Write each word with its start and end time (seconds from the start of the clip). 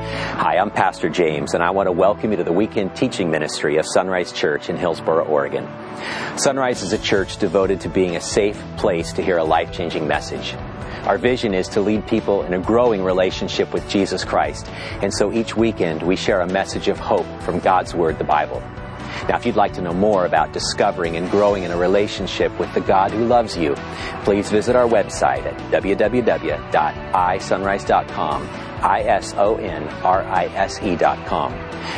Hi, 0.00 0.56
I'm 0.56 0.70
Pastor 0.70 1.10
James, 1.10 1.52
and 1.52 1.62
I 1.62 1.70
want 1.70 1.86
to 1.86 1.92
welcome 1.92 2.30
you 2.30 2.38
to 2.38 2.44
the 2.44 2.52
weekend 2.52 2.96
teaching 2.96 3.30
ministry 3.30 3.76
of 3.76 3.84
Sunrise 3.86 4.32
Church 4.32 4.70
in 4.70 4.76
Hillsboro, 4.76 5.26
Oregon. 5.26 5.68
Sunrise 6.38 6.82
is 6.82 6.94
a 6.94 6.98
church 6.98 7.36
devoted 7.36 7.82
to 7.82 7.90
being 7.90 8.16
a 8.16 8.20
safe 8.20 8.58
place 8.78 9.12
to 9.12 9.22
hear 9.22 9.36
a 9.36 9.44
life 9.44 9.72
changing 9.72 10.08
message. 10.08 10.54
Our 11.04 11.18
vision 11.18 11.52
is 11.52 11.68
to 11.68 11.82
lead 11.82 12.06
people 12.06 12.44
in 12.44 12.54
a 12.54 12.58
growing 12.58 13.04
relationship 13.04 13.74
with 13.74 13.86
Jesus 13.90 14.24
Christ, 14.24 14.68
and 15.02 15.12
so 15.12 15.32
each 15.32 15.54
weekend 15.54 16.02
we 16.02 16.16
share 16.16 16.40
a 16.40 16.46
message 16.46 16.88
of 16.88 16.98
hope 16.98 17.26
from 17.42 17.58
God's 17.58 17.94
Word, 17.94 18.16
the 18.16 18.24
Bible. 18.24 18.62
Now, 19.28 19.36
if 19.36 19.44
you'd 19.44 19.56
like 19.56 19.74
to 19.74 19.82
know 19.82 19.92
more 19.92 20.24
about 20.24 20.52
discovering 20.52 21.16
and 21.16 21.30
growing 21.30 21.64
in 21.64 21.72
a 21.72 21.76
relationship 21.76 22.58
with 22.58 22.72
the 22.72 22.80
God 22.80 23.10
who 23.10 23.26
loves 23.26 23.54
you, 23.56 23.74
please 24.24 24.50
visit 24.50 24.76
our 24.76 24.88
website 24.88 25.44
at 25.44 25.58
www.isunrise.com, 25.70 28.48
I-S-O-N-R-I-S-E 28.82 29.36
dot 30.96 31.26
com. 31.26 31.52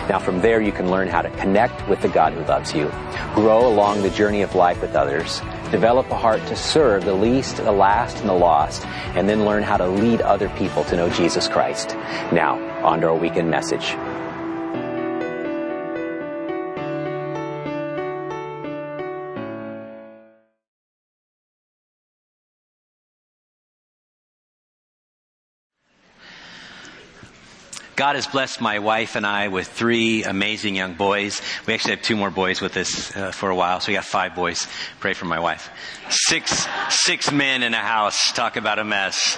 Now, 0.09 0.19
from 0.19 0.41
there 0.41 0.61
you 0.61 0.73
can 0.73 0.91
learn 0.91 1.09
how 1.09 1.23
to 1.23 1.31
connect 1.31 1.89
with 1.89 2.01
the 2.01 2.09
God 2.09 2.33
who 2.33 2.45
loves 2.45 2.75
you, 2.75 2.91
grow 3.35 3.67
along 3.67 4.03
the 4.03 4.11
journey 4.11 4.43
of 4.43 4.55
life 4.55 4.81
with 4.81 4.95
others, 4.95 5.41
develop 5.71 6.11
a 6.11 6.17
heart 6.17 6.45
to 6.47 6.57
serve 6.57 7.05
the 7.05 7.15
least, 7.15 7.57
the 7.57 7.73
last, 7.73 8.19
and 8.19 8.29
the 8.29 8.35
lost, 8.35 8.85
and 9.17 9.29
then 9.29 9.45
learn 9.45 9.63
how 9.63 9.77
to 9.77 9.87
lead 9.87 10.21
other 10.21 10.49
people 10.51 10.85
to 10.85 10.97
know 10.97 11.09
Jesus 11.11 11.49
Christ. 11.49 11.97
Now, 12.33 12.59
on 12.85 13.01
to 13.01 13.09
our 13.09 13.17
weekend 13.17 13.51
message. 13.51 13.97
God 27.95 28.17
has 28.17 28.27
blessed 28.27 28.61
my 28.61 28.79
wife 28.79 29.17
and 29.17 29.27
I 29.27 29.49
with 29.49 29.69
three 29.69 30.25
amazing 30.25 30.77
young 30.77 30.95
boys. 30.95 31.43
We 31.67 31.75
actually 31.75 31.97
have 31.97 32.03
two 32.03 32.17
more 32.17 32.31
boys 32.31 32.61
with 32.61 32.77
us 32.77 33.15
uh, 33.15 33.33
for 33.33 33.51
a 33.51 33.55
while, 33.55 33.81
so 33.81 33.89
we 33.89 33.95
got 33.95 34.05
five 34.05 34.35
boys. 34.35 34.67
Pray 35.01 35.13
for 35.13 35.27
my 35.27 35.41
wife. 35.41 35.69
Six, 36.09 36.67
six 36.89 37.31
men 37.31 37.63
in 37.63 37.75
a 37.75 37.79
house. 37.79 38.33
Talk 38.33 38.57
about 38.57 38.79
a 38.79 38.85
mess. 38.85 39.37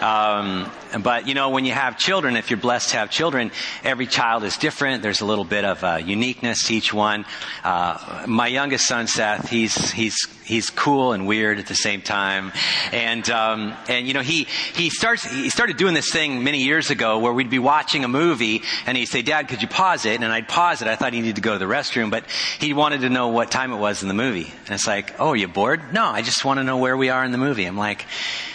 Um, 0.00 0.70
but 1.02 1.26
you 1.26 1.34
know, 1.34 1.50
when 1.50 1.64
you 1.64 1.72
have 1.72 1.98
children, 1.98 2.36
if 2.36 2.50
you're 2.50 2.58
blessed 2.58 2.90
to 2.90 2.98
have 2.98 3.10
children, 3.10 3.50
every 3.82 4.06
child 4.06 4.44
is 4.44 4.56
different. 4.56 5.02
There's 5.02 5.20
a 5.20 5.26
little 5.26 5.44
bit 5.44 5.64
of 5.64 5.82
uh, 5.82 6.00
uniqueness 6.04 6.68
to 6.68 6.74
each 6.74 6.92
one. 6.92 7.24
Uh, 7.62 8.24
my 8.26 8.48
youngest 8.48 8.86
son, 8.86 9.06
Seth, 9.06 9.48
he's 9.48 9.90
he's 9.92 10.16
he's 10.44 10.70
cool 10.70 11.12
and 11.12 11.26
weird 11.26 11.58
at 11.58 11.66
the 11.66 11.74
same 11.74 12.02
time, 12.02 12.52
and 12.92 13.28
um, 13.30 13.74
and 13.88 14.06
you 14.06 14.14
know 14.14 14.20
he 14.20 14.44
he 14.74 14.90
starts 14.90 15.24
he 15.24 15.50
started 15.50 15.76
doing 15.76 15.94
this 15.94 16.10
thing 16.10 16.44
many 16.44 16.62
years 16.62 16.90
ago 16.90 17.18
where 17.18 17.32
we'd 17.32 17.50
be 17.50 17.58
watching 17.58 17.93
a 18.02 18.08
movie 18.08 18.62
and 18.86 18.96
he'd 18.96 19.06
say, 19.06 19.22
"Dad, 19.22 19.46
could 19.46 19.62
you 19.62 19.68
pause 19.68 20.06
it?" 20.06 20.22
And 20.22 20.32
I'd 20.32 20.48
pause 20.48 20.82
it. 20.82 20.88
I 20.88 20.96
thought 20.96 21.12
he 21.12 21.20
needed 21.20 21.36
to 21.36 21.42
go 21.42 21.52
to 21.52 21.58
the 21.58 21.66
restroom, 21.66 22.10
but 22.10 22.24
he 22.58 22.72
wanted 22.72 23.02
to 23.02 23.10
know 23.10 23.28
what 23.28 23.50
time 23.50 23.72
it 23.72 23.76
was 23.76 24.02
in 24.02 24.08
the 24.08 24.14
movie. 24.14 24.52
And 24.64 24.74
it's 24.74 24.86
like, 24.86 25.20
"Oh, 25.20 25.28
are 25.28 25.36
you 25.36 25.46
bored?" 25.46 25.92
No, 25.92 26.06
I 26.06 26.22
just 26.22 26.44
want 26.44 26.58
to 26.58 26.64
know 26.64 26.78
where 26.78 26.96
we 26.96 27.10
are 27.10 27.22
in 27.24 27.30
the 27.30 27.38
movie. 27.38 27.66
I'm 27.66 27.76
like, 27.76 28.06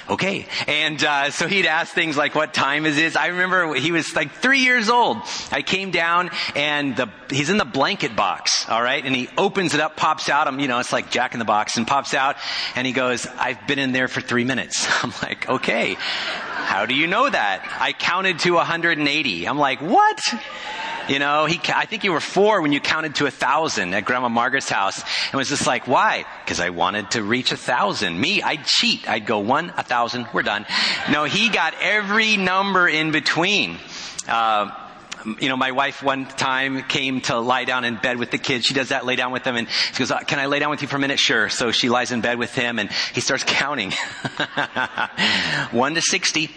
okay. 0.09 0.45
And 0.67 1.03
uh, 1.03 1.31
so 1.31 1.47
he'd 1.47 1.65
ask 1.65 1.93
things 1.93 2.17
like 2.17 2.35
what 2.35 2.53
time 2.53 2.85
is 2.85 2.97
it? 2.97 3.15
I 3.15 3.27
remember 3.27 3.73
he 3.75 3.91
was 3.91 4.15
like 4.15 4.31
three 4.31 4.59
years 4.59 4.89
old. 4.89 5.17
I 5.52 5.61
came 5.61 5.91
down 5.91 6.31
and 6.55 6.95
the, 6.95 7.09
he's 7.29 7.49
in 7.49 7.57
the 7.57 7.65
blanket 7.65 8.15
box, 8.15 8.67
all 8.69 8.81
right? 8.81 9.03
And 9.03 9.15
he 9.15 9.30
opens 9.37 9.73
it 9.73 9.80
up, 9.80 9.95
pops 9.95 10.30
out. 10.30 10.47
I'm, 10.47 10.59
you 10.59 10.67
know, 10.67 10.80
it's 10.80 10.93
like 10.93 11.11
Jack 11.11 11.33
in 11.33 11.39
the 11.39 11.45
Box, 11.45 11.77
and 11.77 11.87
pops 11.87 12.13
out, 12.13 12.37
and 12.75 12.85
he 12.85 12.93
goes, 12.93 13.25
"I've 13.25 13.65
been 13.67 13.80
in 13.80 13.91
there 13.91 14.07
for 14.07 14.21
three 14.21 14.43
minutes." 14.43 14.87
I'm 15.03 15.13
like, 15.21 15.49
okay. 15.49 15.95
How 15.95 16.85
do 16.85 16.93
you 16.93 17.07
know 17.07 17.30
that? 17.30 17.67
I 17.80 17.93
counted 17.93 18.39
to 18.39 18.52
180. 18.52 19.47
I'm 19.47 19.57
like, 19.57 19.81
what? 19.81 20.21
You 21.09 21.17
know, 21.17 21.45
he, 21.45 21.59
I 21.73 21.85
think 21.85 22.03
you 22.03 22.11
were 22.11 22.19
four 22.19 22.61
when 22.61 22.71
you 22.71 22.79
counted 22.79 23.15
to 23.15 23.25
a 23.25 23.31
thousand 23.31 23.95
at 23.95 24.05
Grandma 24.05 24.29
Margaret's 24.29 24.69
house 24.69 25.02
and 25.31 25.33
was 25.33 25.49
just 25.49 25.65
like, 25.65 25.88
why? 25.88 26.25
Because 26.45 26.59
I 26.59 26.69
wanted 26.69 27.11
to 27.11 27.23
reach 27.23 27.52
a 27.52 27.58
thousand. 27.58 28.20
Me, 28.20 28.43
I'd 28.43 28.64
cheat. 28.64 29.09
I'd 29.09 29.25
go 29.25 29.39
one, 29.39 29.73
a 29.75 29.83
thousand, 29.83 30.27
we're 30.33 30.43
done. 30.43 30.67
No, 31.09 31.23
he 31.23 31.49
got 31.49 31.73
every 31.81 32.37
number 32.37 32.87
in 32.87 33.11
between. 33.11 33.77
Uh, 34.27 34.69
you 35.39 35.49
know, 35.49 35.58
my 35.58 35.71
wife 35.71 36.03
one 36.03 36.27
time 36.27 36.83
came 36.83 37.21
to 37.21 37.39
lie 37.39 37.65
down 37.65 37.86
in 37.86 37.95
bed 37.95 38.17
with 38.17 38.30
the 38.30 38.37
kids. 38.37 38.65
She 38.65 38.75
does 38.75 38.89
that, 38.89 39.05
lay 39.05 39.15
down 39.15 39.31
with 39.31 39.43
them, 39.43 39.55
and 39.55 39.67
she 39.93 40.05
goes, 40.05 40.14
"Can 40.27 40.39
I 40.39 40.45
lay 40.45 40.59
down 40.59 40.69
with 40.69 40.81
you 40.81 40.87
for 40.87 40.95
a 40.95 40.99
minute?" 40.99 41.19
Sure. 41.19 41.49
So 41.49 41.71
she 41.71 41.89
lies 41.89 42.11
in 42.11 42.21
bed 42.21 42.39
with 42.39 42.53
him, 42.55 42.80
and 42.80 42.89
he 43.14 43.19
starts 43.19 43.43
counting, 43.48 43.92
one 45.71 45.95
to 45.95 46.02
sixty. 46.02 46.49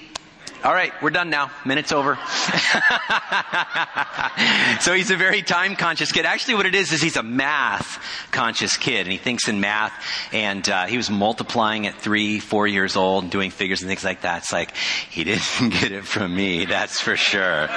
All 0.64 0.72
right, 0.72 0.92
we're 1.02 1.10
done 1.10 1.28
now. 1.28 1.50
Minute's 1.64 1.90
over. 1.90 2.14
so 4.80 4.94
he's 4.94 5.10
a 5.10 5.16
very 5.16 5.42
time 5.42 5.74
conscious 5.74 6.12
kid. 6.12 6.24
Actually, 6.24 6.54
what 6.54 6.66
it 6.66 6.76
is 6.76 6.92
is 6.92 7.02
he's 7.02 7.16
a 7.16 7.22
math 7.24 7.98
conscious 8.30 8.76
kid, 8.76 9.00
and 9.00 9.10
he 9.10 9.18
thinks 9.18 9.48
in 9.48 9.60
math. 9.60 9.92
And 10.32 10.68
uh, 10.68 10.86
he 10.86 10.96
was 10.96 11.10
multiplying 11.10 11.88
at 11.88 11.96
three, 11.96 12.38
four 12.38 12.68
years 12.68 12.94
old, 12.94 13.24
and 13.24 13.32
doing 13.32 13.50
figures 13.50 13.82
and 13.82 13.88
things 13.88 14.04
like 14.04 14.20
that. 14.20 14.42
It's 14.42 14.52
like 14.52 14.76
he 15.10 15.24
didn't 15.24 15.70
get 15.80 15.90
it 15.90 16.04
from 16.04 16.32
me, 16.32 16.64
that's 16.64 17.00
for 17.00 17.16
sure. 17.16 17.68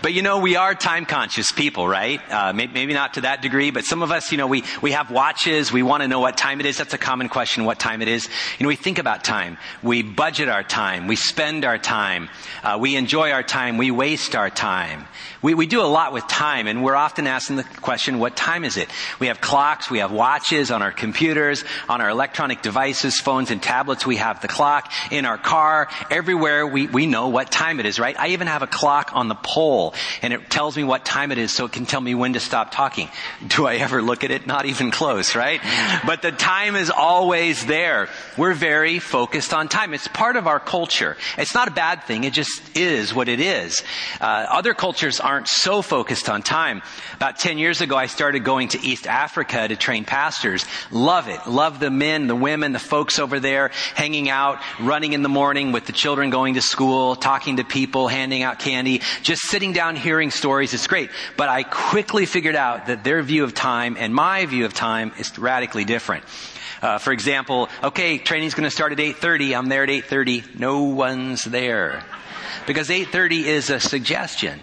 but 0.00 0.14
you 0.14 0.22
know, 0.22 0.38
we 0.38 0.54
are 0.54 0.76
time 0.76 1.04
conscious 1.04 1.50
people, 1.50 1.88
right? 1.88 2.20
Uh, 2.30 2.52
maybe, 2.52 2.74
maybe 2.74 2.94
not 2.94 3.14
to 3.14 3.22
that 3.22 3.42
degree, 3.42 3.72
but 3.72 3.82
some 3.82 4.02
of 4.02 4.12
us, 4.12 4.30
you 4.30 4.38
know, 4.38 4.46
we 4.46 4.62
we 4.82 4.92
have 4.92 5.10
watches. 5.10 5.72
We 5.72 5.82
want 5.82 6.04
to 6.04 6.08
know 6.08 6.20
what 6.20 6.38
time 6.38 6.60
it 6.60 6.66
is. 6.66 6.78
That's 6.78 6.94
a 6.94 6.98
common 6.98 7.28
question: 7.28 7.64
what 7.64 7.80
time 7.80 8.02
it 8.02 8.08
is. 8.08 8.28
You 8.60 8.64
know, 8.64 8.68
we 8.68 8.76
think 8.76 9.00
about 9.00 9.24
time. 9.24 9.58
We 9.82 10.02
budget 10.02 10.48
our 10.48 10.62
time. 10.62 11.08
We 11.08 11.16
spend 11.16 11.64
our 11.64 11.76
time 11.76 11.87
time. 11.88 12.28
Uh, 12.62 12.76
we 12.78 12.96
enjoy 12.96 13.32
our 13.32 13.42
time. 13.42 13.78
We 13.78 13.90
waste 13.90 14.36
our 14.36 14.50
time. 14.50 15.08
We, 15.40 15.54
we 15.54 15.66
do 15.66 15.80
a 15.80 15.86
lot 15.86 16.12
with 16.12 16.26
time, 16.26 16.66
and 16.66 16.82
we're 16.82 16.96
often 16.96 17.26
asking 17.28 17.56
the 17.56 17.64
question, 17.64 18.18
what 18.18 18.36
time 18.36 18.64
is 18.64 18.76
it? 18.76 18.88
We 19.20 19.28
have 19.28 19.40
clocks, 19.40 19.88
we 19.88 20.00
have 20.00 20.10
watches 20.10 20.70
on 20.72 20.82
our 20.82 20.90
computers, 20.90 21.64
on 21.88 22.00
our 22.00 22.08
electronic 22.08 22.60
devices, 22.60 23.20
phones 23.20 23.52
and 23.52 23.62
tablets, 23.62 24.04
we 24.04 24.16
have 24.16 24.40
the 24.40 24.48
clock. 24.48 24.92
In 25.12 25.26
our 25.26 25.38
car, 25.38 25.88
everywhere 26.10 26.66
we, 26.66 26.88
we 26.88 27.06
know 27.06 27.28
what 27.28 27.52
time 27.52 27.78
it 27.78 27.86
is, 27.86 28.00
right? 28.00 28.18
I 28.18 28.28
even 28.28 28.48
have 28.48 28.62
a 28.62 28.66
clock 28.66 29.10
on 29.14 29.28
the 29.28 29.36
pole, 29.36 29.94
and 30.22 30.32
it 30.32 30.50
tells 30.50 30.76
me 30.76 30.82
what 30.82 31.04
time 31.04 31.30
it 31.30 31.38
is 31.38 31.52
so 31.52 31.66
it 31.66 31.72
can 31.72 31.86
tell 31.86 32.00
me 32.00 32.14
when 32.16 32.32
to 32.32 32.40
stop 32.40 32.72
talking. 32.72 33.08
Do 33.46 33.66
I 33.66 33.76
ever 33.76 34.02
look 34.02 34.24
at 34.24 34.32
it? 34.32 34.46
Not 34.46 34.66
even 34.66 34.90
close, 34.90 35.36
right? 35.36 35.60
But 36.04 36.22
the 36.22 36.32
time 36.32 36.74
is 36.74 36.90
always 36.90 37.64
there. 37.64 38.08
We're 38.36 38.54
very 38.54 38.98
focused 38.98 39.54
on 39.54 39.68
time. 39.68 39.94
It's 39.94 40.08
part 40.08 40.36
of 40.36 40.48
our 40.48 40.58
culture. 40.58 41.16
It's 41.36 41.54
not 41.54 41.68
a 41.68 41.72
bad 41.72 42.04
thing. 42.04 42.24
It 42.24 42.32
just 42.32 42.76
is 42.76 43.14
what 43.14 43.28
it 43.28 43.38
is. 43.40 43.84
Uh, 44.20 44.46
other 44.50 44.74
cultures 44.74 45.20
aren't 45.28 45.46
so 45.46 45.82
focused 45.82 46.30
on 46.30 46.40
time. 46.40 46.80
About 47.14 47.38
10 47.38 47.58
years 47.58 47.82
ago, 47.82 47.96
I 47.96 48.06
started 48.06 48.44
going 48.44 48.68
to 48.68 48.80
East 48.80 49.06
Africa 49.06 49.68
to 49.68 49.76
train 49.76 50.06
pastors. 50.06 50.64
Love 50.90 51.28
it. 51.28 51.46
Love 51.46 51.80
the 51.80 51.90
men, 51.90 52.28
the 52.28 52.34
women, 52.34 52.72
the 52.72 52.78
folks 52.78 53.18
over 53.18 53.38
there, 53.38 53.70
hanging 53.94 54.30
out, 54.30 54.58
running 54.80 55.12
in 55.12 55.22
the 55.22 55.28
morning 55.28 55.70
with 55.70 55.84
the 55.84 55.92
children 55.92 56.30
going 56.30 56.54
to 56.54 56.62
school, 56.62 57.14
talking 57.14 57.58
to 57.58 57.64
people, 57.64 58.08
handing 58.08 58.42
out 58.42 58.58
candy, 58.58 59.02
just 59.22 59.42
sitting 59.42 59.74
down 59.74 59.96
hearing 59.96 60.30
stories. 60.30 60.72
It's 60.72 60.86
great. 60.86 61.10
But 61.36 61.50
I 61.50 61.62
quickly 61.62 62.24
figured 62.24 62.56
out 62.56 62.86
that 62.86 63.04
their 63.04 63.22
view 63.22 63.44
of 63.44 63.52
time 63.52 63.98
and 63.98 64.14
my 64.14 64.46
view 64.46 64.64
of 64.64 64.72
time 64.72 65.12
is 65.18 65.38
radically 65.38 65.84
different. 65.84 66.24
Uh, 66.80 66.96
for 66.96 67.12
example, 67.12 67.68
okay, 67.82 68.16
training's 68.16 68.54
going 68.54 68.64
to 68.64 68.70
start 68.70 68.92
at 68.92 68.98
8:30. 68.98 69.54
I'm 69.54 69.68
there 69.68 69.82
at 69.82 69.90
8:30. 69.90 70.58
No 70.58 70.84
one's 70.84 71.44
there 71.44 72.02
because 72.66 72.88
8:30 72.88 73.44
is 73.44 73.68
a 73.68 73.78
suggestion 73.78 74.62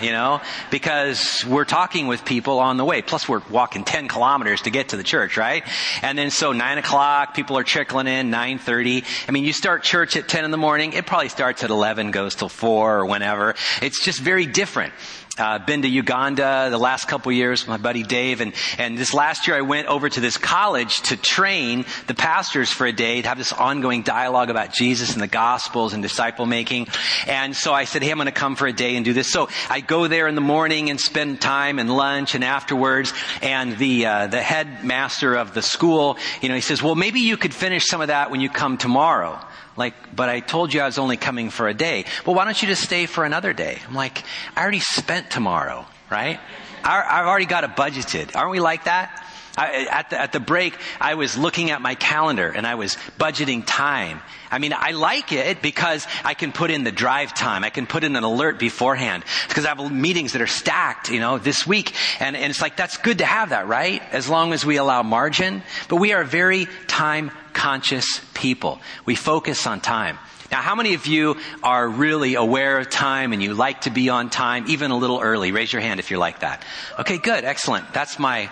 you 0.00 0.10
know, 0.10 0.40
because 0.70 1.44
we're 1.46 1.64
talking 1.64 2.06
with 2.06 2.24
people 2.24 2.58
on 2.58 2.76
the 2.76 2.84
way. 2.84 3.02
Plus 3.02 3.28
we're 3.28 3.42
walking 3.50 3.84
10 3.84 4.08
kilometers 4.08 4.62
to 4.62 4.70
get 4.70 4.90
to 4.90 4.96
the 4.96 5.02
church, 5.02 5.36
right? 5.36 5.64
And 6.02 6.16
then 6.16 6.30
so 6.30 6.52
9 6.52 6.78
o'clock, 6.78 7.34
people 7.34 7.58
are 7.58 7.64
trickling 7.64 8.06
in, 8.06 8.30
9.30. 8.30 9.04
I 9.28 9.32
mean, 9.32 9.44
you 9.44 9.52
start 9.52 9.82
church 9.82 10.16
at 10.16 10.28
10 10.28 10.44
in 10.44 10.50
the 10.50 10.56
morning, 10.56 10.92
it 10.92 11.06
probably 11.06 11.28
starts 11.28 11.64
at 11.64 11.70
11, 11.70 12.10
goes 12.10 12.34
till 12.34 12.48
4 12.48 12.98
or 12.98 13.06
whenever. 13.06 13.54
It's 13.82 14.04
just 14.04 14.20
very 14.20 14.46
different 14.46 14.92
uh, 15.38 15.58
been 15.58 15.82
to 15.82 15.88
Uganda 15.88 16.68
the 16.70 16.78
last 16.78 17.08
couple 17.08 17.30
years, 17.32 17.62
with 17.62 17.68
my 17.68 17.76
buddy 17.76 18.02
Dave, 18.02 18.40
and, 18.40 18.52
and 18.78 18.96
this 18.96 19.12
last 19.12 19.46
year 19.46 19.56
I 19.56 19.60
went 19.62 19.88
over 19.88 20.08
to 20.08 20.20
this 20.20 20.36
college 20.36 20.96
to 21.02 21.16
train 21.16 21.84
the 22.06 22.14
pastors 22.14 22.70
for 22.70 22.86
a 22.86 22.92
day 22.92 23.22
to 23.22 23.28
have 23.28 23.38
this 23.38 23.52
ongoing 23.52 24.02
dialogue 24.02 24.50
about 24.50 24.72
Jesus 24.72 25.12
and 25.12 25.22
the 25.22 25.26
Gospels 25.26 25.92
and 25.92 26.02
disciple 26.02 26.46
making. 26.46 26.88
And 27.26 27.54
so 27.54 27.72
I 27.72 27.84
said, 27.84 28.02
hey, 28.02 28.10
I'm 28.10 28.16
going 28.16 28.26
to 28.26 28.32
come 28.32 28.56
for 28.56 28.66
a 28.66 28.72
day 28.72 28.96
and 28.96 29.04
do 29.04 29.12
this. 29.12 29.30
So 29.30 29.48
I 29.68 29.80
go 29.80 30.08
there 30.08 30.28
in 30.28 30.34
the 30.34 30.40
morning 30.40 30.90
and 30.90 31.00
spend 31.00 31.40
time 31.40 31.78
and 31.78 31.94
lunch 31.94 32.34
and 32.34 32.42
afterwards. 32.42 33.12
And 33.42 33.76
the 33.78 34.06
uh, 34.06 34.26
the 34.28 34.42
headmaster 34.42 35.34
of 35.34 35.54
the 35.54 35.62
school, 35.62 36.18
you 36.40 36.48
know, 36.48 36.54
he 36.54 36.60
says, 36.60 36.82
well, 36.82 36.94
maybe 36.94 37.20
you 37.20 37.36
could 37.36 37.54
finish 37.54 37.86
some 37.86 38.00
of 38.00 38.08
that 38.08 38.30
when 38.30 38.40
you 38.40 38.48
come 38.48 38.78
tomorrow. 38.78 39.38
Like, 39.76 39.94
but 40.14 40.28
I 40.28 40.40
told 40.40 40.72
you 40.72 40.80
I 40.80 40.86
was 40.86 40.98
only 40.98 41.16
coming 41.16 41.50
for 41.50 41.68
a 41.68 41.74
day. 41.74 42.04
Well, 42.24 42.34
why 42.34 42.44
don't 42.44 42.60
you 42.60 42.68
just 42.68 42.82
stay 42.82 43.06
for 43.06 43.24
another 43.24 43.52
day? 43.52 43.78
I'm 43.86 43.94
like, 43.94 44.22
I 44.56 44.62
already 44.62 44.80
spent 44.80 45.30
tomorrow, 45.30 45.86
right? 46.10 46.40
I've 46.82 47.26
already 47.26 47.46
got 47.46 47.64
it 47.64 47.70
budgeted. 47.70 48.36
Aren't 48.36 48.52
we 48.52 48.60
like 48.60 48.84
that? 48.84 49.22
I, 49.56 49.86
at, 49.90 50.10
the, 50.10 50.20
at 50.20 50.32
the 50.32 50.40
break, 50.40 50.76
I 51.00 51.14
was 51.14 51.38
looking 51.38 51.70
at 51.70 51.80
my 51.80 51.94
calendar 51.94 52.50
and 52.50 52.66
I 52.66 52.74
was 52.74 52.96
budgeting 53.18 53.64
time. 53.64 54.20
I 54.50 54.58
mean, 54.58 54.74
I 54.76 54.90
like 54.90 55.32
it 55.32 55.62
because 55.62 56.06
I 56.24 56.34
can 56.34 56.52
put 56.52 56.70
in 56.70 56.84
the 56.84 56.92
drive 56.92 57.32
time. 57.32 57.64
I 57.64 57.70
can 57.70 57.86
put 57.86 58.04
in 58.04 58.16
an 58.16 58.22
alert 58.22 58.58
beforehand 58.58 59.24
because 59.48 59.64
I 59.64 59.68
have 59.74 59.90
meetings 59.90 60.32
that 60.32 60.42
are 60.42 60.46
stacked, 60.46 61.10
you 61.10 61.20
know, 61.20 61.38
this 61.38 61.66
week. 61.66 61.94
And, 62.20 62.36
and 62.36 62.50
it's 62.50 62.60
like, 62.60 62.76
that's 62.76 62.98
good 62.98 63.18
to 63.18 63.24
have 63.24 63.48
that, 63.48 63.66
right? 63.66 64.02
As 64.12 64.28
long 64.28 64.52
as 64.52 64.64
we 64.64 64.76
allow 64.76 65.02
margin. 65.02 65.62
But 65.88 65.96
we 65.96 66.12
are 66.12 66.22
very 66.22 66.68
time 66.86 67.30
conscious 67.56 68.20
people. 68.34 68.78
We 69.06 69.14
focus 69.14 69.66
on 69.66 69.80
time. 69.80 70.18
Now, 70.52 70.60
how 70.60 70.74
many 70.74 70.94
of 70.94 71.06
you 71.06 71.36
are 71.62 71.88
really 71.88 72.34
aware 72.34 72.78
of 72.78 72.90
time 72.90 73.32
and 73.32 73.42
you 73.42 73.54
like 73.54 73.80
to 73.82 73.90
be 73.90 74.10
on 74.10 74.28
time, 74.30 74.66
even 74.68 74.90
a 74.90 74.96
little 74.96 75.20
early? 75.20 75.50
Raise 75.50 75.72
your 75.72 75.82
hand 75.82 75.98
if 75.98 76.10
you're 76.10 76.20
like 76.20 76.40
that. 76.40 76.62
Okay, 77.00 77.18
good, 77.18 77.44
excellent. 77.44 77.92
That's 77.92 78.18
my 78.18 78.50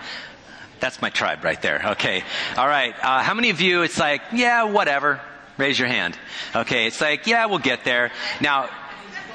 that's 0.80 1.00
my 1.00 1.10
tribe 1.10 1.44
right 1.44 1.60
there. 1.62 1.90
Okay. 1.92 2.24
All 2.56 2.66
right. 2.66 2.94
Uh, 3.00 3.22
how 3.22 3.32
many 3.34 3.50
of 3.50 3.60
you, 3.60 3.82
it's 3.82 3.98
like, 3.98 4.20
yeah, 4.32 4.64
whatever. 4.64 5.20
Raise 5.56 5.78
your 5.78 5.88
hand. 5.88 6.18
Okay. 6.54 6.86
It's 6.86 7.00
like, 7.00 7.26
yeah, 7.26 7.46
we'll 7.46 7.60
get 7.60 7.84
there. 7.84 8.10
Now, 8.40 8.68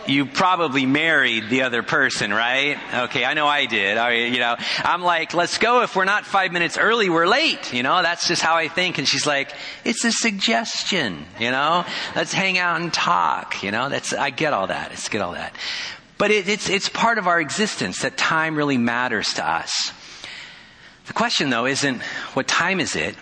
you 0.08 0.26
probably 0.26 0.86
married 0.86 1.50
the 1.50 1.64
other 1.64 1.84
person, 1.84 2.34
right? 2.34 2.78
Okay, 3.06 3.26
I 3.26 3.34
know 3.34 3.48
I 3.48 3.66
did. 3.66 3.98
I, 3.98 4.14
you 4.14 4.40
know, 4.40 4.56
I'm 4.80 5.02
like, 5.02 5.34
let's 5.34 5.58
go. 5.58 5.82
If 5.82 5.96
we're 5.96 6.06
not 6.06 6.26
five 6.26 6.52
minutes 6.52 6.78
early, 6.78 7.10
we're 7.10 7.28
late. 7.28 7.74
You 7.74 7.84
know, 7.84 8.02
that's 8.02 8.28
just 8.28 8.42
how 8.42 8.56
I 8.56 8.68
think. 8.68 8.98
And 8.98 9.08
she's 9.08 9.28
like, 9.28 9.52
it's 9.84 10.04
a 10.06 10.12
suggestion. 10.12 11.26
You 11.40 11.52
know, 11.52 11.86
let's 12.16 12.34
hang 12.34 12.58
out 12.58 12.82
and 12.82 12.94
talk. 12.94 13.64
You 13.64 13.72
know, 13.72 13.90
that's 13.90 14.14
I 14.14 14.30
get 14.30 14.54
all 14.54 14.68
that. 14.68 14.92
It's 14.92 15.10
get 15.10 15.22
all 15.22 15.34
that. 15.34 15.56
But 16.18 16.32
it, 16.32 16.48
it's 16.48 16.70
it's 16.70 16.90
part 16.90 17.18
of 17.18 17.28
our 17.28 17.40
existence 17.40 18.02
that 18.02 18.18
time 18.18 18.56
really 18.56 18.78
matters 18.78 19.34
to 19.36 19.48
us. 19.48 19.94
The 21.08 21.14
question, 21.14 21.50
though, 21.50 21.66
isn't 21.66 22.02
what 22.34 22.48
time 22.48 22.80
is 22.80 22.96
it, 22.96 23.16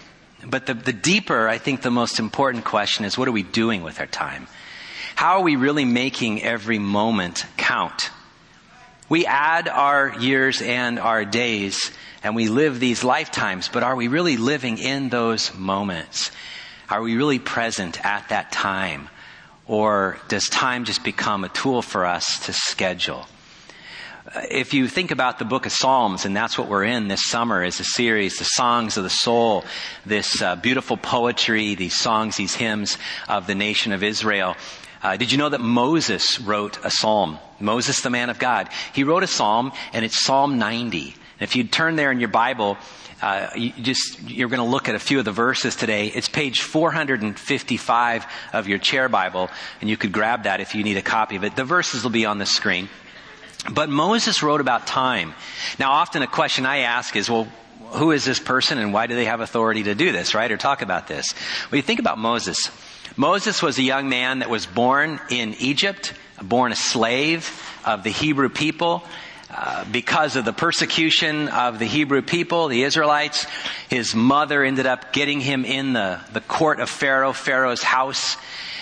but 0.46 0.66
the, 0.66 0.74
the 0.74 0.94
deeper, 0.94 1.48
I 1.48 1.58
think 1.58 1.82
the 1.82 1.92
most 1.92 2.20
important 2.20 2.66
question 2.66 3.06
is 3.06 3.18
what 3.18 3.28
are 3.28 3.32
we 3.32 3.44
doing 3.44 3.82
with 3.84 4.00
our 4.00 4.08
time? 4.08 4.48
How 5.18 5.40
are 5.40 5.42
we 5.42 5.56
really 5.56 5.84
making 5.84 6.44
every 6.44 6.78
moment 6.78 7.44
count? 7.58 8.12
We 9.10 9.26
add 9.26 9.68
our 9.68 10.16
years 10.20 10.62
and 10.62 11.00
our 11.00 11.26
days 11.26 11.92
and 12.22 12.36
we 12.36 12.50
live 12.50 12.80
these 12.80 13.04
lifetimes, 13.04 13.68
but 13.68 13.82
are 13.82 13.96
we 13.96 14.10
really 14.10 14.38
living 14.38 14.78
in 14.78 15.10
those 15.10 15.56
moments? 15.56 16.30
Are 16.88 17.02
we 17.02 17.16
really 17.16 17.40
present 17.40 18.00
at 18.06 18.30
that 18.30 18.52
time? 18.52 19.10
Or 19.66 20.20
does 20.28 20.50
time 20.50 20.86
just 20.86 21.04
become 21.04 21.44
a 21.44 21.50
tool 21.50 21.82
for 21.82 22.06
us 22.06 22.46
to 22.46 22.54
schedule? 22.54 23.26
if 24.52 24.74
you 24.74 24.88
think 24.88 25.10
about 25.10 25.40
the 25.40 25.46
book 25.46 25.66
of 25.66 25.72
Psalms, 25.72 26.26
and 26.26 26.36
that's 26.36 26.58
what 26.58 26.68
we're 26.68 26.84
in 26.84 27.08
this 27.08 27.28
summer 27.28 27.64
is 27.64 27.80
a 27.80 27.84
series, 27.84 28.38
the 28.38 28.44
songs 28.44 28.98
of 28.98 29.04
the 29.04 29.10
soul, 29.10 29.64
this 30.06 30.42
uh, 30.42 30.58
beautiful 30.58 30.98
poetry, 30.98 31.76
these 31.76 31.96
songs, 31.96 32.36
these 32.36 32.54
hymns 32.54 32.98
of 33.28 33.48
the 33.48 33.56
nation 33.56 33.94
of 33.94 34.04
Israel. 34.04 34.56
Uh, 35.02 35.18
did 35.18 35.32
you 35.32 35.38
know 35.38 35.50
that 35.50 35.62
Moses 35.62 36.40
wrote 36.40 36.84
a 36.84 36.90
psalm? 36.90 37.40
Moses, 37.60 38.02
the 38.02 38.10
man 38.10 38.30
of 38.30 38.40
God. 38.40 38.70
He 38.94 39.04
wrote 39.04 39.24
a 39.24 39.28
psalm, 39.28 39.72
and 39.94 40.04
it's 40.04 40.24
Psalm 40.24 40.58
90. 40.58 41.16
And 41.40 41.48
if 41.48 41.56
you 41.56 41.64
turn 41.64 41.96
there 41.96 42.12
in 42.12 42.20
your 42.20 42.30
Bible, 42.30 42.78
uh, 43.22 43.50
you 43.56 43.72
just 43.72 44.22
you're 44.24 44.50
going 44.50 44.64
to 44.64 44.70
look 44.70 44.90
at 44.90 44.96
a 44.96 45.00
few 45.00 45.20
of 45.20 45.26
the 45.26 45.32
verses 45.32 45.76
today. 45.76 46.08
It's 46.08 46.30
page 46.30 46.62
455 46.62 48.26
of 48.54 48.68
your 48.68 48.78
chair 48.78 49.10
Bible, 49.10 49.50
and 49.82 49.90
you 49.90 49.98
could 49.98 50.12
grab 50.12 50.44
that 50.44 50.62
if 50.62 50.76
you 50.76 50.84
need 50.84 50.98
a 50.98 51.02
copy 51.02 51.36
of 51.36 51.44
it. 51.44 51.56
The 51.56 51.64
verses 51.64 52.04
will 52.04 52.12
be 52.12 52.26
on 52.26 52.38
the 52.38 52.46
screen. 52.46 52.90
But 53.72 53.90
Moses 53.90 54.44
wrote 54.44 54.62
about 54.62 54.88
time. 54.88 55.34
Now, 55.80 55.92
often 55.92 56.22
a 56.22 56.28
question 56.28 56.66
I 56.66 56.80
ask 56.80 57.16
is, 57.16 57.30
well, 57.30 57.48
who 57.92 58.12
is 58.12 58.24
this 58.24 58.40
person 58.40 58.78
and 58.78 58.94
why 58.94 59.08
do 59.08 59.16
they 59.16 59.26
have 59.26 59.42
authority 59.42 59.84
to 59.84 59.96
do 59.96 60.12
this, 60.12 60.34
right? 60.34 60.52
Or 60.52 60.58
talk 60.58 60.82
about 60.82 61.08
this. 61.08 61.34
Well, 61.72 61.78
you 61.78 61.82
think 61.82 62.00
about 62.00 62.18
Moses. 62.18 62.70
Moses 63.16 63.62
was 63.62 63.78
a 63.78 63.84
young 63.84 64.10
man 64.10 64.40
that 64.40 64.50
was 64.50 64.66
born 64.66 65.20
in 65.30 65.56
Egypt, 65.60 66.14
born 66.42 66.72
a 66.72 66.76
slave 66.76 67.50
of 67.86 68.04
the 68.04 68.10
Hebrew 68.10 68.50
people. 68.50 69.04
Uh, 69.50 69.86
because 69.86 70.36
of 70.36 70.44
the 70.44 70.52
persecution 70.52 71.48
of 71.48 71.80
the 71.80 71.86
Hebrew 71.86 72.22
people, 72.22 72.68
the 72.68 72.84
Israelites, 72.84 73.48
his 73.90 74.14
mother 74.14 74.62
ended 74.62 74.86
up 74.86 75.14
getting 75.14 75.40
him 75.40 75.64
in 75.64 75.94
the, 75.94 76.20
the 76.34 76.42
court 76.42 76.82
of 76.82 76.90
Pharaoh, 76.90 77.32
Pharaoh's 77.32 77.82
house. 77.82 78.36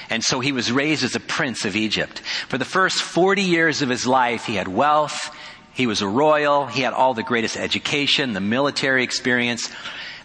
And 0.10 0.24
so 0.24 0.40
he 0.40 0.52
was 0.52 0.72
raised 0.72 1.04
as 1.04 1.16
a 1.16 1.20
prince 1.20 1.66
of 1.66 1.76
Egypt. 1.76 2.20
For 2.50 2.58
the 2.58 2.66
first 2.66 3.04
40 3.04 3.44
years 3.44 3.84
of 3.84 3.90
his 3.90 4.08
life, 4.08 4.46
he 4.46 4.56
had 4.56 4.68
wealth. 4.68 5.36
He 5.74 5.86
was 5.86 6.02
a 6.02 6.08
royal. 6.08 6.66
He 6.66 6.82
had 6.82 6.94
all 6.94 7.14
the 7.14 7.24
greatest 7.24 7.58
education, 7.58 8.34
the 8.34 8.42
military 8.42 9.04
experience. 9.04 9.70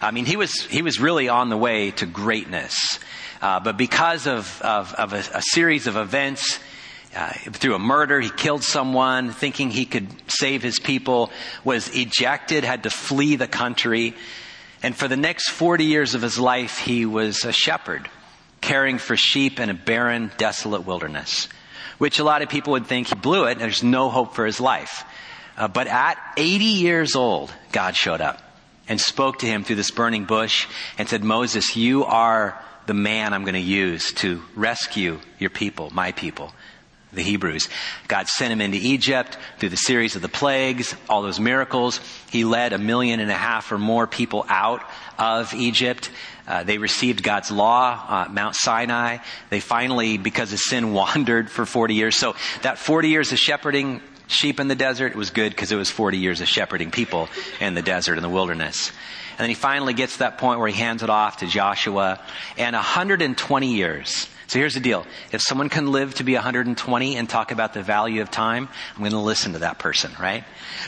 I 0.01 0.09
mean, 0.09 0.25
he 0.25 0.37
was, 0.37 0.59
he 0.65 0.81
was 0.81 0.99
really 0.99 1.29
on 1.29 1.49
the 1.49 1.57
way 1.57 1.91
to 1.91 2.07
greatness. 2.07 2.99
Uh, 3.41 3.59
but 3.59 3.75
because 3.75 4.27
of, 4.27 4.61
of, 4.61 4.93
of 4.93 5.13
a, 5.13 5.23
a, 5.33 5.41
series 5.41 5.87
of 5.87 5.97
events, 5.97 6.59
uh, 7.15 7.29
through 7.53 7.73
a 7.73 7.79
murder, 7.79 8.19
he 8.19 8.29
killed 8.29 8.63
someone 8.63 9.31
thinking 9.31 9.71
he 9.71 9.85
could 9.85 10.07
save 10.31 10.61
his 10.61 10.79
people, 10.79 11.31
was 11.63 11.89
ejected, 11.95 12.63
had 12.63 12.83
to 12.83 12.91
flee 12.91 13.35
the 13.35 13.47
country. 13.47 14.13
And 14.83 14.95
for 14.95 15.07
the 15.07 15.17
next 15.17 15.49
40 15.49 15.85
years 15.85 16.13
of 16.13 16.21
his 16.21 16.39
life, 16.39 16.77
he 16.77 17.05
was 17.05 17.43
a 17.43 17.51
shepherd 17.51 18.07
caring 18.61 18.99
for 18.99 19.17
sheep 19.17 19.59
in 19.59 19.69
a 19.69 19.73
barren, 19.73 20.31
desolate 20.37 20.85
wilderness, 20.85 21.49
which 21.97 22.19
a 22.19 22.23
lot 22.23 22.43
of 22.43 22.49
people 22.49 22.73
would 22.73 22.85
think 22.85 23.07
he 23.07 23.15
blew 23.15 23.45
it. 23.45 23.57
There's 23.57 23.83
no 23.83 24.09
hope 24.09 24.35
for 24.35 24.45
his 24.45 24.61
life. 24.61 25.03
Uh, 25.57 25.67
but 25.67 25.87
at 25.87 26.17
80 26.37 26.63
years 26.63 27.15
old, 27.15 27.51
God 27.71 27.95
showed 27.95 28.21
up 28.21 28.39
and 28.87 29.01
spoke 29.01 29.39
to 29.39 29.47
him 29.47 29.63
through 29.63 29.75
this 29.77 29.91
burning 29.91 30.25
bush 30.25 30.67
and 30.97 31.09
said, 31.09 31.23
Moses, 31.23 31.75
you 31.75 32.05
are 32.05 32.61
the 32.91 32.95
man 32.95 33.31
I'm 33.31 33.43
going 33.43 33.53
to 33.53 33.59
use 33.61 34.11
to 34.15 34.41
rescue 34.53 35.21
your 35.39 35.49
people, 35.49 35.89
my 35.93 36.11
people 36.11 36.51
the 37.13 37.21
Hebrews. 37.21 37.69
God 38.09 38.27
sent 38.27 38.51
him 38.51 38.59
into 38.59 38.77
Egypt 38.77 39.37
through 39.59 39.69
the 39.69 39.77
series 39.77 40.17
of 40.17 40.21
the 40.21 40.27
plagues, 40.27 40.93
all 41.07 41.21
those 41.21 41.39
miracles. 41.39 42.01
He 42.29 42.43
led 42.43 42.73
a 42.73 42.77
million 42.77 43.21
and 43.21 43.31
a 43.31 43.35
half 43.35 43.71
or 43.71 43.77
more 43.77 44.07
people 44.07 44.45
out 44.49 44.83
of 45.17 45.53
Egypt. 45.53 46.11
Uh, 46.45 46.63
they 46.63 46.79
received 46.79 47.23
God's 47.23 47.49
law, 47.49 47.93
uh, 48.09 48.27
Mount 48.29 48.55
Sinai. 48.55 49.19
They 49.49 49.61
finally, 49.61 50.17
because 50.17 50.51
of 50.51 50.59
sin, 50.59 50.91
wandered 51.01 51.49
for 51.49 51.65
40 51.65 51.95
years. 51.95 52.17
So 52.17 52.35
that 52.63 52.77
40 52.77 53.07
years 53.07 53.31
of 53.31 53.39
shepherding 53.39 54.01
sheep 54.27 54.59
in 54.59 54.67
the 54.67 54.75
desert, 54.75 55.15
was 55.15 55.29
good 55.29 55.51
because 55.51 55.71
it 55.71 55.77
was 55.77 55.89
40 55.89 56.17
years 56.17 56.41
of 56.41 56.49
shepherding 56.49 56.91
people 56.91 57.29
in 57.61 57.73
the 57.73 57.81
desert, 57.81 58.17
in 58.17 58.21
the 58.21 58.29
wilderness. 58.29 58.91
And 59.41 59.45
then 59.45 59.49
he 59.49 59.55
finally 59.55 59.95
gets 59.95 60.13
to 60.13 60.19
that 60.19 60.37
point 60.37 60.59
where 60.59 60.67
he 60.67 60.77
hands 60.77 61.01
it 61.01 61.09
off 61.09 61.37
to 61.37 61.47
Joshua. 61.47 62.19
And 62.59 62.75
120 62.75 63.73
years 63.73 64.27
so 64.51 64.59
here's 64.59 64.73
the 64.73 64.81
deal. 64.81 65.07
If 65.31 65.41
someone 65.41 65.69
can 65.69 65.93
live 65.93 66.15
to 66.15 66.25
be 66.25 66.33
120 66.33 67.15
and 67.15 67.29
talk 67.29 67.53
about 67.53 67.73
the 67.73 67.81
value 67.81 68.21
of 68.21 68.29
time, 68.29 68.67
I'm 68.93 68.99
going 68.99 69.13
to 69.13 69.17
listen 69.17 69.53
to 69.53 69.59
that 69.59 69.79
person, 69.79 70.11
right? 70.19 70.43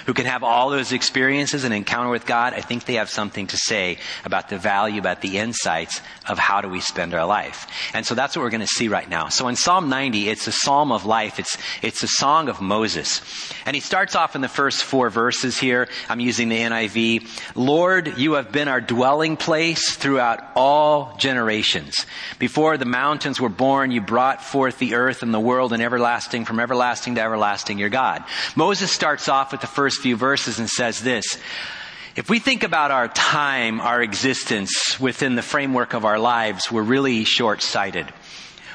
Who 0.06 0.14
can 0.14 0.26
have 0.26 0.44
all 0.44 0.70
those 0.70 0.92
experiences 0.92 1.64
and 1.64 1.74
encounter 1.74 2.10
with 2.10 2.26
God, 2.26 2.54
I 2.54 2.60
think 2.60 2.84
they 2.84 2.96
have 2.96 3.10
something 3.10 3.48
to 3.48 3.56
say 3.56 4.00
about 4.26 4.50
the 4.50 4.58
value, 4.58 5.00
about 5.00 5.22
the 5.22 5.38
insights 5.38 6.02
of 6.28 6.38
how 6.38 6.60
do 6.60 6.68
we 6.68 6.82
spend 6.82 7.14
our 7.14 7.26
life. 7.26 7.68
And 7.94 8.06
so 8.06 8.16
that's 8.16 8.36
what 8.36 8.44
we're 8.44 8.50
going 8.50 8.60
to 8.60 8.68
see 8.68 8.90
right 8.90 9.08
now. 9.08 9.30
So 9.30 9.48
in 9.48 9.56
Psalm 9.56 9.88
90, 9.88 10.28
it's 10.28 10.46
a 10.46 10.52
psalm 10.52 10.92
of 10.92 11.06
life. 11.06 11.40
It's, 11.40 11.58
it's 11.82 12.04
a 12.04 12.08
song 12.10 12.50
of 12.50 12.60
Moses. 12.60 13.22
And 13.66 13.78
he 13.78 13.80
starts 13.80 14.14
off 14.14 14.36
in 14.36 14.42
the 14.42 14.50
first 14.50 14.84
four 14.84 15.10
verses 15.10 15.58
here. 15.58 15.88
I'm 16.10 16.20
using 16.20 16.50
the 16.50 16.60
NIV. 16.60 17.56
Lord, 17.56 18.18
you 18.18 18.34
have 18.34 18.52
been 18.52 18.68
our 18.68 18.82
dwelling 18.82 19.38
place 19.38 19.96
throughout 19.96 20.42
all 20.54 21.16
generations. 21.16 22.06
Before 22.40 22.78
the 22.78 22.84
mountains 22.84 23.40
were 23.40 23.53
born, 23.58 23.92
you 23.92 24.02
brought 24.02 24.44
forth 24.44 24.80
the 24.80 24.96
earth 24.96 25.24
and 25.24 25.34
the 25.34 25.40
world 25.40 25.72
and 25.74 25.82
everlasting, 25.82 26.46
from 26.46 26.60
everlasting 26.60 27.16
to 27.16 27.22
everlasting, 27.22 27.80
your 27.80 27.90
God. 27.90 28.24
Moses 28.56 28.92
starts 28.92 29.30
off 29.30 29.52
with 29.52 29.62
the 29.62 29.68
first 29.68 30.02
few 30.02 30.16
verses 30.16 30.60
and 30.60 30.70
says 30.70 31.02
this, 31.02 31.38
if 32.16 32.30
we 32.30 32.40
think 32.40 32.64
about 32.64 32.92
our 32.92 33.08
time, 33.08 33.80
our 33.80 34.02
existence 34.02 35.00
within 35.00 35.36
the 35.36 35.42
framework 35.42 35.94
of 35.94 36.06
our 36.06 36.20
lives, 36.20 36.72
we're 36.72 36.84
really 36.84 37.24
short-sighted. 37.24 38.06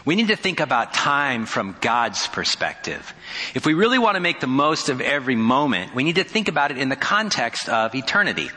We 0.04 0.16
need 0.16 0.28
to 0.28 0.36
think 0.36 0.58
about 0.58 0.94
time 0.94 1.44
from 1.44 1.76
God's 1.80 2.26
perspective. 2.28 3.14
If 3.54 3.66
we 3.66 3.74
really 3.74 3.98
want 3.98 4.16
to 4.16 4.20
make 4.20 4.40
the 4.40 4.46
most 4.46 4.88
of 4.88 5.00
every 5.00 5.36
moment, 5.36 5.94
we 5.94 6.02
need 6.02 6.16
to 6.16 6.24
think 6.24 6.48
about 6.48 6.70
it 6.70 6.78
in 6.78 6.88
the 6.88 6.96
context 6.96 7.68
of 7.68 7.94
eternity. 7.94 8.50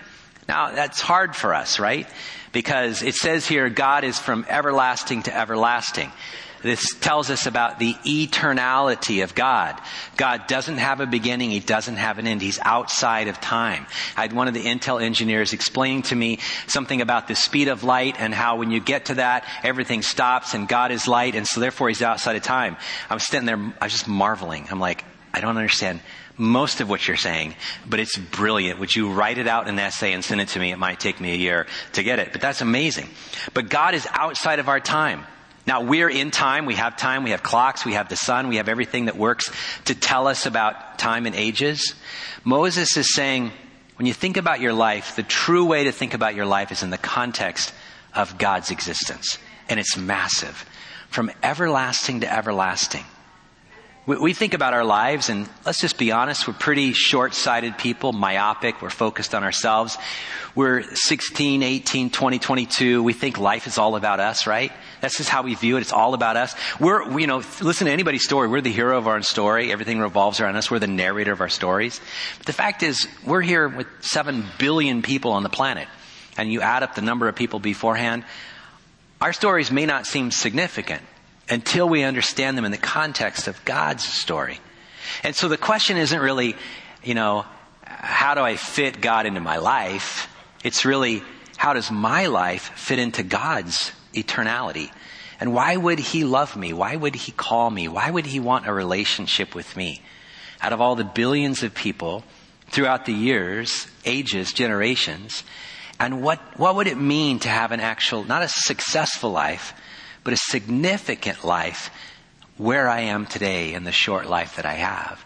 Now, 0.51 0.71
that's 0.71 0.99
hard 0.99 1.33
for 1.33 1.53
us, 1.53 1.79
right? 1.79 2.05
Because 2.51 3.03
it 3.03 3.15
says 3.15 3.47
here, 3.47 3.69
God 3.69 4.03
is 4.03 4.19
from 4.19 4.45
everlasting 4.49 5.23
to 5.23 5.33
everlasting. 5.33 6.11
This 6.61 6.93
tells 6.99 7.29
us 7.29 7.45
about 7.45 7.79
the 7.79 7.93
eternality 8.05 9.23
of 9.23 9.33
God. 9.33 9.79
God 10.17 10.47
doesn't 10.47 10.75
have 10.75 10.99
a 10.99 11.05
beginning. 11.05 11.51
He 11.51 11.61
doesn't 11.61 11.95
have 11.95 12.19
an 12.19 12.27
end. 12.27 12.41
He's 12.41 12.59
outside 12.59 13.29
of 13.29 13.39
time. 13.39 13.87
I 14.17 14.23
had 14.23 14.33
one 14.33 14.49
of 14.49 14.53
the 14.53 14.65
Intel 14.65 15.01
engineers 15.01 15.53
explaining 15.53 16.01
to 16.03 16.17
me 16.17 16.39
something 16.67 16.99
about 16.99 17.29
the 17.29 17.35
speed 17.35 17.69
of 17.69 17.85
light 17.85 18.17
and 18.19 18.33
how 18.33 18.57
when 18.57 18.71
you 18.71 18.81
get 18.81 19.05
to 19.05 19.13
that, 19.15 19.45
everything 19.63 20.01
stops 20.01 20.53
and 20.53 20.67
God 20.67 20.91
is 20.91 21.07
light 21.07 21.33
and 21.33 21.47
so 21.47 21.61
therefore 21.61 21.87
He's 21.87 22.01
outside 22.01 22.35
of 22.35 22.43
time. 22.43 22.75
I'm 23.09 23.19
sitting 23.19 23.45
there, 23.45 23.73
I 23.79 23.85
was 23.85 23.93
just 23.93 24.09
marveling. 24.09 24.67
I'm 24.69 24.81
like, 24.81 25.05
I 25.33 25.41
don't 25.41 25.57
understand 25.57 26.01
most 26.37 26.81
of 26.81 26.89
what 26.89 27.07
you're 27.07 27.17
saying, 27.17 27.55
but 27.87 27.99
it's 27.99 28.17
brilliant. 28.17 28.79
Would 28.79 28.95
you 28.95 29.11
write 29.11 29.37
it 29.37 29.47
out 29.47 29.67
in 29.67 29.75
an 29.75 29.79
essay 29.79 30.13
and 30.13 30.23
send 30.23 30.41
it 30.41 30.49
to 30.49 30.59
me? 30.59 30.71
It 30.71 30.77
might 30.77 30.99
take 30.99 31.19
me 31.21 31.33
a 31.33 31.37
year 31.37 31.67
to 31.93 32.03
get 32.03 32.19
it, 32.19 32.31
but 32.31 32.41
that's 32.41 32.61
amazing. 32.61 33.07
But 33.53 33.69
God 33.69 33.93
is 33.93 34.07
outside 34.11 34.59
of 34.59 34.67
our 34.67 34.79
time. 34.79 35.25
Now 35.67 35.83
we're 35.83 36.09
in 36.09 36.31
time, 36.31 36.65
we 36.65 36.75
have 36.75 36.97
time, 36.97 37.23
we 37.23 37.31
have 37.31 37.43
clocks, 37.43 37.85
we 37.85 37.93
have 37.93 38.09
the 38.09 38.15
sun, 38.15 38.47
we 38.47 38.55
have 38.55 38.67
everything 38.67 39.05
that 39.05 39.15
works 39.15 39.51
to 39.85 39.95
tell 39.95 40.27
us 40.27 40.45
about 40.45 40.97
time 40.97 41.25
and 41.25 41.35
ages. 41.35 41.93
Moses 42.43 42.97
is 42.97 43.13
saying, 43.13 43.51
when 43.97 44.07
you 44.07 44.13
think 44.13 44.37
about 44.37 44.59
your 44.59 44.73
life, 44.73 45.15
the 45.15 45.23
true 45.23 45.65
way 45.65 45.83
to 45.83 45.91
think 45.91 46.15
about 46.15 46.33
your 46.33 46.47
life 46.47 46.71
is 46.71 46.81
in 46.81 46.89
the 46.89 46.97
context 46.97 47.71
of 48.15 48.39
God's 48.39 48.71
existence. 48.71 49.37
And 49.69 49.79
it's 49.79 49.95
massive. 49.95 50.65
From 51.09 51.31
everlasting 51.43 52.21
to 52.21 52.33
everlasting. 52.33 53.05
We 54.07 54.33
think 54.33 54.55
about 54.55 54.73
our 54.73 54.83
lives, 54.83 55.29
and 55.29 55.47
let's 55.63 55.79
just 55.79 55.99
be 55.99 56.11
honest, 56.11 56.47
we're 56.47 56.55
pretty 56.55 56.91
short 56.91 57.35
sighted 57.35 57.77
people, 57.77 58.13
myopic, 58.13 58.81
we're 58.81 58.89
focused 58.89 59.35
on 59.35 59.43
ourselves. 59.43 59.95
We're 60.55 60.81
16, 60.81 61.61
18, 61.61 62.09
20, 62.09 62.39
22. 62.39 63.03
We 63.03 63.13
think 63.13 63.37
life 63.37 63.67
is 63.67 63.77
all 63.77 63.95
about 63.95 64.19
us, 64.19 64.47
right? 64.47 64.71
That's 65.01 65.17
just 65.17 65.29
how 65.29 65.43
we 65.43 65.53
view 65.53 65.77
it. 65.77 65.81
It's 65.81 65.93
all 65.93 66.15
about 66.15 66.35
us. 66.35 66.55
We're, 66.79 67.19
you 67.19 67.27
know, 67.27 67.43
listen 67.61 67.85
to 67.85 67.93
anybody's 67.93 68.23
story. 68.23 68.47
We're 68.47 68.61
the 68.61 68.71
hero 68.71 68.97
of 68.97 69.07
our 69.07 69.17
own 69.17 69.21
story. 69.21 69.71
Everything 69.71 69.99
revolves 69.99 70.39
around 70.41 70.55
us. 70.55 70.71
We're 70.71 70.79
the 70.79 70.87
narrator 70.87 71.31
of 71.31 71.39
our 71.39 71.49
stories. 71.49 72.01
But 72.39 72.47
the 72.47 72.53
fact 72.53 72.81
is, 72.81 73.07
we're 73.23 73.41
here 73.41 73.67
with 73.67 73.85
7 73.99 74.43
billion 74.57 75.03
people 75.03 75.33
on 75.33 75.43
the 75.43 75.49
planet. 75.49 75.87
And 76.39 76.51
you 76.51 76.61
add 76.61 76.81
up 76.81 76.95
the 76.95 77.03
number 77.03 77.27
of 77.27 77.35
people 77.35 77.59
beforehand, 77.59 78.25
our 79.21 79.31
stories 79.31 79.69
may 79.69 79.85
not 79.85 80.07
seem 80.07 80.31
significant 80.31 81.03
until 81.51 81.87
we 81.87 82.03
understand 82.03 82.57
them 82.57 82.65
in 82.65 82.71
the 82.71 82.77
context 82.77 83.47
of 83.47 83.63
God's 83.65 84.05
story. 84.05 84.59
And 85.23 85.35
so 85.35 85.49
the 85.49 85.57
question 85.57 85.97
isn't 85.97 86.19
really, 86.19 86.55
you 87.03 87.13
know, 87.13 87.45
how 87.83 88.33
do 88.33 88.41
I 88.41 88.55
fit 88.55 89.01
God 89.01 89.25
into 89.25 89.41
my 89.41 89.57
life? 89.57 90.33
It's 90.63 90.85
really, 90.85 91.21
how 91.57 91.73
does 91.73 91.91
my 91.91 92.27
life 92.27 92.71
fit 92.75 92.97
into 92.97 93.21
God's 93.21 93.91
eternality? 94.13 94.91
And 95.41 95.53
why 95.53 95.75
would 95.75 95.99
He 95.99 96.23
love 96.23 96.55
me? 96.55 96.71
Why 96.71 96.95
would 96.95 97.15
He 97.15 97.33
call 97.33 97.69
me? 97.69 97.89
Why 97.89 98.09
would 98.09 98.25
He 98.25 98.39
want 98.39 98.67
a 98.67 98.73
relationship 98.73 99.53
with 99.53 99.75
me? 99.75 100.01
Out 100.61 100.71
of 100.71 100.79
all 100.79 100.95
the 100.95 101.03
billions 101.03 101.63
of 101.63 101.75
people 101.75 102.23
throughout 102.69 103.05
the 103.05 103.13
years, 103.13 103.87
ages, 104.05 104.53
generations, 104.53 105.43
and 105.99 106.23
what, 106.23 106.39
what 106.57 106.75
would 106.77 106.87
it 106.87 106.97
mean 106.97 107.39
to 107.39 107.49
have 107.49 107.71
an 107.71 107.79
actual, 107.79 108.23
not 108.23 108.41
a 108.41 108.47
successful 108.47 109.31
life, 109.31 109.73
but 110.23 110.33
a 110.33 110.37
significant 110.37 111.43
life 111.43 111.89
where 112.57 112.87
I 112.87 113.01
am 113.01 113.25
today 113.25 113.73
in 113.73 113.83
the 113.83 113.91
short 113.91 114.27
life 114.27 114.55
that 114.57 114.65
I 114.65 114.73
have. 114.73 115.23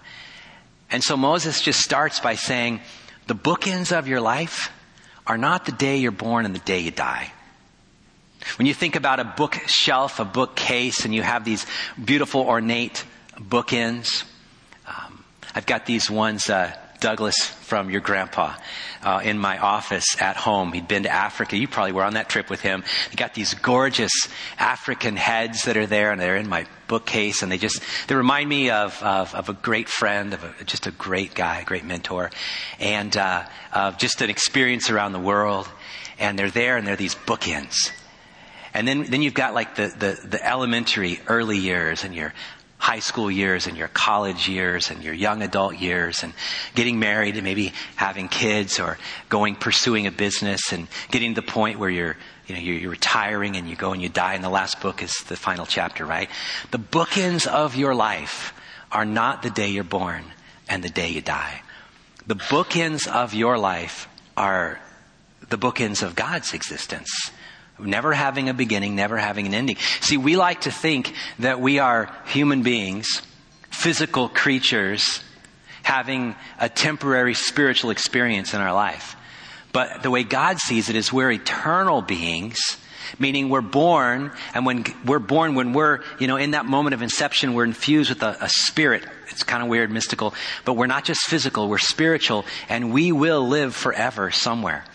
And 0.90 1.04
so 1.04 1.18
Moses 1.18 1.62
just 1.62 1.82
starts 1.82 2.20
by 2.20 2.36
saying, 2.36 2.80
the 3.28 3.36
bookends 3.36 3.92
of 3.92 4.08
your 4.08 4.22
life 4.22 4.72
are 5.28 5.38
not 5.38 5.66
the 5.66 5.72
day 5.72 5.98
you're 5.98 6.12
born 6.12 6.46
and 6.46 6.56
the 6.56 6.60
day 6.60 6.80
you 6.80 6.92
die. 6.92 7.32
When 8.58 8.68
you 8.68 8.74
think 8.74 8.96
about 8.96 9.20
a 9.20 9.34
bookshelf, 9.36 10.20
a 10.20 10.26
bookcase, 10.26 11.04
and 11.04 11.16
you 11.16 11.24
have 11.24 11.44
these 11.44 11.66
beautiful 12.04 12.42
ornate 12.42 13.04
bookends, 13.36 14.24
um, 14.88 15.24
I've 15.56 15.66
got 15.66 15.86
these 15.88 16.12
ones, 16.12 16.50
uh, 16.50 16.74
Douglas 17.06 17.38
from 17.38 17.92
your 17.92 18.02
grandpa 18.02 18.56
uh, 19.04 19.22
in 19.24 19.38
my 19.38 19.60
office 19.60 20.20
at 20.20 20.36
home. 20.38 20.74
He'd 20.74 20.88
been 20.88 21.04
to 21.04 21.10
Africa. 21.10 21.56
You 21.56 21.68
probably 21.68 21.92
were 21.92 22.04
on 22.04 22.16
that 22.16 22.30
trip 22.30 22.50
with 22.50 22.62
him. 22.62 22.84
He 23.12 23.16
got 23.16 23.36
these 23.36 23.54
gorgeous 23.54 24.12
African 24.58 25.16
heads 25.16 25.66
that 25.66 25.78
are 25.78 25.86
there, 25.86 26.12
and 26.12 26.20
they're 26.20 26.36
in 26.36 26.50
my 26.50 26.66
bookcase, 26.88 27.44
and 27.44 27.52
they 27.52 27.60
just 27.60 27.80
they 28.08 28.16
remind 28.16 28.50
me 28.50 28.72
of 28.72 29.00
of, 29.04 29.36
of 29.36 29.50
a 29.50 29.54
great 29.54 29.88
friend, 29.88 30.34
of 30.34 30.44
a, 30.44 30.64
just 30.64 30.88
a 30.88 30.92
great 30.92 31.36
guy, 31.36 31.60
a 31.60 31.64
great 31.64 31.86
mentor, 31.86 32.32
and 32.80 33.16
uh, 33.16 33.46
of 33.72 34.00
just 34.00 34.24
an 34.24 34.32
experience 34.32 34.90
around 34.90 35.12
the 35.12 35.20
world. 35.20 35.70
And 36.18 36.40
they're 36.40 36.50
there, 36.50 36.76
and 36.76 36.88
they're 36.88 36.96
these 36.96 37.14
bookends. 37.14 37.92
And 38.74 38.88
then, 38.88 39.04
then 39.04 39.22
you've 39.22 39.36
got 39.36 39.54
like 39.54 39.76
the, 39.76 39.88
the, 39.88 40.28
the 40.28 40.44
elementary 40.44 41.22
early 41.28 41.60
years 41.60 42.04
and 42.04 42.16
your 42.16 42.34
high 42.78 43.00
school 43.00 43.32
years 43.32 43.68
and 43.68 43.78
your 43.78 43.88
college 43.88 44.48
years 44.48 44.92
and 44.92 45.04
your 45.04 45.14
young 45.14 45.42
adult 45.42 45.78
years 45.78 46.24
and 46.24 46.34
getting 46.76 47.00
married 47.00 47.36
and 47.36 47.44
maybe 47.44 47.74
having 47.96 48.28
kids 48.28 48.80
or 48.80 48.98
going 49.30 49.56
pursuing 49.56 50.08
a 50.08 50.12
business 50.12 50.72
and 50.72 50.88
getting 51.10 51.34
to 51.34 51.42
the 51.42 51.48
point 51.48 51.80
where 51.80 51.90
you're 51.90 52.18
you 52.48 52.56
know 52.56 52.62
you're, 52.62 52.78
you're 52.78 52.92
retiring 52.92 53.56
and 53.56 53.68
you 53.68 53.76
go 53.76 53.94
and 53.94 54.02
you 54.02 54.10
die. 54.10 54.34
And 54.34 54.44
the 54.44 54.50
last 54.50 54.82
book 54.82 55.02
is 55.02 55.14
the 55.28 55.36
final 55.36 55.66
chapter 55.66 56.06
right? 56.06 56.30
The 56.72 56.80
bookends 56.80 57.48
of 57.48 57.76
your 57.76 57.96
life 57.96 58.54
are 58.92 59.06
not 59.06 59.42
the 59.42 59.50
day 59.50 59.70
you're 59.70 59.84
born 59.84 60.26
and 60.70 60.84
the 60.84 60.90
day 60.90 61.10
you 61.10 61.22
die. 61.22 61.62
The 62.28 62.36
bookends 62.36 63.08
of 63.08 63.34
your 63.34 63.58
life 63.58 64.08
are 64.38 64.80
the 65.50 65.58
bookends 65.58 66.02
of 66.02 66.16
god's 66.16 66.54
existence 66.54 67.32
Never 67.78 68.14
having 68.14 68.48
a 68.48 68.54
beginning, 68.54 68.96
never 68.96 69.18
having 69.18 69.48
an 69.48 69.54
ending. 69.54 69.76
See, 70.00 70.18
we 70.18 70.38
like 70.38 70.62
to 70.62 70.72
think 70.72 71.14
that 71.40 71.60
we 71.60 71.80
are 71.80 72.16
human 72.28 72.64
beings, 72.64 73.22
physical 73.70 74.30
creatures, 74.30 75.22
having 75.84 76.36
a 76.60 76.70
temporary 76.70 77.34
spiritual 77.34 77.92
experience 77.92 78.54
in 78.54 78.62
our 78.62 78.74
life. 78.74 79.16
But 79.74 80.04
the 80.04 80.10
way 80.10 80.24
God 80.24 80.58
sees 80.60 80.90
it 80.90 80.96
is 80.96 81.12
we're 81.12 81.32
eternal 81.32 82.02
beings, 82.02 82.58
meaning 83.20 83.50
we're 83.50 83.60
born, 83.60 84.32
and 84.54 84.66
when 84.66 84.86
we're 85.06 85.20
born, 85.20 85.54
when 85.56 85.74
we're, 85.74 86.00
you 86.18 86.28
know, 86.28 86.38
in 86.38 86.52
that 86.52 86.66
moment 86.66 86.94
of 86.94 87.02
inception, 87.02 87.54
we're 87.54 87.66
infused 87.66 88.10
with 88.10 88.24
a, 88.24 88.38
a 88.40 88.50
spirit. 88.50 89.06
It's 89.28 89.44
kind 89.44 89.62
of 89.62 89.68
weird, 89.68 89.92
mystical, 89.92 90.34
but 90.64 90.74
we're 90.74 90.88
not 90.88 91.04
just 91.04 91.22
physical, 91.28 91.68
we're 91.68 91.78
spiritual, 91.78 92.46
and 92.70 92.94
we 92.94 93.12
will 93.12 93.46
live 93.46 93.76
forever 93.76 94.32
somewhere. 94.32 94.86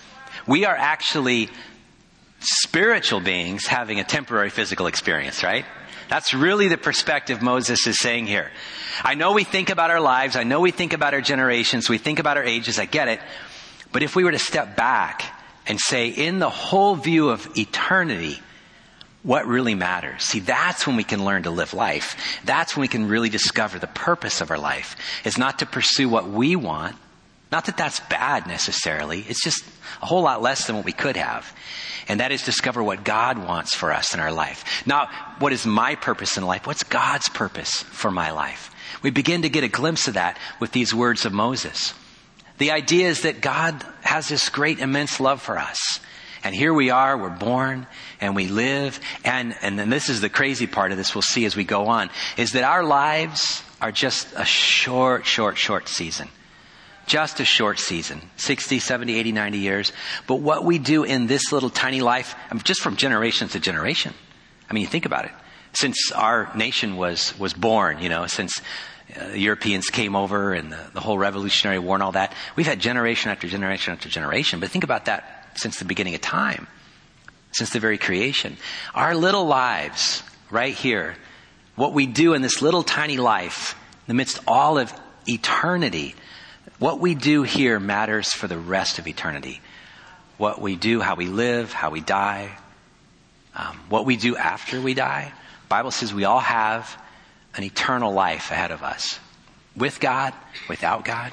We 0.47 0.65
are 0.65 0.75
actually 0.75 1.51
spiritual 2.41 3.21
beings 3.21 3.67
having 3.67 4.01
a 4.01 4.05
temporary 4.05 4.51
physical 4.51 4.87
experience, 4.87 5.43
right? 5.43 5.65
That's 6.09 6.35
really 6.35 6.69
the 6.69 6.79
perspective 6.79 7.41
Moses 7.41 7.87
is 7.87 7.99
saying 7.99 8.27
here. 8.27 8.51
I 9.05 9.15
know 9.15 9.33
we 9.33 9.45
think 9.45 9.71
about 9.71 9.91
our 9.91 10.01
lives. 10.01 10.35
I 10.35 10.43
know 10.43 10.61
we 10.61 10.73
think 10.73 10.93
about 10.93 11.15
our 11.15 11.21
generations. 11.21 11.89
We 11.89 11.99
think 11.99 12.19
about 12.19 12.37
our 12.37 12.43
ages. 12.43 12.79
I 12.79 12.87
get 12.87 13.09
it. 13.09 13.21
But 13.93 14.03
if 14.03 14.17
we 14.17 14.25
were 14.25 14.33
to 14.33 14.39
step 14.39 14.77
back 14.77 15.23
and 15.67 15.79
say, 15.79 16.09
in 16.09 16.41
the 16.41 16.51
whole 16.51 16.97
view 16.97 17.29
of 17.29 17.57
eternity, 17.57 18.41
what 19.23 19.47
really 19.47 19.75
matters. 19.75 20.25
See, 20.25 20.41
that's 20.41 20.87
when 20.87 20.97
we 20.97 21.05
can 21.05 21.25
learn 21.25 21.43
to 21.45 21.51
live 21.51 21.75
life. 21.75 22.41
That's 22.45 22.77
when 22.77 22.81
we 22.81 22.89
can 22.89 23.07
really 23.07 23.29
discover 23.29 23.79
the 23.79 23.87
purpose 23.87 24.41
of 24.41 24.51
our 24.51 24.59
life. 24.59 24.97
Is 25.25 25.39
not 25.39 25.59
to 25.59 25.67
pursue 25.67 26.09
what 26.09 26.29
we 26.29 26.57
want. 26.57 26.97
Not 27.51 27.67
that 27.67 27.77
that's 27.77 28.01
bad 28.01 28.47
necessarily. 28.47 29.25
It's 29.29 29.43
just 29.43 29.65
a 30.03 30.07
whole 30.07 30.23
lot 30.23 30.41
less 30.41 30.67
than 30.67 30.77
what 30.77 30.85
we 30.85 30.93
could 30.93 31.17
have 31.17 31.53
and 32.11 32.19
that 32.19 32.33
is 32.33 32.43
discover 32.43 32.83
what 32.83 33.05
God 33.05 33.39
wants 33.39 33.73
for 33.73 33.93
us 33.93 34.15
in 34.15 34.21
our 34.21 34.33
life. 34.33 34.85
Not 34.85 35.13
what 35.39 35.53
is 35.53 35.65
my 35.65 35.95
purpose 35.95 36.37
in 36.37 36.45
life, 36.45 36.67
what's 36.67 36.83
God's 36.83 37.29
purpose 37.29 37.85
for 37.85 38.11
my 38.11 38.33
life. 38.33 38.75
We 39.01 39.11
begin 39.11 39.43
to 39.43 39.49
get 39.49 39.63
a 39.63 39.69
glimpse 39.69 40.09
of 40.09 40.15
that 40.15 40.37
with 40.59 40.73
these 40.73 40.93
words 40.93 41.25
of 41.25 41.33
Moses. 41.33 41.95
The 42.59 42.73
idea 42.73 43.09
is 43.09 43.23
that 43.23 43.41
God 43.41 43.85
has 44.01 44.29
this 44.29 44.49
great, 44.49 44.81
immense 44.81 45.21
love 45.21 45.41
for 45.41 45.57
us. 45.57 46.01
And 46.43 46.53
here 46.53 46.75
we 46.75 46.91
are, 46.91 47.17
we're 47.17 47.31
born 47.31 47.87
and 48.21 48.35
we 48.35 48.49
live. 48.49 48.99
And, 49.25 49.55
and 49.63 49.79
then 49.79 49.89
this 49.89 50.09
is 50.09 50.21
the 50.21 50.29
crazy 50.29 50.67
part 50.67 50.91
of 50.91 50.99
this 50.99 51.15
we'll 51.15 51.23
see 51.23 51.45
as 51.45 51.55
we 51.55 51.63
go 51.63 51.87
on, 51.87 52.11
is 52.37 52.53
that 52.53 52.65
our 52.65 52.83
lives 52.83 53.63
are 53.81 53.93
just 53.93 54.27
a 54.35 54.45
short, 54.45 55.27
short, 55.27 55.57
short 55.57 55.89
season 55.89 56.29
just 57.11 57.41
a 57.41 57.45
short 57.45 57.81
season 57.81 58.23
60, 58.37 58.79
70, 58.79 59.19
80, 59.19 59.33
90 59.33 59.59
years. 59.59 59.93
But 60.29 60.37
what 60.37 60.65
we 60.65 60.79
do 60.79 61.03
in 61.03 61.27
this 61.27 61.51
little 61.51 61.69
tiny 61.69 62.01
life, 62.01 62.37
just 62.63 62.81
from 62.83 62.95
generation 62.95 63.49
to 63.49 63.59
generation. 63.59 64.15
I 64.71 64.75
mean, 64.75 64.83
you 64.83 64.87
think 64.87 65.07
about 65.07 65.25
it. 65.25 65.33
Since 65.73 66.13
our 66.13 66.53
nation 66.55 66.97
was, 66.97 67.37
was 67.37 67.53
born, 67.53 68.01
you 68.01 68.09
know, 68.09 68.27
since 68.29 68.63
uh, 69.21 69.31
Europeans 69.31 69.89
came 69.89 70.15
over 70.15 70.53
and 70.55 70.71
the, 70.73 70.79
the 70.95 71.01
whole 71.01 71.19
Revolutionary 71.19 71.81
War 71.81 71.97
and 71.97 72.03
all 72.03 72.13
that, 72.13 72.33
we've 72.55 72.67
had 72.67 72.79
generation 72.79 73.33
after 73.33 73.49
generation 73.49 73.93
after 73.93 74.09
generation. 74.09 74.61
But 74.61 74.71
think 74.71 74.85
about 74.85 75.07
that 75.07 75.51
since 75.57 75.81
the 75.81 75.85
beginning 75.85 76.15
of 76.15 76.21
time, 76.21 76.69
since 77.51 77.71
the 77.71 77.81
very 77.81 77.99
creation. 77.99 78.57
Our 78.95 79.17
little 79.17 79.47
lives, 79.47 80.23
right 80.49 80.75
here, 80.75 81.17
what 81.75 81.93
we 81.93 82.07
do 82.07 82.35
in 82.35 82.43
this 82.43 82.63
little 82.63 82.85
tiny 82.85 83.17
life, 83.17 83.75
amidst 84.07 84.39
all 84.47 84.79
of 84.79 84.93
eternity, 85.27 86.15
what 86.81 86.99
we 86.99 87.15
do 87.15 87.43
here 87.45 87.79
matters 87.79 88.33
for 88.33 88.49
the 88.49 88.59
rest 88.59 88.99
of 88.99 89.07
eternity. 89.07 89.61
What 90.39 90.61
we 90.61 90.75
do, 90.75 91.01
how 91.01 91.15
we 91.15 91.27
live, 91.27 91.73
how 91.73 91.91
we 91.91 92.01
die, 92.01 92.57
um, 93.55 93.79
what 93.89 94.07
we 94.07 94.17
do 94.17 94.37
after 94.37 94.81
we 94.81 94.95
die. 94.95 95.33
Bible 95.69 95.91
says 95.91 96.13
we 96.13 96.25
all 96.25 96.41
have 96.41 97.01
an 97.55 97.65
eternal 97.65 98.13
life 98.13 98.51
ahead 98.51 98.71
of 98.71 98.83
us. 98.83 99.21
With 99.77 100.01
God, 100.01 100.33
without 100.69 101.05
God. 101.05 101.33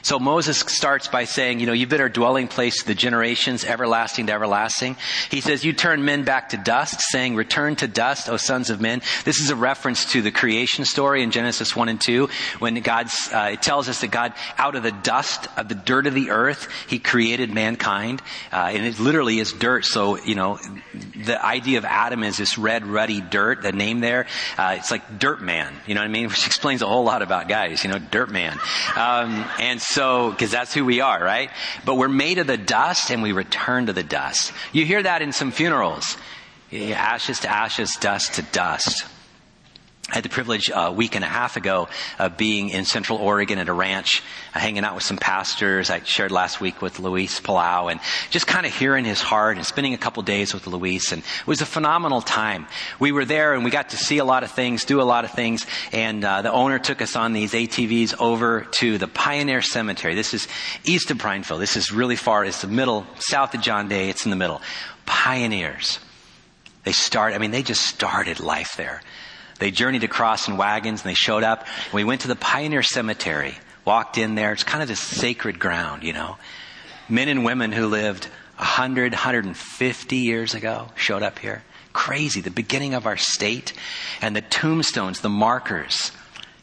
So 0.00 0.18
Moses 0.18 0.58
starts 0.58 1.08
by 1.08 1.24
saying, 1.24 1.60
you 1.60 1.66
know, 1.66 1.72
you've 1.72 1.88
been 1.88 2.00
our 2.00 2.08
dwelling 2.08 2.48
place 2.48 2.80
to 2.80 2.86
the 2.86 2.94
generations, 2.94 3.64
everlasting 3.64 4.26
to 4.28 4.32
everlasting. 4.32 4.96
He 5.30 5.40
says, 5.40 5.64
you 5.64 5.72
turn 5.72 6.04
men 6.04 6.24
back 6.24 6.50
to 6.50 6.56
dust, 6.56 7.00
saying, 7.00 7.36
return 7.36 7.76
to 7.76 7.86
dust, 7.86 8.28
O 8.28 8.36
sons 8.36 8.70
of 8.70 8.80
men. 8.80 9.02
This 9.24 9.40
is 9.40 9.50
a 9.50 9.56
reference 9.56 10.12
to 10.12 10.22
the 10.22 10.30
creation 10.30 10.84
story 10.84 11.22
in 11.22 11.30
Genesis 11.30 11.76
1 11.76 11.88
and 11.88 12.00
2, 12.00 12.28
when 12.58 12.74
God's, 12.80 13.28
uh, 13.32 13.50
it 13.52 13.62
tells 13.62 13.88
us 13.88 14.00
that 14.00 14.10
God, 14.10 14.32
out 14.56 14.74
of 14.74 14.82
the 14.82 14.92
dust, 14.92 15.46
of 15.56 15.68
the 15.68 15.74
dirt 15.74 16.06
of 16.06 16.14
the 16.14 16.30
earth, 16.30 16.68
He 16.88 16.98
created 16.98 17.52
mankind. 17.52 18.22
Uh, 18.52 18.70
and 18.72 18.86
it 18.86 18.98
literally 18.98 19.38
is 19.38 19.52
dirt. 19.52 19.84
So, 19.84 20.18
you 20.18 20.34
know, 20.34 20.58
the 21.24 21.44
idea 21.44 21.78
of 21.78 21.84
Adam 21.84 22.22
is 22.22 22.36
this 22.38 22.56
red, 22.56 22.86
ruddy 22.86 23.20
dirt, 23.20 23.62
the 23.62 23.72
name 23.72 24.00
there. 24.00 24.26
Uh, 24.56 24.76
it's 24.78 24.90
like 24.90 25.18
dirt 25.18 25.42
man, 25.42 25.72
you 25.86 25.94
know 25.94 26.00
what 26.00 26.06
I 26.06 26.12
mean? 26.12 26.28
Which 26.28 26.46
explains 26.46 26.82
a 26.82 26.86
whole 26.86 27.04
lot 27.04 27.22
about 27.22 27.48
guys, 27.48 27.84
you 27.84 27.90
know, 27.90 27.98
dirt 27.98 28.30
man. 28.30 28.58
Um, 28.96 29.44
and 29.60 29.81
so, 29.82 30.30
because 30.30 30.50
that's 30.50 30.72
who 30.72 30.84
we 30.84 31.00
are, 31.00 31.22
right? 31.22 31.50
But 31.84 31.96
we're 31.96 32.08
made 32.08 32.38
of 32.38 32.46
the 32.46 32.56
dust 32.56 33.10
and 33.10 33.22
we 33.22 33.32
return 33.32 33.86
to 33.86 33.92
the 33.92 34.02
dust. 34.02 34.52
You 34.72 34.84
hear 34.84 35.02
that 35.02 35.22
in 35.22 35.32
some 35.32 35.50
funerals. 35.50 36.16
Ashes 36.72 37.40
to 37.40 37.48
ashes, 37.48 37.96
dust 38.00 38.34
to 38.34 38.42
dust. 38.42 39.04
I 40.10 40.16
had 40.16 40.24
the 40.24 40.28
privilege 40.28 40.68
uh, 40.68 40.86
a 40.88 40.92
week 40.92 41.14
and 41.14 41.24
a 41.24 41.28
half 41.28 41.56
ago 41.56 41.88
of 42.18 42.36
being 42.36 42.70
in 42.70 42.84
Central 42.84 43.18
Oregon 43.18 43.58
at 43.58 43.68
a 43.68 43.72
ranch, 43.72 44.20
uh, 44.52 44.58
hanging 44.58 44.84
out 44.84 44.96
with 44.96 45.04
some 45.04 45.16
pastors. 45.16 45.90
I 45.90 46.02
shared 46.02 46.32
last 46.32 46.60
week 46.60 46.82
with 46.82 46.98
Luis 46.98 47.38
Palau 47.38 47.90
and 47.90 48.00
just 48.28 48.48
kind 48.48 48.66
of 48.66 48.74
hearing 48.74 49.04
his 49.04 49.20
heart 49.20 49.56
and 49.56 49.64
spending 49.64 49.94
a 49.94 49.98
couple 49.98 50.24
days 50.24 50.52
with 50.52 50.66
Luis. 50.66 51.12
And 51.12 51.22
it 51.22 51.46
was 51.46 51.60
a 51.60 51.66
phenomenal 51.66 52.20
time. 52.20 52.66
We 52.98 53.12
were 53.12 53.24
there 53.24 53.54
and 53.54 53.64
we 53.64 53.70
got 53.70 53.90
to 53.90 53.96
see 53.96 54.18
a 54.18 54.24
lot 54.24 54.42
of 54.42 54.50
things, 54.50 54.84
do 54.84 55.00
a 55.00 55.04
lot 55.04 55.24
of 55.24 55.30
things. 55.30 55.66
And 55.92 56.24
uh, 56.24 56.42
the 56.42 56.52
owner 56.52 56.80
took 56.80 57.00
us 57.00 57.14
on 57.14 57.32
these 57.32 57.52
ATVs 57.52 58.20
over 58.20 58.66
to 58.78 58.98
the 58.98 59.08
Pioneer 59.08 59.62
Cemetery. 59.62 60.16
This 60.16 60.34
is 60.34 60.48
east 60.84 61.12
of 61.12 61.18
Prineville. 61.18 61.58
This 61.58 61.76
is 61.76 61.92
really 61.92 62.16
far. 62.16 62.44
It's 62.44 62.60
the 62.60 62.66
middle, 62.66 63.06
south 63.18 63.54
of 63.54 63.60
John 63.60 63.88
Day. 63.88 64.10
It's 64.10 64.24
in 64.26 64.30
the 64.30 64.36
middle. 64.36 64.62
Pioneers. 65.06 66.00
They 66.82 66.92
start, 66.92 67.34
I 67.34 67.38
mean, 67.38 67.52
they 67.52 67.62
just 67.62 67.82
started 67.82 68.40
life 68.40 68.76
there. 68.76 69.00
They 69.58 69.70
journeyed 69.70 70.04
across 70.04 70.48
in 70.48 70.56
wagons 70.56 71.02
and 71.02 71.10
they 71.10 71.14
showed 71.14 71.42
up. 71.42 71.66
We 71.92 72.04
went 72.04 72.22
to 72.22 72.28
the 72.28 72.36
Pioneer 72.36 72.82
Cemetery, 72.82 73.54
walked 73.84 74.18
in 74.18 74.34
there. 74.34 74.52
It's 74.52 74.64
kind 74.64 74.82
of 74.82 74.88
this 74.88 75.00
sacred 75.00 75.58
ground, 75.58 76.02
you 76.02 76.12
know. 76.12 76.36
Men 77.08 77.28
and 77.28 77.44
women 77.44 77.72
who 77.72 77.86
lived 77.86 78.24
100, 78.56 79.12
150 79.12 80.16
years 80.16 80.54
ago 80.54 80.88
showed 80.94 81.22
up 81.22 81.38
here. 81.38 81.62
Crazy. 81.92 82.40
The 82.40 82.50
beginning 82.50 82.94
of 82.94 83.06
our 83.06 83.16
state. 83.16 83.72
And 84.20 84.34
the 84.34 84.40
tombstones, 84.40 85.20
the 85.20 85.28
markers, 85.28 86.12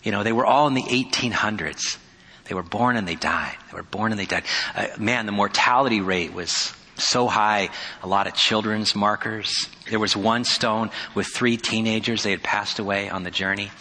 you 0.03 0.11
know, 0.11 0.23
they 0.23 0.31
were 0.31 0.45
all 0.45 0.67
in 0.67 0.73
the 0.73 0.83
1800s. 0.83 1.97
They 2.45 2.55
were 2.55 2.63
born 2.63 2.95
and 2.95 3.07
they 3.07 3.15
died. 3.15 3.55
They 3.69 3.77
were 3.77 3.83
born 3.83 4.11
and 4.11 4.19
they 4.19 4.25
died. 4.25 4.43
Uh, 4.75 4.87
man, 4.97 5.27
the 5.27 5.31
mortality 5.31 6.01
rate 6.01 6.33
was 6.33 6.73
so 7.01 7.27
high, 7.27 7.69
a 8.03 8.07
lot 8.07 8.27
of 8.27 8.33
children's 8.33 8.95
markers. 8.95 9.67
There 9.89 9.99
was 9.99 10.15
one 10.15 10.43
stone 10.43 10.91
with 11.15 11.27
three 11.27 11.57
teenagers. 11.57 12.23
They 12.23 12.31
had 12.31 12.43
passed 12.43 12.79
away 12.79 13.09
on 13.09 13.23
the 13.23 13.31
journey. 13.31 13.71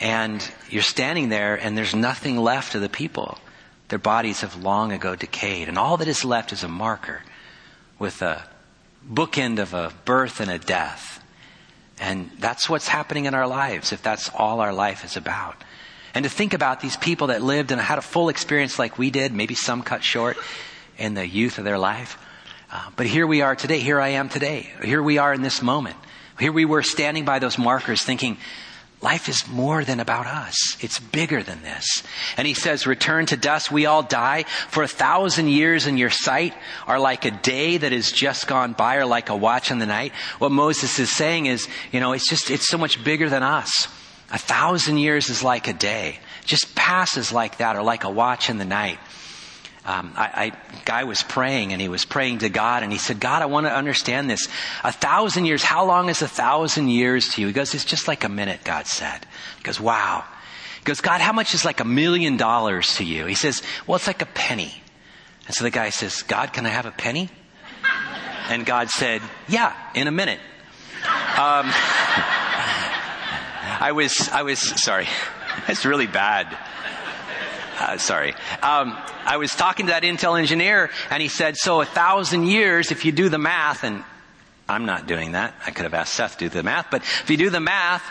And 0.00 0.46
you're 0.70 0.82
standing 0.82 1.28
there 1.28 1.54
and 1.54 1.78
there's 1.78 1.94
nothing 1.94 2.36
left 2.36 2.74
of 2.74 2.80
the 2.80 2.88
people. 2.88 3.38
Their 3.88 3.98
bodies 3.98 4.40
have 4.40 4.56
long 4.56 4.92
ago 4.92 5.14
decayed. 5.14 5.68
And 5.68 5.78
all 5.78 5.96
that 5.98 6.08
is 6.08 6.24
left 6.24 6.52
is 6.52 6.64
a 6.64 6.68
marker 6.68 7.22
with 7.98 8.22
a 8.22 8.42
bookend 9.08 9.58
of 9.58 9.74
a 9.74 9.92
birth 10.04 10.40
and 10.40 10.50
a 10.50 10.58
death. 10.58 11.22
And 12.00 12.30
that's 12.38 12.68
what's 12.68 12.88
happening 12.88 13.26
in 13.26 13.34
our 13.34 13.46
lives 13.46 13.92
if 13.92 14.02
that's 14.02 14.30
all 14.34 14.60
our 14.60 14.72
life 14.72 15.04
is 15.04 15.16
about. 15.16 15.56
And 16.14 16.24
to 16.24 16.28
think 16.28 16.54
about 16.54 16.80
these 16.80 16.96
people 16.96 17.28
that 17.28 17.42
lived 17.42 17.72
and 17.72 17.80
had 17.80 17.98
a 17.98 18.02
full 18.02 18.28
experience 18.28 18.78
like 18.78 18.98
we 18.98 19.10
did, 19.10 19.32
maybe 19.32 19.54
some 19.54 19.82
cut 19.82 20.02
short, 20.02 20.36
in 20.98 21.14
the 21.14 21.26
youth 21.26 21.58
of 21.58 21.64
their 21.64 21.78
life. 21.78 22.18
Uh, 22.70 22.90
but 22.96 23.06
here 23.06 23.26
we 23.26 23.42
are 23.42 23.54
today. 23.54 23.78
Here 23.78 24.00
I 24.00 24.10
am 24.10 24.28
today. 24.28 24.70
Here 24.82 25.02
we 25.02 25.18
are 25.18 25.32
in 25.32 25.42
this 25.42 25.62
moment. 25.62 25.96
Here 26.38 26.52
we 26.52 26.64
were 26.64 26.82
standing 26.82 27.24
by 27.24 27.38
those 27.38 27.58
markers 27.58 28.02
thinking, 28.02 28.36
life 29.00 29.28
is 29.28 29.46
more 29.46 29.84
than 29.84 30.00
about 30.00 30.26
us. 30.26 30.76
It's 30.80 30.98
bigger 30.98 31.42
than 31.42 31.62
this. 31.62 32.02
And 32.36 32.48
he 32.48 32.54
says, 32.54 32.86
return 32.86 33.26
to 33.26 33.36
dust. 33.36 33.70
We 33.70 33.86
all 33.86 34.02
die. 34.02 34.44
For 34.70 34.82
a 34.82 34.88
thousand 34.88 35.48
years 35.48 35.86
in 35.86 35.98
your 35.98 36.10
sight 36.10 36.54
are 36.86 36.98
like 36.98 37.24
a 37.24 37.30
day 37.30 37.76
that 37.76 37.92
has 37.92 38.10
just 38.10 38.48
gone 38.48 38.72
by 38.72 38.96
or 38.96 39.06
like 39.06 39.28
a 39.28 39.36
watch 39.36 39.70
in 39.70 39.78
the 39.78 39.86
night. 39.86 40.12
What 40.38 40.50
Moses 40.50 40.98
is 40.98 41.10
saying 41.10 41.46
is, 41.46 41.68
you 41.92 42.00
know, 42.00 42.12
it's 42.12 42.28
just, 42.28 42.50
it's 42.50 42.66
so 42.66 42.78
much 42.78 43.04
bigger 43.04 43.28
than 43.28 43.42
us. 43.42 43.86
A 44.32 44.38
thousand 44.38 44.98
years 44.98 45.30
is 45.30 45.44
like 45.44 45.68
a 45.68 45.72
day. 45.74 46.18
Just 46.44 46.74
passes 46.74 47.30
like 47.30 47.58
that 47.58 47.76
or 47.76 47.82
like 47.82 48.04
a 48.04 48.10
watch 48.10 48.50
in 48.50 48.58
the 48.58 48.64
night 48.64 48.98
um, 49.86 50.14
I, 50.16 50.24
I, 50.24 50.52
guy 50.86 51.04
was 51.04 51.22
praying 51.22 51.72
and 51.72 51.80
he 51.80 51.88
was 51.88 52.06
praying 52.06 52.38
to 52.38 52.48
God 52.48 52.82
and 52.82 52.90
he 52.90 52.98
said, 52.98 53.20
God, 53.20 53.42
I 53.42 53.46
want 53.46 53.66
to 53.66 53.72
understand 53.74 54.30
this. 54.30 54.48
A 54.82 54.92
thousand 54.92 55.44
years, 55.44 55.62
how 55.62 55.84
long 55.84 56.08
is 56.08 56.22
a 56.22 56.28
thousand 56.28 56.88
years 56.88 57.28
to 57.34 57.42
you? 57.42 57.48
He 57.48 57.52
goes, 57.52 57.74
it's 57.74 57.84
just 57.84 58.08
like 58.08 58.24
a 58.24 58.30
minute, 58.30 58.60
God 58.64 58.86
said. 58.86 59.26
He 59.58 59.62
goes, 59.62 59.78
wow. 59.78 60.24
He 60.78 60.84
goes, 60.84 61.02
God, 61.02 61.20
how 61.20 61.32
much 61.32 61.52
is 61.52 61.66
like 61.66 61.80
a 61.80 61.84
million 61.84 62.38
dollars 62.38 62.96
to 62.96 63.04
you? 63.04 63.26
He 63.26 63.34
says, 63.34 63.62
well, 63.86 63.96
it's 63.96 64.06
like 64.06 64.22
a 64.22 64.26
penny. 64.26 64.72
And 65.46 65.54
so 65.54 65.64
the 65.64 65.70
guy 65.70 65.90
says, 65.90 66.22
God, 66.22 66.54
can 66.54 66.64
I 66.64 66.70
have 66.70 66.86
a 66.86 66.90
penny? 66.90 67.28
And 68.48 68.64
God 68.64 68.88
said, 68.88 69.20
yeah, 69.48 69.74
in 69.94 70.08
a 70.08 70.12
minute. 70.12 70.40
Um, 71.02 71.70
I 73.80 73.92
was, 73.94 74.30
I 74.30 74.42
was, 74.44 74.60
sorry. 74.82 75.08
That's 75.66 75.84
really 75.84 76.06
bad. 76.06 76.56
Uh, 77.84 77.98
sorry. 77.98 78.32
Um, 78.62 78.96
I 79.26 79.36
was 79.36 79.54
talking 79.54 79.86
to 79.86 79.92
that 79.92 80.04
Intel 80.04 80.38
engineer, 80.38 80.90
and 81.10 81.22
he 81.22 81.28
said, 81.28 81.56
"So 81.58 81.82
a 81.82 81.84
thousand 81.84 82.46
years, 82.46 82.90
if 82.90 83.04
you 83.04 83.12
do 83.12 83.28
the 83.28 83.38
math, 83.38 83.84
and 83.84 84.02
I'm 84.68 84.86
not 84.86 85.06
doing 85.06 85.32
that. 85.32 85.54
I 85.66 85.70
could 85.70 85.84
have 85.84 85.92
asked 85.92 86.14
Seth 86.14 86.38
to 86.38 86.46
do 86.46 86.48
the 86.48 86.62
math, 86.62 86.86
but 86.90 87.02
if 87.02 87.28
you 87.28 87.36
do 87.36 87.50
the 87.50 87.60
math, 87.60 88.02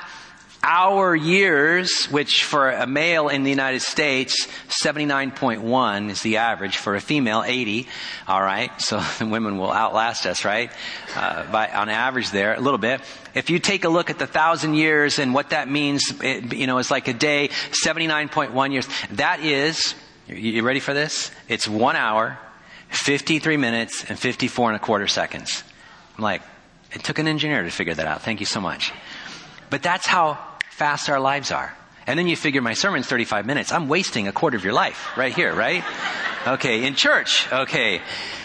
our 0.64 1.14
years, 1.14 2.06
which 2.06 2.46
for 2.46 2.70
a 2.70 2.88
male 2.88 3.28
in 3.28 3.44
the 3.44 3.50
United 3.50 3.82
States, 3.82 4.48
79.1 4.84 6.10
is 6.10 6.22
the 6.22 6.38
average. 6.38 6.78
For 6.78 6.96
a 6.96 7.02
female, 7.02 7.44
80. 7.46 7.88
All 8.28 8.42
right. 8.42 8.72
So 8.82 9.00
the 9.20 9.26
women 9.26 9.58
will 9.58 9.72
outlast 9.72 10.26
us, 10.26 10.46
right? 10.46 10.72
Uh, 11.16 11.52
by, 11.52 11.68
on 11.68 11.90
average 11.90 12.32
there, 12.32 12.54
a 12.54 12.62
little 12.62 12.78
bit. 12.78 13.02
If 13.36 13.50
you 13.50 13.60
take 13.60 13.84
a 13.84 13.90
look 13.90 14.10
at 14.10 14.20
the 14.20 14.28
thousand 14.28 14.76
years 14.76 15.20
and 15.20 15.34
what 15.34 15.50
that 15.50 15.70
means, 15.70 16.14
it, 16.22 16.54
you 16.54 16.66
know, 16.66 16.78
it's 16.78 16.92
like 16.92 17.10
a 17.10 17.14
day, 17.14 17.50
79.1 17.86 18.72
years. 18.72 18.88
That 19.12 19.42
is, 19.42 19.96
you 20.28 20.64
ready 20.64 20.80
for 20.80 20.94
this? 20.94 21.32
It's 21.50 21.68
one 21.68 21.98
hour, 21.98 22.40
53 22.90 23.58
minutes, 23.58 24.06
and 24.08 24.18
54 24.18 24.70
and 24.70 24.76
a 24.78 24.80
quarter 24.80 25.08
seconds. 25.08 25.64
I'm 26.18 26.24
like, 26.24 26.42
it 26.94 27.04
took 27.04 27.20
an 27.20 27.28
engineer 27.28 27.64
to 27.64 27.72
figure 27.72 27.96
that 27.96 28.06
out. 28.06 28.22
Thank 28.22 28.40
you 28.40 28.46
so 28.46 28.62
much. 28.62 28.94
But 29.70 29.82
that's 29.82 30.06
how 30.06 30.38
fast 30.74 31.10
our 31.10 31.20
lives 31.20 31.52
are. 31.52 31.76
And 32.08 32.20
then 32.20 32.28
you 32.28 32.36
figure 32.36 32.62
my 32.62 32.74
sermon's 32.74 33.08
35 33.08 33.46
minutes. 33.46 33.72
I'm 33.72 33.88
wasting 33.88 34.28
a 34.28 34.32
quarter 34.32 34.58
of 34.58 34.64
your 34.64 34.74
life 34.74 35.16
right 35.16 35.34
here, 35.34 35.54
right? 35.54 35.84
Okay, 36.48 36.84
in 36.86 36.96
church. 36.96 37.48
Okay. 37.52 38.02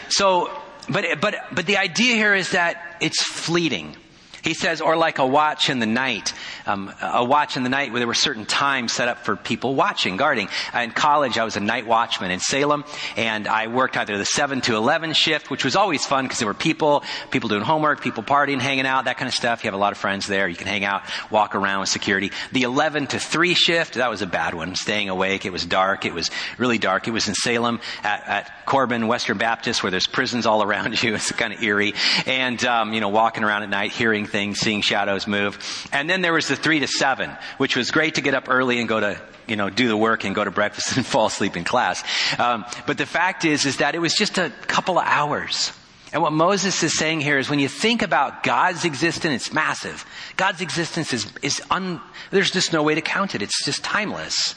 So, 0.08 0.50
but, 0.88 1.20
but, 1.20 1.34
but 1.52 1.66
the 1.66 1.78
idea 1.78 2.14
here 2.14 2.34
is 2.34 2.52
that 2.52 2.98
it's 3.00 3.22
fleeting. 3.22 3.96
He 4.42 4.54
says, 4.54 4.80
or 4.80 4.96
like 4.96 5.18
a 5.18 5.26
watch 5.26 5.70
in 5.70 5.78
the 5.78 5.86
night. 5.86 6.32
Um, 6.66 6.92
a 7.00 7.24
watch 7.24 7.56
in 7.56 7.62
the 7.62 7.68
night 7.68 7.90
where 7.90 8.00
there 8.00 8.06
were 8.06 8.14
certain 8.14 8.46
times 8.46 8.92
set 8.92 9.08
up 9.08 9.24
for 9.24 9.36
people 9.36 9.74
watching, 9.74 10.16
guarding. 10.16 10.48
In 10.74 10.90
college, 10.90 11.38
I 11.38 11.44
was 11.44 11.56
a 11.56 11.60
night 11.60 11.86
watchman 11.86 12.30
in 12.30 12.40
Salem, 12.40 12.84
and 13.16 13.48
I 13.48 13.66
worked 13.68 13.96
either 13.96 14.18
the 14.18 14.24
7 14.24 14.60
to 14.62 14.76
11 14.76 15.12
shift, 15.14 15.50
which 15.50 15.64
was 15.64 15.76
always 15.76 16.04
fun 16.06 16.24
because 16.24 16.38
there 16.38 16.48
were 16.48 16.54
people, 16.54 17.02
people 17.30 17.48
doing 17.48 17.62
homework, 17.62 18.00
people 18.00 18.22
partying, 18.22 18.60
hanging 18.60 18.86
out, 18.86 19.06
that 19.06 19.18
kind 19.18 19.28
of 19.28 19.34
stuff. 19.34 19.64
You 19.64 19.68
have 19.68 19.74
a 19.74 19.82
lot 19.82 19.92
of 19.92 19.98
friends 19.98 20.26
there. 20.26 20.48
You 20.48 20.56
can 20.56 20.66
hang 20.66 20.84
out, 20.84 21.02
walk 21.30 21.54
around 21.54 21.80
with 21.80 21.88
security. 21.88 22.30
The 22.52 22.62
11 22.62 23.08
to 23.08 23.18
3 23.18 23.54
shift, 23.54 23.94
that 23.94 24.10
was 24.10 24.22
a 24.22 24.26
bad 24.26 24.54
one. 24.54 24.74
Staying 24.74 25.08
awake. 25.08 25.44
It 25.44 25.52
was 25.52 25.64
dark. 25.64 26.04
It 26.04 26.14
was 26.14 26.30
really 26.58 26.78
dark. 26.78 27.08
It 27.08 27.12
was 27.12 27.28
in 27.28 27.34
Salem 27.34 27.80
at, 28.02 28.28
at 28.28 28.66
Corban 28.66 29.06
Western 29.06 29.38
Baptist 29.38 29.82
where 29.82 29.90
there's 29.90 30.06
prisons 30.06 30.46
all 30.46 30.62
around 30.68 31.02
you. 31.02 31.14
It's 31.14 31.32
kind 31.32 31.52
of 31.52 31.62
eerie. 31.62 31.94
And, 32.26 32.62
um, 32.64 32.92
you 32.92 33.00
know, 33.00 33.08
walking 33.08 33.44
around 33.44 33.62
at 33.62 33.70
night, 33.70 33.92
hearing 33.92 34.27
things, 34.28 34.58
seeing 34.60 34.80
shadows 34.80 35.26
move. 35.26 35.58
And 35.92 36.08
then 36.08 36.20
there 36.20 36.32
was 36.32 36.48
the 36.48 36.56
three 36.56 36.80
to 36.80 36.86
seven, 36.86 37.30
which 37.56 37.76
was 37.76 37.90
great 37.90 38.14
to 38.14 38.20
get 38.20 38.34
up 38.34 38.48
early 38.48 38.78
and 38.78 38.88
go 38.88 39.00
to, 39.00 39.20
you 39.46 39.56
know, 39.56 39.70
do 39.70 39.88
the 39.88 39.96
work 39.96 40.24
and 40.24 40.34
go 40.34 40.44
to 40.44 40.50
breakfast 40.50 40.96
and 40.96 41.04
fall 41.04 41.26
asleep 41.26 41.56
in 41.56 41.64
class. 41.64 42.02
Um, 42.38 42.64
but 42.86 42.98
the 42.98 43.06
fact 43.06 43.44
is, 43.44 43.66
is 43.66 43.78
that 43.78 43.94
it 43.94 43.98
was 43.98 44.14
just 44.14 44.38
a 44.38 44.50
couple 44.66 44.98
of 44.98 45.06
hours. 45.06 45.72
And 46.12 46.22
what 46.22 46.32
Moses 46.32 46.82
is 46.82 46.96
saying 46.96 47.20
here 47.20 47.38
is 47.38 47.50
when 47.50 47.58
you 47.58 47.68
think 47.68 48.02
about 48.02 48.42
God's 48.42 48.84
existence, 48.84 49.46
it's 49.46 49.52
massive. 49.52 50.06
God's 50.36 50.62
existence 50.62 51.12
is, 51.12 51.30
is 51.42 51.60
un, 51.70 52.00
there's 52.30 52.50
just 52.50 52.72
no 52.72 52.82
way 52.82 52.94
to 52.94 53.02
count 53.02 53.34
it. 53.34 53.42
It's 53.42 53.64
just 53.64 53.84
timeless. 53.84 54.54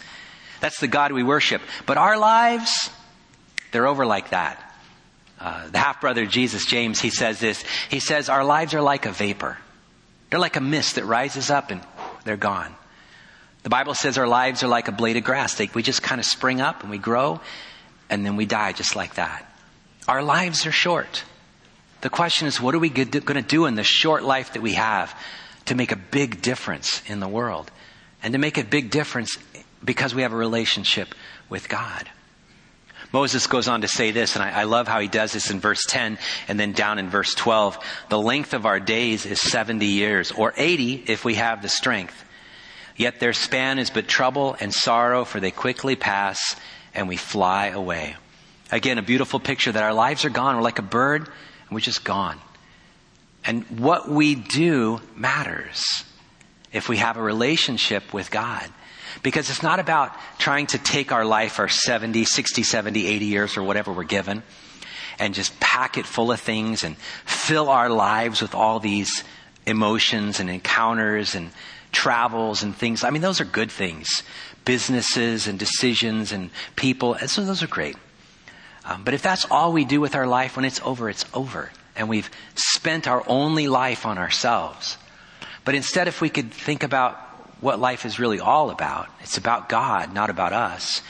That's 0.62 0.80
the 0.80 0.88
God 0.88 1.12
we 1.12 1.24
worship. 1.24 1.62
But 1.86 1.98
our 1.98 2.18
lives, 2.18 2.90
they're 3.72 3.88
over 3.88 4.06
like 4.06 4.30
that. 4.30 4.71
Uh, 5.42 5.68
the 5.70 5.80
half 5.80 6.00
brother 6.00 6.28
Jesus 6.28 6.68
James, 6.68 7.02
he 7.02 7.10
says 7.10 7.40
this. 7.40 7.64
He 7.90 8.00
says, 8.00 8.30
Our 8.30 8.44
lives 8.44 8.76
are 8.76 8.82
like 8.82 9.08
a 9.08 9.12
vapor. 9.12 9.58
They're 10.30 10.40
like 10.40 10.56
a 10.56 10.62
mist 10.62 10.96
that 10.96 11.06
rises 11.06 11.50
up 11.50 11.72
and 11.72 11.82
whew, 11.82 12.20
they're 12.24 12.38
gone. 12.38 12.76
The 13.64 13.70
Bible 13.70 13.96
says 13.96 14.18
our 14.18 14.28
lives 14.28 14.64
are 14.64 14.68
like 14.68 14.88
a 14.88 14.92
blade 14.92 15.18
of 15.18 15.24
grass. 15.24 15.56
They, 15.56 15.70
we 15.74 15.84
just 15.84 16.04
kind 16.04 16.20
of 16.20 16.26
spring 16.26 16.62
up 16.62 16.82
and 16.82 16.92
we 16.92 16.98
grow 17.00 17.42
and 18.10 18.26
then 18.26 18.36
we 18.36 18.46
die 18.46 18.72
just 18.72 18.96
like 18.96 19.16
that. 19.16 19.46
Our 20.08 20.24
lives 20.24 20.66
are 20.66 20.72
short. 20.72 21.24
The 22.02 22.10
question 22.10 22.48
is, 22.48 22.62
what 22.62 22.76
are 22.76 22.80
we 22.80 22.90
going 22.90 23.12
to 23.12 23.42
do 23.42 23.66
in 23.66 23.76
the 23.76 23.84
short 23.84 24.24
life 24.24 24.54
that 24.54 24.62
we 24.62 24.74
have 24.74 25.16
to 25.66 25.76
make 25.76 25.92
a 25.92 25.96
big 25.96 26.42
difference 26.42 27.02
in 27.08 27.20
the 27.20 27.28
world? 27.28 27.72
And 28.24 28.34
to 28.34 28.40
make 28.40 28.58
a 28.58 28.64
big 28.64 28.92
difference 28.92 29.38
because 29.84 30.14
we 30.14 30.22
have 30.22 30.34
a 30.34 30.38
relationship 30.38 31.16
with 31.50 31.68
God. 31.68 32.10
Moses 33.12 33.48
goes 33.48 33.68
on 33.68 33.82
to 33.82 33.88
say 33.88 34.12
this, 34.12 34.36
and 34.36 34.44
I, 34.44 34.62
I, 34.62 34.64
love 34.64 34.88
how 34.88 35.00
he 35.00 35.10
does 35.10 35.34
this 35.34 35.52
in 35.52 35.60
verse 35.60 35.84
10 35.88 36.18
and 36.48 36.60
then 36.60 36.72
down 36.72 36.98
in 36.98 37.10
verse 37.10 37.36
12. 37.36 37.78
The 38.10 38.20
length 38.20 38.54
of 38.54 38.66
our 38.66 38.80
days 38.80 39.26
is 39.26 39.42
70 39.42 39.86
years, 39.86 40.32
or 40.32 40.54
80 40.56 41.04
if 41.08 41.26
we 41.26 41.36
have 41.36 41.62
the 41.62 41.70
strength. 41.70 42.24
Yet 42.96 43.20
their 43.20 43.34
span 43.34 43.80
is 43.80 43.90
but 43.90 44.08
trouble 44.08 44.56
and 44.60 44.74
sorrow, 44.74 45.26
for 45.26 45.40
they 45.40 45.52
quickly 45.52 45.96
pass 45.96 46.56
and 46.94 47.08
we 47.08 47.18
fly 47.18 47.68
away. 47.68 48.16
Again, 48.72 48.98
a 48.98 49.02
beautiful 49.02 49.40
picture 49.40 49.72
that 49.72 49.84
our 49.84 49.94
lives 49.94 50.24
are 50.24 50.30
gone. 50.30 50.56
We're 50.56 50.62
like 50.62 50.80
a 50.80 50.84
bird 50.84 51.24
and 51.24 51.72
we're 51.72 51.82
just 51.82 52.04
gone. 52.06 52.40
And 53.44 53.64
what 53.80 54.08
we 54.08 54.36
do 54.36 55.02
matters 55.16 55.84
if 56.72 56.88
we 56.88 56.98
have 56.98 57.18
a 57.18 57.22
relationship 57.22 58.14
with 58.14 58.32
God. 58.32 58.70
Because 59.24 59.50
it's 59.50 59.64
not 59.64 59.80
about 59.80 60.16
trying 60.38 60.68
to 60.68 60.78
take 60.78 61.12
our 61.12 61.26
life, 61.26 61.60
our 61.60 61.70
70, 61.70 62.26
60, 62.26 62.64
70, 62.64 63.08
80 63.08 63.26
years 63.26 63.58
or 63.58 63.64
whatever 63.64 63.92
we're 63.92 64.04
given, 64.04 64.44
and 65.20 65.34
just 65.34 65.60
pack 65.60 65.98
it 65.98 66.06
full 66.06 66.32
of 66.32 66.40
things 66.40 66.84
and 66.84 66.98
fill 67.26 67.70
our 67.70 67.90
lives 67.90 68.42
with 68.42 68.56
all 68.56 68.80
these 68.80 69.24
emotions 69.66 70.40
and 70.40 70.50
encounters 70.50 71.36
and 71.36 71.52
travels 71.92 72.64
and 72.64 72.76
things. 72.76 73.04
I 73.04 73.10
mean, 73.10 73.22
those 73.22 73.42
are 73.42 73.46
good 73.46 73.72
things. 73.72 74.24
Businesses 74.66 75.48
and 75.48 75.60
decisions 75.60 76.32
and 76.32 76.50
people. 76.76 77.18
So 77.28 77.46
those 77.46 77.64
are 77.64 77.68
great. 77.68 77.98
Um, 78.86 79.04
but 79.04 79.14
if 79.14 79.22
that's 79.22 79.46
all 79.52 79.74
we 79.74 79.86
do 79.86 80.02
with 80.02 80.16
our 80.16 80.28
life, 80.28 80.56
when 80.56 80.66
it's 80.66 80.82
over, 80.82 81.10
it's 81.10 81.26
over. 81.34 81.72
And 81.96 82.10
we've 82.10 82.30
spent 82.56 83.08
our 83.08 83.24
only 83.28 83.68
life 83.68 84.06
on 84.06 84.18
ourselves. 84.18 84.98
But 85.66 85.76
instead, 85.76 86.08
if 86.08 86.22
we 86.22 86.30
could 86.30 86.52
think 86.52 86.84
about 86.84 87.31
what 87.62 87.80
life 87.80 88.06
is 88.06 88.20
really 88.20 88.40
all 88.40 88.70
about, 88.72 89.08
it's 89.22 89.38
about 89.38 89.70
God, 89.70 90.14
not 90.14 90.30
about 90.30 90.52
us. 90.52 91.02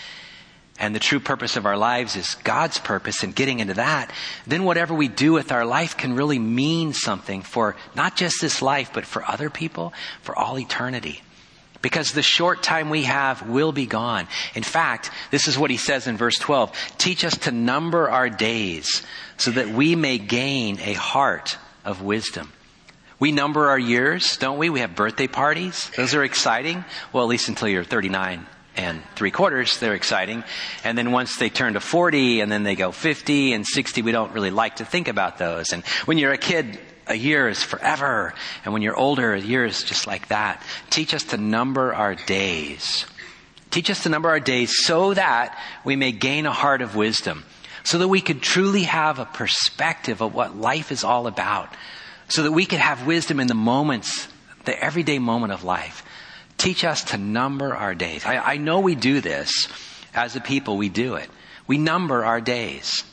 And 0.78 0.96
the 0.96 1.00
true 1.00 1.20
purpose 1.20 1.58
of 1.58 1.66
our 1.66 1.78
lives 1.78 2.16
is 2.16 2.36
God's 2.44 2.80
purpose 2.80 3.24
and 3.24 3.36
getting 3.36 3.60
into 3.60 3.76
that, 3.76 4.12
then 4.48 4.64
whatever 4.64 4.94
we 4.94 5.08
do 5.08 5.32
with 5.32 5.52
our 5.52 5.66
life 5.66 5.96
can 5.96 6.16
really 6.16 6.40
mean 6.40 6.94
something 6.94 7.44
for 7.44 7.76
not 7.96 8.16
just 8.16 8.42
this 8.42 8.62
life, 8.64 8.92
but 8.92 9.06
for 9.06 9.24
other 9.30 9.50
people, 9.50 9.94
for 10.24 10.38
all 10.38 10.58
eternity. 10.58 11.22
Because 11.84 12.12
the 12.12 12.24
short 12.24 12.64
time 12.64 12.90
we 12.90 13.04
have 13.04 13.48
will 13.48 13.72
be 13.72 13.86
gone. 13.86 14.28
In 14.56 14.64
fact, 14.64 15.12
this 15.30 15.48
is 15.48 15.58
what 15.58 15.72
he 15.72 15.78
says 15.78 16.08
in 16.08 16.18
verse 16.18 16.38
12. 16.38 16.72
Teach 16.98 17.24
us 17.26 17.38
to 17.40 17.52
number 17.52 18.10
our 18.10 18.30
days 18.30 19.04
so 19.38 19.52
that 19.52 19.70
we 19.70 19.96
may 19.96 20.18
gain 20.18 20.80
a 20.80 20.94
heart 20.94 21.58
of 21.86 22.02
wisdom. 22.02 22.52
We 23.22 23.32
number 23.32 23.70
our 23.70 23.78
years, 23.78 24.36
don't 24.38 24.58
we? 24.58 24.72
We 24.72 24.80
have 24.80 24.96
birthday 24.96 25.28
parties. 25.28 25.92
Those 25.96 26.16
are 26.16 26.24
exciting. 26.24 26.84
Well, 27.14 27.24
at 27.24 27.30
least 27.30 27.50
until 27.50 27.68
you're 27.68 27.84
39 27.84 28.48
and 28.76 29.04
three 29.16 29.30
quarters, 29.30 29.78
they're 29.78 29.94
exciting. 29.94 30.44
And 30.84 30.98
then 30.98 31.12
once 31.12 31.38
they 31.38 31.50
turn 31.50 31.76
to 31.76 31.80
40 31.82 32.42
and 32.42 32.52
then 32.52 32.64
they 32.64 32.74
go 32.74 32.92
50 32.92 33.54
and 33.54 33.64
60, 33.64 34.02
we 34.02 34.12
don't 34.12 34.34
really 34.34 34.50
like 34.50 34.78
to 34.78 34.86
think 34.86 35.08
about 35.08 35.38
those. 35.38 35.72
And 35.72 35.86
when 36.06 36.18
you're 36.18 36.32
a 36.32 36.38
kid, 36.40 36.80
a 37.06 37.14
year 37.14 37.48
is 37.48 37.62
forever. 37.62 38.34
And 38.66 38.74
when 38.74 38.82
you're 38.82 38.98
older, 38.98 39.34
a 39.36 39.40
year 39.40 39.66
is 39.66 39.84
just 39.84 40.08
like 40.08 40.30
that. 40.30 40.64
Teach 40.90 41.14
us 41.14 41.26
to 41.26 41.38
number 41.38 41.94
our 41.94 42.16
days. 42.16 43.06
Teach 43.70 43.92
us 43.92 44.02
to 44.02 44.10
number 44.10 44.30
our 44.30 44.40
days 44.40 44.74
so 44.84 45.14
that 45.14 45.56
we 45.86 45.96
may 45.96 46.12
gain 46.12 46.48
a 46.48 46.52
heart 46.52 46.82
of 46.82 46.96
wisdom. 46.96 47.44
So 47.84 48.00
that 48.00 48.08
we 48.08 48.22
could 48.22 48.42
truly 48.42 48.84
have 48.84 49.20
a 49.20 49.26
perspective 49.26 50.22
of 50.22 50.34
what 50.34 50.58
life 50.58 50.92
is 50.92 51.04
all 51.04 51.28
about. 51.28 51.70
So 52.32 52.44
that 52.44 52.54
we 52.54 52.66
could 52.66 52.80
have 52.80 53.06
wisdom 53.06 53.42
in 53.42 53.48
the 53.48 53.54
moments, 53.54 54.26
the 54.64 54.82
everyday 54.82 55.20
moment 55.20 55.52
of 55.52 55.66
life. 55.66 56.06
Teach 56.58 56.86
us 56.86 57.04
to 57.06 57.18
number 57.18 57.76
our 57.76 57.94
days. 57.94 58.26
I, 58.26 58.38
I 58.38 58.56
know 58.56 58.80
we 58.80 58.96
do 58.96 59.20
this. 59.20 59.68
As 60.14 60.38
a 60.38 60.40
people, 60.40 60.78
we 60.78 60.88
do 60.88 61.16
it. 61.16 61.30
We 61.68 61.78
number 61.78 62.24
our 62.24 62.40
days. 62.40 63.04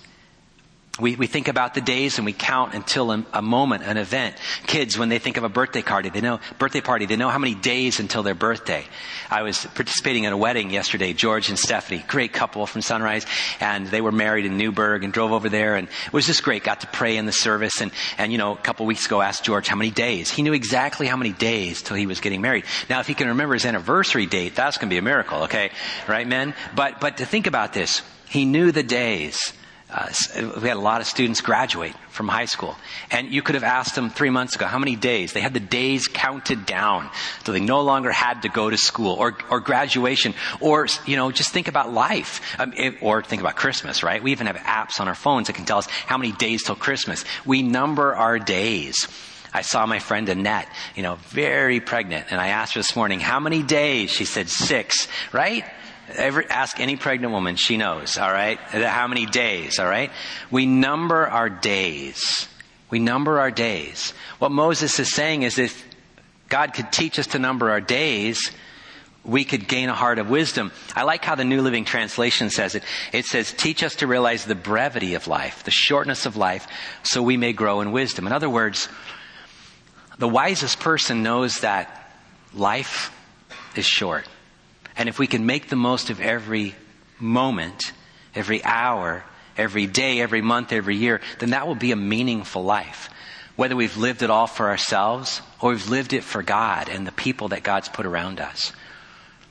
We, 1.00 1.14
we 1.14 1.28
think 1.28 1.46
about 1.46 1.74
the 1.74 1.80
days 1.80 2.18
and 2.18 2.26
we 2.26 2.32
count 2.32 2.74
until 2.74 3.12
a, 3.12 3.24
a, 3.32 3.42
moment, 3.42 3.84
an 3.84 3.96
event. 3.96 4.36
Kids, 4.66 4.98
when 4.98 5.08
they 5.08 5.18
think 5.18 5.36
of 5.36 5.44
a 5.44 5.48
birthday 5.48 5.82
party, 5.82 6.08
they 6.08 6.20
know, 6.20 6.40
birthday 6.58 6.80
party, 6.80 7.06
they 7.06 7.16
know 7.16 7.28
how 7.28 7.38
many 7.38 7.54
days 7.54 8.00
until 8.00 8.24
their 8.24 8.34
birthday. 8.34 8.84
I 9.30 9.42
was 9.42 9.64
participating 9.64 10.24
in 10.24 10.32
a 10.32 10.36
wedding 10.36 10.70
yesterday, 10.70 11.12
George 11.12 11.50
and 11.50 11.58
Stephanie, 11.58 12.04
great 12.08 12.32
couple 12.32 12.66
from 12.66 12.82
Sunrise, 12.82 13.26
and 13.60 13.86
they 13.86 14.00
were 14.00 14.10
married 14.10 14.44
in 14.44 14.58
Newberg 14.58 15.04
and 15.04 15.12
drove 15.12 15.30
over 15.30 15.48
there 15.48 15.76
and 15.76 15.88
it 15.88 16.12
was 16.12 16.26
just 16.26 16.42
great. 16.42 16.64
Got 16.64 16.80
to 16.80 16.88
pray 16.88 17.16
in 17.16 17.26
the 17.26 17.32
service 17.32 17.80
and, 17.80 17.92
and 18.18 18.32
you 18.32 18.38
know, 18.38 18.52
a 18.52 18.56
couple 18.56 18.84
weeks 18.84 19.06
ago 19.06 19.20
asked 19.20 19.44
George 19.44 19.68
how 19.68 19.76
many 19.76 19.90
days. 19.90 20.30
He 20.30 20.42
knew 20.42 20.52
exactly 20.52 21.06
how 21.06 21.16
many 21.16 21.32
days 21.32 21.80
till 21.80 21.96
he 21.96 22.06
was 22.06 22.20
getting 22.20 22.40
married. 22.40 22.64
Now, 22.90 22.98
if 23.00 23.06
he 23.06 23.14
can 23.14 23.28
remember 23.28 23.54
his 23.54 23.66
anniversary 23.66 24.26
date, 24.26 24.56
that's 24.56 24.78
gonna 24.78 24.90
be 24.90 24.98
a 24.98 25.02
miracle, 25.02 25.44
okay? 25.44 25.70
Right, 26.08 26.26
men? 26.26 26.54
But, 26.74 27.00
but 27.00 27.18
to 27.18 27.26
think 27.26 27.46
about 27.46 27.72
this, 27.72 28.02
he 28.28 28.44
knew 28.44 28.72
the 28.72 28.82
days 28.82 29.52
uh, 29.90 30.12
we 30.60 30.68
had 30.68 30.76
a 30.76 30.80
lot 30.80 31.00
of 31.00 31.06
students 31.06 31.40
graduate 31.40 31.94
from 32.10 32.28
high 32.28 32.44
school. 32.44 32.76
And 33.10 33.32
you 33.32 33.40
could 33.40 33.54
have 33.54 33.64
asked 33.64 33.94
them 33.94 34.10
three 34.10 34.28
months 34.28 34.54
ago, 34.54 34.66
how 34.66 34.78
many 34.78 34.96
days? 34.96 35.32
They 35.32 35.40
had 35.40 35.54
the 35.54 35.60
days 35.60 36.08
counted 36.08 36.66
down. 36.66 37.08
So 37.44 37.52
they 37.52 37.60
no 37.60 37.80
longer 37.80 38.10
had 38.10 38.42
to 38.42 38.50
go 38.50 38.68
to 38.68 38.76
school 38.76 39.14
or, 39.14 39.38
or 39.50 39.60
graduation 39.60 40.34
or, 40.60 40.86
you 41.06 41.16
know, 41.16 41.30
just 41.30 41.52
think 41.52 41.68
about 41.68 41.92
life. 41.92 42.42
Um, 42.58 42.74
it, 42.76 43.02
or 43.02 43.22
think 43.22 43.40
about 43.40 43.56
Christmas, 43.56 44.02
right? 44.02 44.22
We 44.22 44.32
even 44.32 44.46
have 44.46 44.56
apps 44.56 45.00
on 45.00 45.08
our 45.08 45.14
phones 45.14 45.46
that 45.46 45.54
can 45.54 45.64
tell 45.64 45.78
us 45.78 45.86
how 45.86 46.18
many 46.18 46.32
days 46.32 46.64
till 46.64 46.76
Christmas. 46.76 47.24
We 47.46 47.62
number 47.62 48.14
our 48.14 48.38
days. 48.38 49.08
I 49.54 49.62
saw 49.62 49.86
my 49.86 49.98
friend 49.98 50.28
Annette, 50.28 50.68
you 50.94 51.02
know, 51.02 51.14
very 51.28 51.80
pregnant, 51.80 52.26
and 52.30 52.38
I 52.38 52.48
asked 52.48 52.74
her 52.74 52.80
this 52.80 52.94
morning, 52.94 53.18
how 53.18 53.40
many 53.40 53.62
days? 53.62 54.10
She 54.10 54.26
said 54.26 54.50
six, 54.50 55.08
right? 55.32 55.64
Ever 56.14 56.44
ask 56.48 56.80
any 56.80 56.96
pregnant 56.96 57.32
woman, 57.32 57.56
she 57.56 57.76
knows, 57.76 58.18
all 58.18 58.32
right? 58.32 58.58
How 58.58 59.06
many 59.08 59.26
days, 59.26 59.78
all 59.78 59.86
right? 59.86 60.10
We 60.50 60.66
number 60.66 61.26
our 61.26 61.50
days. 61.50 62.48
We 62.90 62.98
number 62.98 63.38
our 63.38 63.50
days. 63.50 64.14
What 64.38 64.50
Moses 64.50 64.98
is 64.98 65.14
saying 65.14 65.42
is 65.42 65.58
if 65.58 65.86
God 66.48 66.72
could 66.72 66.90
teach 66.90 67.18
us 67.18 67.28
to 67.28 67.38
number 67.38 67.70
our 67.70 67.80
days, 67.80 68.50
we 69.24 69.44
could 69.44 69.68
gain 69.68 69.90
a 69.90 69.94
heart 69.94 70.18
of 70.18 70.30
wisdom. 70.30 70.72
I 70.96 71.02
like 71.02 71.22
how 71.24 71.34
the 71.34 71.44
New 71.44 71.60
Living 71.60 71.84
Translation 71.84 72.48
says 72.48 72.74
it. 72.74 72.82
It 73.12 73.26
says, 73.26 73.52
teach 73.52 73.82
us 73.82 73.96
to 73.96 74.06
realize 74.06 74.46
the 74.46 74.54
brevity 74.54 75.14
of 75.14 75.26
life, 75.26 75.64
the 75.64 75.70
shortness 75.70 76.24
of 76.24 76.36
life, 76.36 76.66
so 77.02 77.22
we 77.22 77.36
may 77.36 77.52
grow 77.52 77.82
in 77.82 77.92
wisdom. 77.92 78.26
In 78.26 78.32
other 78.32 78.48
words, 78.48 78.88
the 80.18 80.28
wisest 80.28 80.80
person 80.80 81.22
knows 81.22 81.60
that 81.60 82.10
life 82.54 83.12
is 83.76 83.84
short. 83.84 84.26
And 84.98 85.08
if 85.08 85.18
we 85.18 85.28
can 85.28 85.46
make 85.46 85.68
the 85.68 85.76
most 85.76 86.10
of 86.10 86.20
every 86.20 86.74
moment, 87.20 87.92
every 88.34 88.62
hour, 88.64 89.24
every 89.56 89.86
day, 89.86 90.20
every 90.20 90.42
month, 90.42 90.72
every 90.72 90.96
year, 90.96 91.20
then 91.38 91.50
that 91.50 91.68
will 91.68 91.76
be 91.76 91.92
a 91.92 91.96
meaningful 91.96 92.64
life. 92.64 93.08
Whether 93.54 93.76
we've 93.76 93.96
lived 93.96 94.22
it 94.22 94.30
all 94.30 94.48
for 94.48 94.68
ourselves 94.68 95.40
or 95.60 95.70
we've 95.70 95.88
lived 95.88 96.12
it 96.12 96.24
for 96.24 96.42
God 96.42 96.88
and 96.88 97.06
the 97.06 97.12
people 97.12 97.48
that 97.48 97.62
God's 97.62 97.88
put 97.88 98.06
around 98.06 98.40
us. 98.40 98.72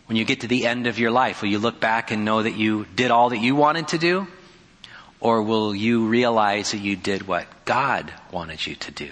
When 0.05 0.17
you 0.17 0.25
get 0.25 0.41
to 0.41 0.47
the 0.47 0.65
end 0.65 0.85
of 0.85 0.99
your 0.99 1.11
life, 1.11 1.41
will 1.41 1.49
you 1.49 1.59
look 1.59 1.79
back 1.79 2.11
and 2.11 2.23
know 2.23 2.43
that 2.43 2.55
you 2.55 2.85
did 2.95 3.11
all 3.11 3.29
that 3.29 3.39
you 3.39 3.55
wanted 3.55 3.89
to 3.89 3.97
do? 3.97 4.27
Or 5.19 5.41
will 5.41 5.73
you 5.73 6.07
realize 6.07 6.71
that 6.71 6.77
you 6.77 6.95
did 6.95 7.27
what 7.27 7.47
God 7.65 8.13
wanted 8.31 8.65
you 8.65 8.75
to 8.75 8.91
do? 8.91 9.11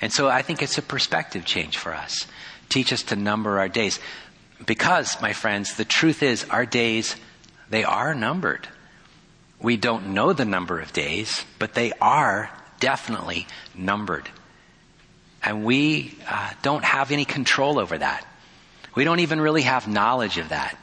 And 0.00 0.12
so 0.12 0.28
I 0.28 0.42
think 0.42 0.62
it's 0.62 0.78
a 0.78 0.82
perspective 0.82 1.44
change 1.44 1.76
for 1.76 1.94
us. 1.94 2.26
Teach 2.68 2.92
us 2.92 3.02
to 3.04 3.16
number 3.16 3.58
our 3.58 3.68
days. 3.68 4.00
Because, 4.66 5.20
my 5.20 5.32
friends, 5.32 5.74
the 5.74 5.84
truth 5.84 6.22
is 6.22 6.44
our 6.44 6.66
days, 6.66 7.16
they 7.70 7.84
are 7.84 8.14
numbered. 8.14 8.68
We 9.60 9.76
don't 9.76 10.08
know 10.08 10.32
the 10.32 10.44
number 10.44 10.80
of 10.80 10.92
days, 10.92 11.44
but 11.58 11.74
they 11.74 11.92
are 12.00 12.50
definitely 12.78 13.46
numbered. 13.74 14.28
And 15.42 15.64
we 15.64 16.16
uh, 16.28 16.52
don't 16.62 16.84
have 16.84 17.12
any 17.12 17.24
control 17.24 17.78
over 17.78 17.96
that. 17.96 18.26
We 18.94 19.04
don't 19.04 19.20
even 19.20 19.40
really 19.40 19.62
have 19.62 19.88
knowledge 19.88 20.38
of 20.38 20.50
that. 20.50 20.76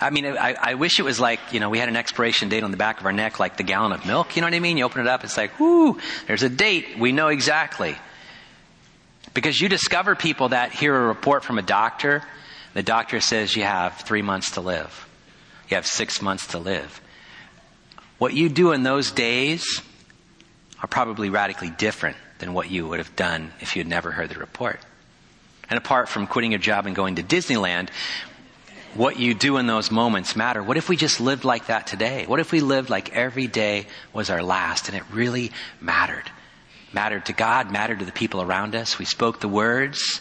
I 0.00 0.10
mean, 0.10 0.26
I, 0.26 0.54
I, 0.60 0.74
wish 0.74 0.98
it 0.98 1.04
was 1.04 1.20
like, 1.20 1.38
you 1.52 1.60
know, 1.60 1.70
we 1.70 1.78
had 1.78 1.88
an 1.88 1.94
expiration 1.94 2.48
date 2.48 2.64
on 2.64 2.72
the 2.72 2.76
back 2.76 2.98
of 2.98 3.06
our 3.06 3.12
neck, 3.12 3.38
like 3.38 3.56
the 3.56 3.62
gallon 3.62 3.92
of 3.92 4.04
milk. 4.04 4.34
You 4.34 4.42
know 4.42 4.46
what 4.46 4.54
I 4.54 4.58
mean? 4.58 4.76
You 4.76 4.84
open 4.84 5.00
it 5.00 5.06
up, 5.06 5.22
it's 5.22 5.36
like, 5.36 5.60
whoo, 5.60 5.98
there's 6.26 6.42
a 6.42 6.48
date. 6.48 6.98
We 6.98 7.12
know 7.12 7.28
exactly. 7.28 7.96
Because 9.32 9.60
you 9.60 9.68
discover 9.68 10.16
people 10.16 10.48
that 10.48 10.72
hear 10.72 10.94
a 10.94 11.06
report 11.06 11.44
from 11.44 11.58
a 11.58 11.62
doctor 11.62 12.24
the 12.74 12.82
doctor 12.82 13.20
says 13.20 13.54
you 13.56 13.64
have 13.64 14.00
three 14.00 14.22
months 14.22 14.52
to 14.52 14.60
live. 14.60 15.08
You 15.68 15.76
have 15.76 15.86
six 15.86 16.22
months 16.22 16.48
to 16.48 16.58
live. 16.58 17.00
What 18.18 18.34
you 18.34 18.48
do 18.48 18.72
in 18.72 18.82
those 18.82 19.10
days 19.10 19.82
are 20.80 20.86
probably 20.86 21.30
radically 21.30 21.70
different 21.70 22.16
than 22.38 22.54
what 22.54 22.70
you 22.70 22.86
would 22.88 22.98
have 22.98 23.14
done 23.16 23.52
if 23.60 23.76
you 23.76 23.80
had 23.80 23.88
never 23.88 24.10
heard 24.10 24.28
the 24.28 24.38
report. 24.38 24.80
And 25.70 25.78
apart 25.78 26.08
from 26.08 26.26
quitting 26.26 26.52
your 26.52 26.60
job 26.60 26.86
and 26.86 26.94
going 26.94 27.16
to 27.16 27.22
Disneyland, 27.22 27.88
what 28.94 29.18
you 29.18 29.32
do 29.32 29.56
in 29.56 29.66
those 29.66 29.90
moments 29.90 30.36
matter. 30.36 30.62
What 30.62 30.76
if 30.76 30.88
we 30.88 30.96
just 30.96 31.20
lived 31.20 31.44
like 31.44 31.66
that 31.66 31.86
today? 31.86 32.26
What 32.26 32.40
if 32.40 32.52
we 32.52 32.60
lived 32.60 32.90
like 32.90 33.14
every 33.14 33.46
day 33.46 33.86
was 34.12 34.28
our 34.28 34.42
last 34.42 34.88
and 34.88 34.96
it 34.96 35.04
really 35.10 35.52
mattered? 35.80 36.30
Mattered 36.92 37.26
to 37.26 37.32
God, 37.32 37.70
mattered 37.72 38.00
to 38.00 38.04
the 38.04 38.12
people 38.12 38.42
around 38.42 38.74
us. 38.74 38.98
We 38.98 39.06
spoke 39.06 39.40
the 39.40 39.48
words. 39.48 40.20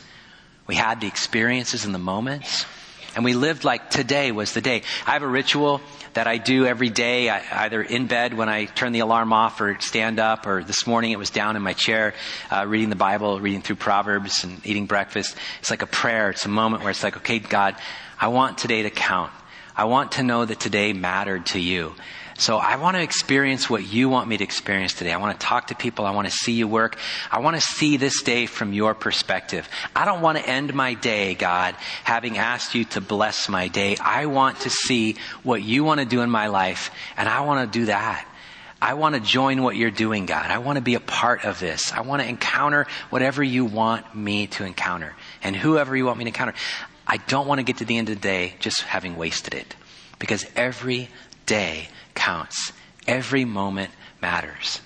We 0.72 0.78
had 0.78 1.02
the 1.02 1.08
experiences 1.08 1.84
and 1.84 1.94
the 1.94 2.00
moments. 2.00 2.66
And 3.14 3.26
we 3.26 3.34
lived 3.34 3.66
like 3.66 3.90
today 3.90 4.32
was 4.32 4.54
the 4.54 4.62
day. 4.62 4.84
I 5.06 5.12
have 5.12 5.22
a 5.22 5.28
ritual 5.28 5.82
that 6.14 6.28
I 6.28 6.38
do 6.38 6.66
every 6.66 6.90
day, 6.90 7.30
either 7.30 7.82
in 7.82 8.08
bed 8.08 8.34
when 8.34 8.48
I 8.48 8.68
turn 8.68 8.94
the 8.94 9.02
alarm 9.02 9.34
off 9.34 9.60
or 9.60 9.78
stand 9.82 10.18
up, 10.18 10.48
or 10.48 10.64
this 10.64 10.88
morning 10.88 11.12
it 11.12 11.20
was 11.20 11.30
down 11.30 11.58
in 11.58 11.62
my 11.62 11.74
chair, 11.74 12.14
uh, 12.50 12.66
reading 12.66 12.90
the 12.90 12.96
Bible, 12.96 13.42
reading 13.42 13.62
through 13.62 13.76
Proverbs 13.76 14.46
and 14.46 14.66
eating 14.66 14.86
breakfast. 14.86 15.36
It's 15.60 15.70
like 15.70 15.82
a 15.82 15.88
prayer. 15.88 16.30
It's 16.30 16.46
a 16.46 16.48
moment 16.48 16.84
where 16.84 16.92
it's 16.92 17.04
like, 17.04 17.18
okay, 17.18 17.40
God, 17.40 17.76
I 18.18 18.30
want 18.30 18.58
today 18.58 18.84
to 18.84 18.90
count. 18.90 19.34
I 19.76 19.84
want 19.84 20.14
to 20.14 20.24
know 20.24 20.46
that 20.46 20.62
today 20.62 20.94
mattered 20.94 21.48
to 21.48 21.60
you. 21.60 21.96
So 22.42 22.58
I 22.58 22.78
want 22.78 22.98
to 22.98 23.04
experience 23.04 23.70
what 23.70 23.86
you 23.86 24.10
want 24.10 24.28
me 24.28 24.36
to 24.36 24.44
experience 24.44 24.96
today. 24.96 25.14
I 25.14 25.18
want 25.18 25.40
to 25.40 25.46
talk 25.46 25.68
to 25.68 25.76
people. 25.76 26.08
I 26.08 26.12
want 26.16 26.28
to 26.28 26.34
see 26.34 26.54
you 26.54 26.68
work. 26.68 26.98
I 27.30 27.38
want 27.38 27.56
to 27.56 27.62
see 27.62 27.98
this 27.98 28.24
day 28.24 28.48
from 28.48 28.74
your 28.74 28.96
perspective. 28.96 29.70
I 29.96 30.06
don't 30.06 30.22
want 30.22 30.40
to 30.40 30.50
end 30.50 30.74
my 30.74 30.96
day, 30.96 31.36
God, 31.36 31.76
having 32.04 32.40
asked 32.40 32.74
you 32.74 32.86
to 32.86 33.00
bless 33.00 33.48
my 33.48 33.68
day. 33.68 33.96
I 33.98 34.26
want 34.26 34.62
to 34.62 34.72
see 34.72 35.18
what 35.44 35.62
you 35.62 35.84
want 35.84 36.00
to 36.00 36.06
do 36.08 36.22
in 36.22 36.32
my 36.32 36.48
life, 36.48 36.90
and 37.16 37.30
I 37.30 37.42
want 37.42 37.72
to 37.72 37.80
do 37.80 37.86
that. 37.86 38.28
I 38.82 38.96
want 38.96 39.14
to 39.14 39.22
join 39.22 39.62
what 39.62 39.76
you're 39.76 39.92
doing, 39.92 40.26
God. 40.26 40.50
I 40.50 40.58
want 40.58 40.78
to 40.78 40.82
be 40.82 40.96
a 40.96 41.00
part 41.00 41.46
of 41.46 41.60
this. 41.60 41.94
I 41.94 42.02
want 42.02 42.24
to 42.24 42.28
encounter 42.28 42.88
whatever 43.12 43.44
you 43.44 43.66
want 43.66 44.16
me 44.16 44.48
to 44.48 44.66
encounter 44.66 45.14
and 45.44 45.56
whoever 45.56 45.96
you 45.96 46.08
want 46.08 46.18
me 46.18 46.24
to 46.24 46.30
encounter. 46.30 46.56
I 47.06 47.18
don't 47.18 47.46
want 47.46 47.60
to 47.60 47.64
get 47.64 47.78
to 47.78 47.86
the 47.86 48.00
end 48.00 48.10
of 48.10 48.16
the 48.16 48.22
day 48.22 48.56
just 48.60 48.82
having 48.82 49.16
wasted 49.16 49.54
it 49.54 49.76
because 50.18 50.44
every 50.56 51.10
day 51.46 51.88
counts. 52.14 52.74
Every 53.08 53.46
moment 53.46 53.92
matters. 54.22 54.80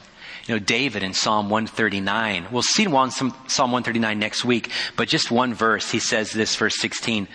You 0.47 0.55
know, 0.55 0.59
David 0.59 1.01
in 1.01 1.13
Psalm 1.13 1.49
139, 1.49 2.47
we'll 2.51 2.61
see 2.61 2.87
one, 2.87 3.09
Psalm 3.09 3.31
139 3.47 4.19
next 4.19 4.45
week, 4.45 4.69
but 4.95 5.07
just 5.07 5.31
one 5.31 5.55
verse, 5.55 5.89
he 5.89 5.99
says 5.99 6.31
this, 6.31 6.55
verse 6.55 6.79
16, 6.79 7.27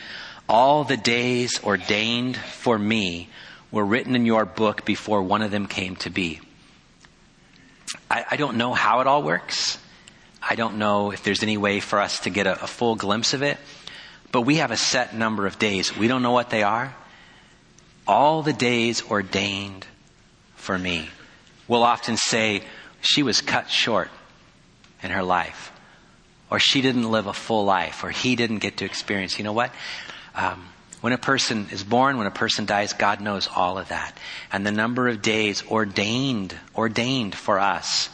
all 0.49 0.85
the 0.85 0.97
days 0.97 1.63
ordained 1.65 2.37
for 2.37 2.79
me 2.79 3.29
were 3.73 3.85
written 3.85 4.15
in 4.15 4.27
your 4.27 4.45
book 4.45 4.85
before 4.85 5.23
one 5.23 5.43
of 5.43 5.51
them 5.51 5.67
came 5.67 5.97
to 5.97 6.11
be. 6.11 6.41
I, 8.09 8.25
I 8.33 8.37
don't 8.37 8.57
know 8.57 8.75
how 8.75 9.01
it 9.01 9.09
all 9.09 9.23
works. 9.23 9.79
I 10.41 10.55
don't 10.55 10.79
know 10.79 11.11
if 11.11 11.25
there's 11.25 11.43
any 11.43 11.57
way 11.57 11.81
for 11.81 12.01
us 12.01 12.21
to 12.21 12.31
get 12.31 12.47
a, 12.47 12.63
a 12.63 12.67
full 12.69 12.95
glimpse 12.95 13.35
of 13.35 13.43
it, 13.43 13.59
but 14.31 14.43
we 14.43 14.57
have 14.57 14.71
a 14.71 14.77
set 14.77 15.15
number 15.15 15.47
of 15.47 15.59
days. 15.59 15.97
We 15.97 16.07
don't 16.07 16.23
know 16.23 16.33
what 16.33 16.51
they 16.51 16.63
are 16.63 16.95
all 18.07 18.43
the 18.43 18.53
days 18.53 19.03
ordained 19.11 19.87
for 20.57 20.79
me. 20.79 21.09
We'll 21.69 21.83
often 21.83 22.17
say, 22.17 22.63
she 23.01 23.23
was 23.23 23.41
cut 23.41 23.71
short 23.71 24.11
in 25.03 25.11
her 25.11 25.23
life, 25.23 25.73
or 26.51 26.59
she 26.59 26.83
didn't 26.83 27.11
live 27.11 27.27
a 27.27 27.33
full 27.33 27.65
life, 27.65 28.05
or 28.05 28.11
he 28.11 28.37
didn't 28.37 28.59
get 28.59 28.79
to 28.79 28.85
experience. 28.85 29.39
You 29.39 29.45
know 29.45 29.53
what? 29.53 29.73
Um, 30.35 30.67
when 31.01 31.13
a 31.13 31.19
person 31.19 31.69
is 31.71 31.83
born, 31.83 32.19
when 32.19 32.27
a 32.27 32.33
person 32.33 32.67
dies, 32.67 32.93
God 32.93 33.21
knows 33.21 33.49
all 33.49 33.79
of 33.79 33.89
that. 33.89 34.17
And 34.53 34.67
the 34.67 34.73
number 34.73 35.09
of 35.09 35.23
days 35.23 35.63
ordained, 35.71 36.55
ordained 36.77 37.35
for 37.35 37.59
us 37.59 38.11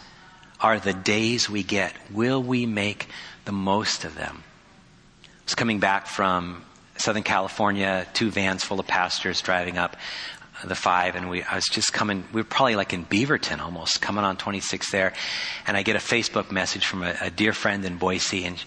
are 0.61 0.79
the 0.79 0.92
days 0.92 1.51
we 1.51 1.62
get. 1.62 1.94
Will 2.11 2.42
we 2.42 2.64
make 2.64 3.09
the 3.44 3.53
most 3.53 4.05
of 4.05 4.14
them? 4.14 4.44
I 5.25 5.29
was 5.44 5.55
coming 5.55 5.81
back 5.81 6.07
from 6.07 6.62
Southern 7.00 7.22
California, 7.22 8.06
two 8.12 8.30
vans 8.30 8.64
full 8.64 8.80
of 8.80 8.87
pastors 8.87 9.40
driving 9.40 9.78
up 9.78 9.96
the 10.64 10.74
five, 10.74 11.16
and 11.16 11.28
we, 11.28 11.42
I 11.42 11.54
was 11.54 11.66
just 11.66 11.92
coming, 11.92 12.24
we 12.32 12.40
were 12.40 12.46
probably 12.46 12.76
like 12.76 12.92
in 12.92 13.04
Beaverton 13.04 13.61
almost, 13.61 14.00
coming 14.00 14.24
on 14.24 14.37
26 14.37 14.90
there, 14.90 15.12
and 15.66 15.76
I 15.76 15.82
get 15.82 15.96
a 15.96 16.00
Facebook 16.00 16.50
message 16.50 16.87
from 16.87 17.02
a, 17.02 17.14
a 17.20 17.30
dear 17.30 17.52
friend 17.52 17.85
in 17.85 17.98
Boise, 17.98 18.44
and, 18.44 18.62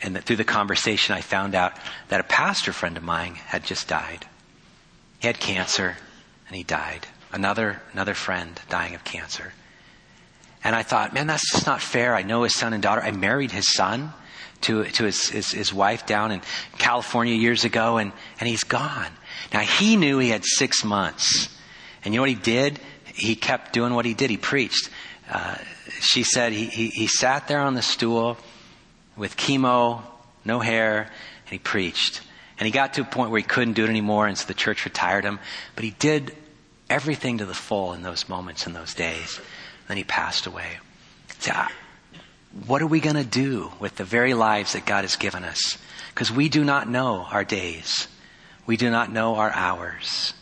and 0.00 0.24
through 0.24 0.36
the 0.36 0.44
conversation 0.44 1.14
I 1.14 1.20
found 1.20 1.54
out 1.54 1.72
that 2.08 2.20
a 2.20 2.24
pastor 2.24 2.72
friend 2.72 2.96
of 2.96 3.02
mine 3.02 3.34
had 3.34 3.64
just 3.64 3.88
died. 3.88 4.24
He 5.20 5.26
had 5.26 5.38
cancer, 5.38 5.96
and 6.46 6.56
he 6.56 6.62
died. 6.62 7.06
Another, 7.32 7.80
another 7.92 8.14
friend 8.14 8.60
dying 8.68 8.94
of 8.94 9.04
cancer. 9.04 9.52
And 10.64 10.76
I 10.76 10.82
thought, 10.82 11.12
man, 11.12 11.26
that's 11.26 11.50
just 11.50 11.66
not 11.66 11.80
fair. 11.80 12.14
I 12.14 12.22
know 12.22 12.44
his 12.44 12.54
son 12.54 12.72
and 12.72 12.82
daughter. 12.82 13.02
I 13.02 13.10
married 13.10 13.50
his 13.50 13.72
son 13.72 14.12
to, 14.62 14.84
to 14.84 15.04
his, 15.04 15.28
his, 15.28 15.50
his 15.50 15.72
wife 15.72 16.06
down 16.06 16.32
in 16.32 16.40
California 16.78 17.34
years 17.34 17.64
ago, 17.64 17.98
and, 17.98 18.12
and 18.40 18.48
he's 18.48 18.64
gone. 18.64 19.10
Now, 19.52 19.60
he 19.60 19.96
knew 19.96 20.18
he 20.18 20.30
had 20.30 20.44
six 20.44 20.84
months. 20.84 21.48
And 22.04 22.12
you 22.12 22.18
know 22.18 22.22
what 22.22 22.30
he 22.30 22.34
did? 22.36 22.80
He 23.14 23.36
kept 23.36 23.72
doing 23.72 23.94
what 23.94 24.04
he 24.04 24.14
did. 24.14 24.30
He 24.30 24.36
preached. 24.36 24.88
Uh, 25.30 25.56
she 26.00 26.22
said 26.22 26.52
he, 26.52 26.66
he, 26.66 26.88
he 26.88 27.06
sat 27.06 27.48
there 27.48 27.60
on 27.60 27.74
the 27.74 27.82
stool 27.82 28.38
with 29.16 29.36
chemo, 29.36 30.02
no 30.44 30.58
hair, 30.58 31.02
and 31.02 31.50
he 31.50 31.58
preached. 31.58 32.22
And 32.58 32.66
he 32.66 32.72
got 32.72 32.94
to 32.94 33.02
a 33.02 33.04
point 33.04 33.30
where 33.30 33.40
he 33.40 33.46
couldn't 33.46 33.74
do 33.74 33.84
it 33.84 33.90
anymore, 33.90 34.26
and 34.26 34.36
so 34.36 34.46
the 34.46 34.54
church 34.54 34.84
retired 34.84 35.24
him. 35.24 35.38
But 35.74 35.84
he 35.84 35.90
did 35.90 36.34
everything 36.88 37.38
to 37.38 37.44
the 37.44 37.54
full 37.54 37.92
in 37.92 38.02
those 38.02 38.28
moments, 38.28 38.66
in 38.66 38.72
those 38.72 38.94
days. 38.94 39.40
Then 39.88 39.96
he 39.96 40.04
passed 40.04 40.46
away. 40.46 40.78
See, 41.38 41.50
I, 41.50 41.70
what 42.66 42.82
are 42.82 42.86
we 42.86 43.00
going 43.00 43.16
to 43.16 43.24
do 43.24 43.70
with 43.80 43.96
the 43.96 44.04
very 44.04 44.34
lives 44.34 44.74
that 44.74 44.86
God 44.86 45.02
has 45.02 45.16
given 45.16 45.44
us? 45.44 45.78
Because 46.10 46.30
we 46.30 46.48
do 46.48 46.64
not 46.64 46.88
know 46.88 47.26
our 47.30 47.44
days. 47.44 48.08
We 48.66 48.76
do 48.76 48.90
not 48.90 49.10
know 49.10 49.36
our 49.36 49.50
hours. 49.50 50.34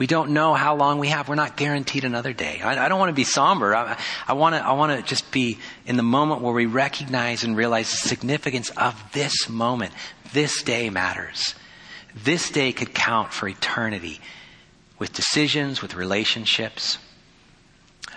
We 0.00 0.06
don't 0.06 0.30
know 0.30 0.54
how 0.54 0.76
long 0.76 0.98
we 0.98 1.08
have. 1.08 1.28
We're 1.28 1.34
not 1.34 1.58
guaranteed 1.58 2.04
another 2.04 2.32
day. 2.32 2.60
I, 2.62 2.86
I 2.86 2.88
don't 2.88 2.98
want 2.98 3.10
to 3.10 3.14
be 3.14 3.24
somber. 3.24 3.76
I, 3.76 3.98
I 4.26 4.32
want 4.32 4.54
to, 4.54 4.66
I 4.66 4.72
want 4.72 4.98
to 4.98 5.06
just 5.06 5.30
be 5.30 5.58
in 5.86 5.96
the 5.96 6.02
moment 6.02 6.40
where 6.40 6.54
we 6.54 6.66
recognize 6.66 7.44
and 7.44 7.56
realize 7.56 7.90
the 7.90 8.08
significance 8.08 8.70
of 8.70 9.00
this 9.12 9.48
moment. 9.48 9.92
This 10.32 10.62
day 10.62 10.88
matters. 10.90 11.54
This 12.14 12.50
day 12.50 12.72
could 12.72 12.94
count 12.94 13.32
for 13.32 13.46
eternity 13.46 14.20
with 14.98 15.12
decisions, 15.12 15.82
with 15.82 15.94
relationships. 15.94 16.98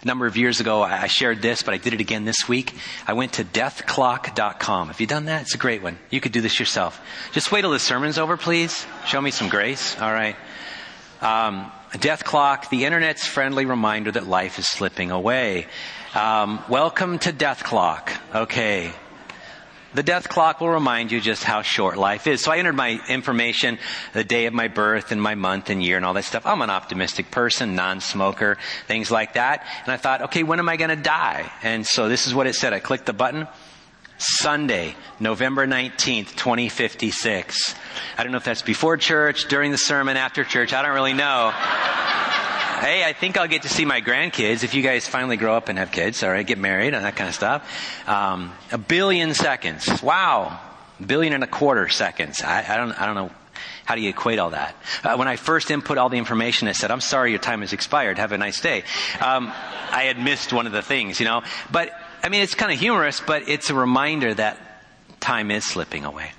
A 0.04 0.06
number 0.06 0.28
of 0.28 0.36
years 0.36 0.60
ago, 0.60 0.82
I 0.82 1.08
shared 1.08 1.42
this, 1.42 1.63
but 1.63 1.74
I 1.74 1.78
did 1.78 1.94
it 1.94 2.02
again 2.02 2.26
this 2.26 2.50
week. 2.50 2.74
I 3.08 3.13
went 3.13 3.34
to 3.34 3.46
deathclock.com. 3.46 4.88
Have 4.88 5.00
you 5.00 5.08
done 5.08 5.26
that? 5.26 5.44
It's 5.44 5.56
a 5.56 5.58
great 5.58 5.82
one. 5.82 5.98
You 6.10 6.20
could 6.20 6.34
do 6.34 6.42
this 6.42 6.60
yourself. 6.60 7.00
Just 7.32 7.54
wait 7.54 7.62
till 7.62 7.72
the 7.72 7.80
sermon's 7.80 8.18
over, 8.18 8.36
please. 8.36 8.86
Show 9.06 9.22
me 9.22 9.32
some 9.32 9.48
grace. 9.48 9.98
All 10.02 10.12
right. 10.12 10.36
Um, 11.22 11.72
death 12.02 12.26
clock, 12.26 12.70
the 12.70 12.84
internet's 12.84 13.26
friendly 13.26 13.63
reminder 13.63 14.12
that 14.12 14.28
life 14.28 14.60
is 14.60 14.68
slipping 14.68 15.10
away. 15.10 15.68
Um, 16.13 16.62
welcome 16.68 17.18
to 17.20 17.32
Death 17.32 17.63
Clock. 17.63 18.12
Okay. 18.36 18.92
The 19.93 20.03
death 20.03 20.29
clock 20.29 20.60
will 20.60 20.69
remind 20.69 21.12
you 21.12 21.21
just 21.21 21.43
how 21.43 21.62
short 21.62 21.97
life 21.97 22.25
is. 22.27 22.43
So 22.43 22.51
I 22.51 22.58
entered 22.58 22.75
my 22.75 22.99
information, 23.08 23.77
the 24.13 24.23
day 24.23 24.45
of 24.45 24.53
my 24.53 24.67
birth 24.67 25.12
and 25.12 25.21
my 25.21 25.36
month 25.36 25.69
and 25.69 25.84
year 25.84 25.97
and 25.97 26.06
all 26.06 26.13
that 26.13 26.23
stuff. 26.23 26.45
I'm 26.45 26.62
an 26.62 26.69
optimistic 26.69 27.29
person, 27.32 27.75
non-smoker, 27.75 28.58
things 28.88 29.12
like 29.12 29.34
that. 29.34 29.65
And 29.84 29.91
I 29.91 29.97
thought, 29.97 30.23
okay, 30.23 30.43
when 30.43 30.60
am 30.60 30.69
I 30.69 30.77
going 30.77 30.89
to 30.89 30.95
die? 30.95 31.51
And 31.62 31.86
so 31.86 32.10
this 32.10 32.27
is 32.27 32.34
what 32.34 32.47
it 32.47 32.56
said. 32.56 32.73
I 32.73 32.79
clicked 32.79 33.06
the 33.06 33.13
button. 33.13 33.47
Sunday, 34.17 34.95
November 35.19 35.67
19th, 35.67 36.36
2056. 36.36 37.75
I 38.17 38.23
don't 38.23 38.32
know 38.32 38.38
if 38.38 38.45
that's 38.45 38.62
before 38.62 38.95
church, 38.95 39.47
during 39.47 39.71
the 39.71 39.77
sermon, 39.77 40.17
after 40.17 40.43
church. 40.43 40.71
I 40.71 40.82
don't 40.82 40.93
really 40.93 41.13
know 41.13 41.51
hey, 42.84 43.06
I 43.06 43.13
think 43.13 43.38
I'll 43.38 43.48
get 43.48 43.62
to 43.62 43.69
see 43.69 43.86
my 43.86 44.02
grandkids 44.02 44.65
if 44.65 44.74
you 44.74 44.82
guys 44.82 45.08
finally 45.08 45.38
grow 45.38 45.56
up 45.56 45.69
and 45.69 45.80
have 45.80 45.89
kids, 45.89 46.22
all 46.22 46.30
right, 46.30 46.46
get 46.46 46.58
married 46.58 46.93
and 46.93 47.06
that 47.06 47.15
kind 47.15 47.30
of 47.30 47.34
stuff. 47.34 48.10
Um, 48.10 48.52
a 48.74 48.78
billion 48.78 49.34
seconds. 49.34 50.04
Wow. 50.04 50.60
A 51.00 51.04
billion 51.04 51.32
and 51.32 51.46
a 51.46 51.48
quarter 51.48 51.88
seconds. 51.88 52.41
I, 52.41 52.65
I, 52.67 52.76
don't, 52.76 52.91
I 52.91 53.06
don't 53.06 53.15
know. 53.15 53.32
How 53.86 53.96
do 53.96 54.02
you 54.02 54.10
equate 54.10 54.38
all 54.38 54.50
that? 54.50 54.76
Uh, 55.02 55.15
when 55.15 55.30
I 55.30 55.38
first 55.38 55.72
input 55.72 55.98
all 55.98 56.10
the 56.10 56.17
information, 56.17 56.67
it 56.67 56.76
said, 56.76 56.91
I'm 56.91 57.00
sorry 57.00 57.30
your 57.30 57.39
time 57.39 57.62
has 57.62 57.72
expired. 57.72 58.17
Have 58.17 58.34
a 58.34 58.38
nice 58.38 58.60
day. 58.60 58.84
Um, 59.22 59.48
I 59.48 60.04
had 60.04 60.19
missed 60.19 60.52
one 60.52 60.67
of 60.67 60.74
the 60.74 60.82
things, 60.82 61.22
you 61.22 61.26
know. 61.26 61.41
But, 61.72 61.91
I 62.22 62.28
mean, 62.28 62.41
it's 62.41 62.54
kind 62.54 62.74
of 62.74 62.80
humorous, 62.80 63.22
but 63.22 63.48
it's 63.48 63.69
a 63.69 63.76
reminder 63.76 64.34
that 64.34 64.58
time 65.22 65.52
is 65.52 65.63
slipping 65.63 66.04
away. 66.04 66.34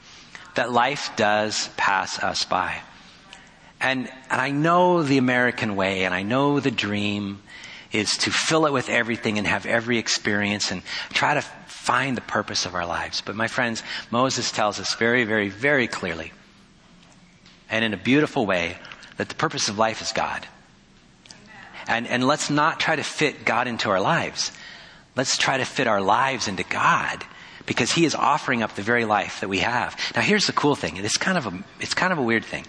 That 0.56 0.70
life 0.70 1.10
does 1.16 1.70
pass 1.78 2.18
us 2.18 2.44
by. 2.44 2.82
And, 3.84 4.08
and 4.30 4.40
I 4.40 4.50
know 4.50 5.02
the 5.02 5.18
American 5.18 5.76
way 5.76 6.06
and 6.06 6.14
I 6.14 6.22
know 6.22 6.58
the 6.58 6.70
dream 6.70 7.42
is 7.92 8.16
to 8.16 8.30
fill 8.30 8.64
it 8.64 8.72
with 8.72 8.88
everything 8.88 9.36
and 9.36 9.46
have 9.46 9.66
every 9.66 9.98
experience 9.98 10.70
and 10.70 10.80
try 11.10 11.34
to 11.34 11.42
find 11.42 12.16
the 12.16 12.22
purpose 12.22 12.64
of 12.64 12.74
our 12.74 12.86
lives. 12.86 13.20
But 13.20 13.36
my 13.36 13.46
friends, 13.46 13.82
Moses 14.10 14.50
tells 14.50 14.80
us 14.80 14.94
very, 14.94 15.24
very, 15.24 15.50
very 15.50 15.86
clearly 15.86 16.32
and 17.68 17.84
in 17.84 17.92
a 17.92 17.98
beautiful 17.98 18.46
way 18.46 18.78
that 19.18 19.28
the 19.28 19.34
purpose 19.34 19.68
of 19.68 19.76
life 19.76 20.00
is 20.00 20.12
God. 20.12 20.46
And, 21.86 22.06
and 22.06 22.26
let's 22.26 22.48
not 22.48 22.80
try 22.80 22.96
to 22.96 23.04
fit 23.04 23.44
God 23.44 23.68
into 23.68 23.90
our 23.90 24.00
lives. 24.00 24.50
Let's 25.14 25.36
try 25.36 25.58
to 25.58 25.66
fit 25.66 25.86
our 25.86 26.00
lives 26.00 26.48
into 26.48 26.64
God 26.64 27.22
because 27.66 27.92
he 27.92 28.06
is 28.06 28.14
offering 28.14 28.62
up 28.62 28.76
the 28.76 28.82
very 28.82 29.04
life 29.04 29.40
that 29.40 29.48
we 29.50 29.58
have. 29.58 29.94
Now 30.16 30.22
here's 30.22 30.46
the 30.46 30.54
cool 30.54 30.74
thing. 30.74 30.96
It's 30.96 31.18
kind 31.18 31.36
of 31.36 31.46
a, 31.46 31.64
it's 31.80 31.92
kind 31.92 32.14
of 32.14 32.18
a 32.18 32.22
weird 32.22 32.46
thing. 32.46 32.64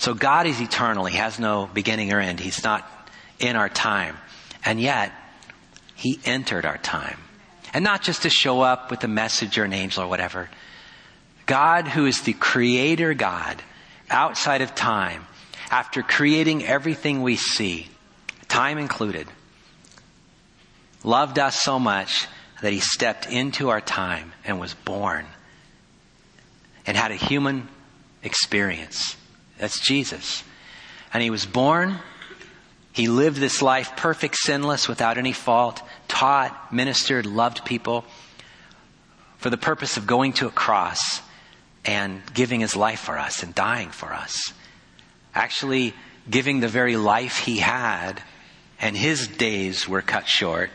So 0.00 0.14
God 0.14 0.46
is 0.46 0.58
eternal. 0.62 1.04
He 1.04 1.18
has 1.18 1.38
no 1.38 1.66
beginning 1.66 2.10
or 2.10 2.20
end. 2.20 2.40
He's 2.40 2.64
not 2.64 2.90
in 3.38 3.54
our 3.54 3.68
time. 3.68 4.16
And 4.64 4.80
yet, 4.80 5.12
he 5.94 6.18
entered 6.24 6.64
our 6.64 6.78
time. 6.78 7.18
And 7.74 7.84
not 7.84 8.00
just 8.00 8.22
to 8.22 8.30
show 8.30 8.62
up 8.62 8.90
with 8.90 9.04
a 9.04 9.08
message 9.08 9.58
or 9.58 9.64
an 9.64 9.74
angel 9.74 10.04
or 10.04 10.08
whatever. 10.08 10.48
God, 11.44 11.86
who 11.86 12.06
is 12.06 12.22
the 12.22 12.32
creator 12.32 13.12
God, 13.12 13.62
outside 14.08 14.62
of 14.62 14.74
time, 14.74 15.26
after 15.70 16.02
creating 16.02 16.64
everything 16.64 17.20
we 17.20 17.36
see, 17.36 17.86
time 18.48 18.78
included, 18.78 19.28
loved 21.04 21.38
us 21.38 21.60
so 21.60 21.78
much 21.78 22.26
that 22.62 22.72
he 22.72 22.80
stepped 22.80 23.26
into 23.26 23.68
our 23.68 23.82
time 23.82 24.32
and 24.46 24.58
was 24.58 24.72
born 24.72 25.26
and 26.86 26.96
had 26.96 27.10
a 27.10 27.16
human 27.16 27.68
experience. 28.22 29.16
That's 29.60 29.78
Jesus. 29.78 30.42
And 31.12 31.22
he 31.22 31.30
was 31.30 31.44
born. 31.44 31.98
He 32.92 33.08
lived 33.08 33.36
this 33.36 33.60
life 33.62 33.94
perfect, 33.96 34.36
sinless, 34.36 34.88
without 34.88 35.18
any 35.18 35.32
fault, 35.32 35.82
taught, 36.08 36.72
ministered, 36.72 37.26
loved 37.26 37.64
people 37.64 38.04
for 39.38 39.50
the 39.50 39.56
purpose 39.56 39.96
of 39.96 40.06
going 40.06 40.32
to 40.34 40.46
a 40.46 40.50
cross 40.50 41.20
and 41.84 42.22
giving 42.34 42.60
his 42.60 42.74
life 42.74 43.00
for 43.00 43.18
us 43.18 43.42
and 43.42 43.54
dying 43.54 43.90
for 43.90 44.12
us. 44.12 44.52
Actually, 45.34 45.94
giving 46.28 46.60
the 46.60 46.68
very 46.68 46.96
life 46.96 47.38
he 47.38 47.58
had, 47.58 48.22
and 48.80 48.96
his 48.96 49.28
days 49.28 49.88
were 49.88 50.02
cut 50.02 50.26
short 50.26 50.70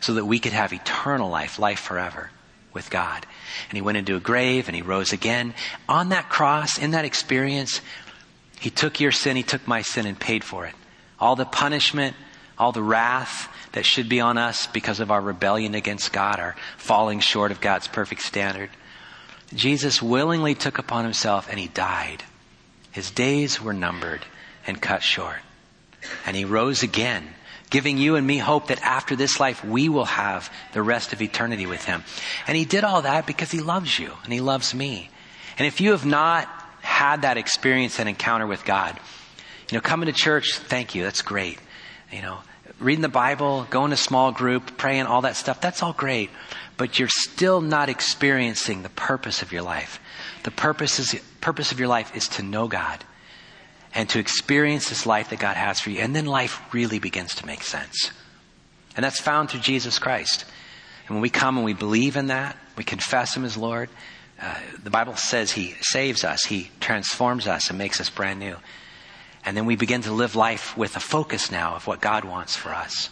so 0.00 0.14
that 0.14 0.24
we 0.24 0.38
could 0.38 0.52
have 0.52 0.72
eternal 0.72 1.28
life, 1.28 1.58
life 1.58 1.80
forever 1.80 2.30
with 2.72 2.90
God. 2.90 3.26
And 3.68 3.76
he 3.76 3.82
went 3.82 3.98
into 3.98 4.16
a 4.16 4.20
grave 4.20 4.68
and 4.68 4.76
he 4.76 4.82
rose 4.82 5.12
again. 5.12 5.54
On 5.88 6.10
that 6.10 6.28
cross, 6.28 6.78
in 6.78 6.92
that 6.92 7.04
experience, 7.04 7.80
he 8.60 8.70
took 8.70 9.00
your 9.00 9.10
sin, 9.10 9.36
he 9.36 9.42
took 9.42 9.66
my 9.66 9.82
sin 9.82 10.06
and 10.06 10.18
paid 10.18 10.44
for 10.44 10.66
it. 10.66 10.74
All 11.18 11.34
the 11.34 11.44
punishment, 11.44 12.14
all 12.58 12.72
the 12.72 12.82
wrath 12.82 13.48
that 13.72 13.86
should 13.86 14.08
be 14.08 14.20
on 14.20 14.38
us 14.38 14.66
because 14.66 15.00
of 15.00 15.10
our 15.10 15.20
rebellion 15.20 15.74
against 15.74 16.12
God, 16.12 16.38
our 16.38 16.56
falling 16.76 17.20
short 17.20 17.50
of 17.50 17.60
God's 17.60 17.88
perfect 17.88 18.22
standard. 18.22 18.70
Jesus 19.54 20.02
willingly 20.02 20.54
took 20.54 20.78
upon 20.78 21.04
himself 21.04 21.48
and 21.50 21.58
he 21.58 21.68
died. 21.68 22.22
His 22.92 23.10
days 23.10 23.60
were 23.60 23.72
numbered 23.72 24.24
and 24.66 24.80
cut 24.80 25.02
short. 25.02 25.40
And 26.26 26.36
he 26.36 26.44
rose 26.44 26.82
again 26.82 27.28
giving 27.70 27.98
you 27.98 28.16
and 28.16 28.26
me 28.26 28.36
hope 28.36 28.66
that 28.66 28.82
after 28.82 29.16
this 29.16 29.40
life 29.40 29.64
we 29.64 29.88
will 29.88 30.04
have 30.04 30.52
the 30.72 30.82
rest 30.82 31.12
of 31.12 31.22
eternity 31.22 31.66
with 31.66 31.84
him. 31.84 32.04
And 32.46 32.56
he 32.56 32.64
did 32.64 32.84
all 32.84 33.02
that 33.02 33.26
because 33.26 33.50
he 33.50 33.60
loves 33.60 33.98
you 33.98 34.12
and 34.24 34.32
he 34.32 34.40
loves 34.40 34.74
me. 34.74 35.08
And 35.56 35.66
if 35.66 35.80
you 35.80 35.92
have 35.92 36.04
not 36.04 36.48
had 36.80 37.22
that 37.22 37.36
experience 37.36 37.98
and 37.98 38.08
encounter 38.08 38.46
with 38.46 38.64
God, 38.64 38.98
you 39.70 39.76
know, 39.76 39.82
coming 39.82 40.06
to 40.06 40.12
church, 40.12 40.58
thank 40.58 40.94
you, 40.94 41.02
that's 41.02 41.22
great. 41.22 41.58
You 42.12 42.22
know, 42.22 42.38
reading 42.80 43.02
the 43.02 43.08
Bible, 43.08 43.66
going 43.70 43.90
to 43.90 43.96
small 43.96 44.32
group, 44.32 44.76
praying, 44.76 45.06
all 45.06 45.22
that 45.22 45.36
stuff, 45.36 45.60
that's 45.60 45.82
all 45.82 45.92
great. 45.92 46.30
But 46.76 46.98
you're 46.98 47.08
still 47.08 47.60
not 47.60 47.88
experiencing 47.88 48.82
the 48.82 48.88
purpose 48.88 49.42
of 49.42 49.52
your 49.52 49.62
life. 49.62 50.00
The 50.42 50.50
purpose, 50.50 50.98
is, 50.98 51.20
purpose 51.40 51.72
of 51.72 51.78
your 51.78 51.88
life 51.88 52.16
is 52.16 52.26
to 52.28 52.42
know 52.42 52.68
God 52.68 53.04
and 53.94 54.08
to 54.10 54.18
experience 54.18 54.88
this 54.88 55.06
life 55.06 55.30
that 55.30 55.38
God 55.38 55.56
has 55.56 55.80
for 55.80 55.90
you. 55.90 56.00
And 56.00 56.16
then 56.16 56.26
life 56.26 56.60
really 56.72 56.98
begins 56.98 57.34
to 57.36 57.46
make 57.46 57.62
sense. 57.62 58.10
And 58.96 59.04
that's 59.04 59.20
found 59.20 59.50
through 59.50 59.60
Jesus 59.60 59.98
Christ. 59.98 60.44
And 61.06 61.16
when 61.16 61.22
we 61.22 61.30
come 61.30 61.56
and 61.56 61.64
we 61.64 61.74
believe 61.74 62.16
in 62.16 62.28
that, 62.28 62.56
we 62.76 62.84
confess 62.84 63.36
Him 63.36 63.44
as 63.44 63.56
Lord, 63.56 63.90
uh, 64.40 64.54
the 64.82 64.90
Bible 64.90 65.16
says 65.16 65.52
He 65.52 65.74
saves 65.80 66.24
us, 66.24 66.44
He 66.44 66.70
transforms 66.80 67.46
us 67.46 67.68
and 67.68 67.78
makes 67.78 68.00
us 68.00 68.10
brand 68.10 68.40
new. 68.40 68.56
And 69.44 69.56
then 69.56 69.66
we 69.66 69.76
begin 69.76 70.02
to 70.02 70.12
live 70.12 70.36
life 70.36 70.76
with 70.76 70.96
a 70.96 71.00
focus 71.00 71.50
now 71.50 71.74
of 71.74 71.86
what 71.86 72.00
God 72.00 72.24
wants 72.24 72.56
for 72.56 72.70
us. 72.70 73.10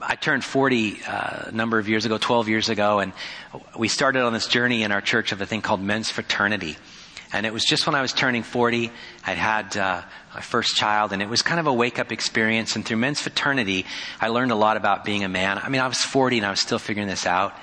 I 0.00 0.14
turned 0.14 0.44
40 0.44 1.00
uh, 1.06 1.44
a 1.46 1.52
number 1.52 1.78
of 1.78 1.88
years 1.88 2.04
ago, 2.04 2.18
12 2.18 2.48
years 2.48 2.68
ago, 2.68 2.98
and 2.98 3.12
we 3.78 3.88
started 3.88 4.22
on 4.22 4.34
this 4.34 4.46
journey 4.46 4.82
in 4.82 4.92
our 4.92 5.00
church 5.00 5.32
of 5.32 5.40
a 5.40 5.46
thing 5.46 5.62
called 5.62 5.80
men's 5.80 6.10
fraternity. 6.10 6.76
And 7.32 7.44
it 7.44 7.52
was 7.52 7.64
just 7.64 7.86
when 7.86 7.94
I 7.94 8.02
was 8.02 8.12
turning 8.12 8.42
40, 8.42 8.90
I'd 9.26 9.38
had 9.38 9.76
uh, 9.76 10.02
my 10.34 10.40
first 10.40 10.76
child, 10.76 11.12
and 11.12 11.22
it 11.22 11.28
was 11.28 11.42
kind 11.42 11.58
of 11.58 11.66
a 11.66 11.72
wake 11.72 11.98
up 11.98 12.12
experience. 12.12 12.76
And 12.76 12.84
through 12.84 12.98
men's 12.98 13.20
fraternity, 13.20 13.86
I 14.20 14.28
learned 14.28 14.52
a 14.52 14.54
lot 14.54 14.76
about 14.76 15.04
being 15.04 15.24
a 15.24 15.28
man. 15.28 15.58
I 15.58 15.70
mean, 15.70 15.80
I 15.80 15.88
was 15.88 15.98
40 15.98 16.38
and 16.38 16.46
I 16.46 16.50
was 16.50 16.60
still 16.60 16.78
figuring 16.78 17.08
this 17.08 17.26
out. 17.26 17.54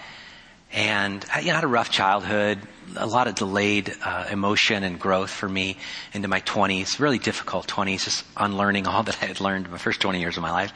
And 0.74 1.24
I 1.34 1.42
you 1.42 1.48
know, 1.48 1.54
had 1.54 1.64
a 1.64 1.68
rough 1.68 1.92
childhood, 1.92 2.60
a 2.96 3.06
lot 3.06 3.28
of 3.28 3.36
delayed 3.36 3.94
uh, 4.04 4.26
emotion 4.32 4.84
and 4.84 5.00
growth 5.00 5.30
for 5.30 5.48
me 5.48 5.78
into 6.14 6.28
my 6.28 6.42
20s, 6.42 7.00
really 7.00 7.20
difficult 7.20 7.68
20s, 7.68 8.06
just 8.06 8.26
unlearning 8.36 8.88
all 8.88 9.04
that 9.04 9.18
I 9.22 9.26
had 9.26 9.40
learned 9.40 9.66
in 9.66 9.72
my 9.72 9.78
first 9.78 10.02
20 10.02 10.20
years 10.20 10.38
of 10.38 10.44
my 10.44 10.52
life 10.52 10.74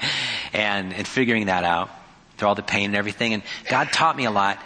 and, 0.53 0.93
and 0.93 1.07
figuring 1.07 1.47
that 1.47 1.63
out 1.63 1.89
through 2.37 2.47
all 2.47 2.55
the 2.55 2.61
pain 2.61 2.85
and 2.85 2.95
everything. 2.95 3.33
And 3.33 3.43
God 3.69 3.91
taught 3.91 4.15
me 4.15 4.25
a 4.25 4.31
lot. 4.31 4.59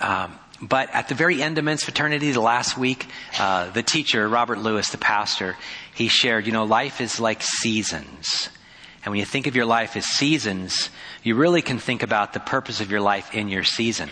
Um, 0.00 0.38
but 0.60 0.94
at 0.94 1.08
the 1.08 1.14
very 1.14 1.42
end 1.42 1.58
of 1.58 1.64
men's 1.64 1.82
fraternity, 1.82 2.30
the 2.32 2.40
last 2.40 2.76
week, 2.78 3.06
uh, 3.38 3.70
the 3.70 3.82
teacher, 3.82 4.28
Robert 4.28 4.58
Lewis, 4.58 4.90
the 4.90 4.98
pastor, 4.98 5.56
he 5.94 6.08
shared, 6.08 6.46
you 6.46 6.52
know, 6.52 6.64
life 6.64 7.00
is 7.00 7.18
like 7.18 7.42
seasons. 7.42 8.50
And 9.04 9.12
when 9.12 9.18
you 9.18 9.26
think 9.26 9.46
of 9.46 9.56
your 9.56 9.66
life 9.66 9.96
as 9.96 10.06
seasons, 10.06 10.90
you 11.22 11.34
really 11.34 11.60
can 11.60 11.78
think 11.78 12.02
about 12.02 12.32
the 12.32 12.40
purpose 12.40 12.80
of 12.80 12.90
your 12.90 13.00
life 13.00 13.34
in 13.34 13.48
your 13.48 13.64
season. 13.64 14.08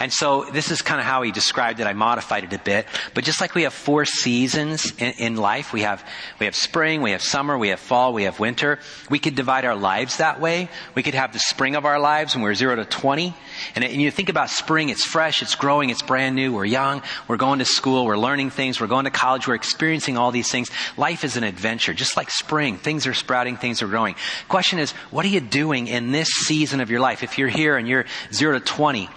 And 0.00 0.10
so 0.10 0.44
this 0.44 0.70
is 0.70 0.80
kind 0.80 0.98
of 0.98 1.06
how 1.06 1.20
he 1.20 1.30
described 1.30 1.78
it. 1.78 1.86
I 1.86 1.92
modified 1.92 2.44
it 2.44 2.52
a 2.54 2.58
bit. 2.58 2.86
But 3.12 3.22
just 3.22 3.38
like 3.38 3.54
we 3.54 3.64
have 3.64 3.74
four 3.74 4.06
seasons 4.06 4.94
in, 4.96 5.12
in, 5.18 5.36
life, 5.36 5.74
we 5.74 5.82
have, 5.82 6.02
we 6.38 6.46
have 6.46 6.56
spring, 6.56 7.02
we 7.02 7.10
have 7.10 7.20
summer, 7.20 7.58
we 7.58 7.68
have 7.68 7.80
fall, 7.80 8.14
we 8.14 8.22
have 8.22 8.40
winter. 8.40 8.78
We 9.10 9.18
could 9.18 9.34
divide 9.34 9.66
our 9.66 9.76
lives 9.76 10.16
that 10.16 10.40
way. 10.40 10.70
We 10.94 11.02
could 11.02 11.12
have 11.12 11.34
the 11.34 11.38
spring 11.38 11.76
of 11.76 11.84
our 11.84 12.00
lives 12.00 12.34
when 12.34 12.42
we're 12.42 12.54
zero 12.54 12.76
to 12.76 12.86
20. 12.86 13.34
And, 13.74 13.84
and 13.84 14.00
you 14.00 14.10
think 14.10 14.30
about 14.30 14.48
spring, 14.48 14.88
it's 14.88 15.04
fresh, 15.04 15.42
it's 15.42 15.54
growing, 15.54 15.90
it's 15.90 16.00
brand 16.00 16.34
new, 16.34 16.54
we're 16.54 16.64
young, 16.64 17.02
we're 17.28 17.36
going 17.36 17.58
to 17.58 17.66
school, 17.66 18.06
we're 18.06 18.16
learning 18.16 18.50
things, 18.50 18.80
we're 18.80 18.86
going 18.86 19.04
to 19.04 19.10
college, 19.10 19.46
we're 19.46 19.54
experiencing 19.54 20.16
all 20.16 20.30
these 20.30 20.50
things. 20.50 20.70
Life 20.96 21.24
is 21.24 21.36
an 21.36 21.44
adventure, 21.44 21.92
just 21.92 22.16
like 22.16 22.30
spring. 22.30 22.78
Things 22.78 23.06
are 23.06 23.12
sprouting, 23.12 23.58
things 23.58 23.82
are 23.82 23.86
growing. 23.86 24.14
Question 24.48 24.78
is, 24.78 24.92
what 25.10 25.26
are 25.26 25.28
you 25.28 25.40
doing 25.40 25.88
in 25.88 26.10
this 26.10 26.28
season 26.28 26.80
of 26.80 26.90
your 26.90 27.00
life? 27.00 27.22
If 27.22 27.36
you're 27.36 27.48
here 27.48 27.76
and 27.76 27.86
you're 27.86 28.06
zero 28.32 28.58
to 28.58 28.64
20, 28.64 29.10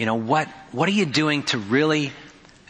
you 0.00 0.06
know, 0.06 0.14
what, 0.14 0.48
what 0.72 0.88
are 0.88 0.92
you 0.92 1.04
doing 1.04 1.42
to 1.42 1.58
really 1.58 2.10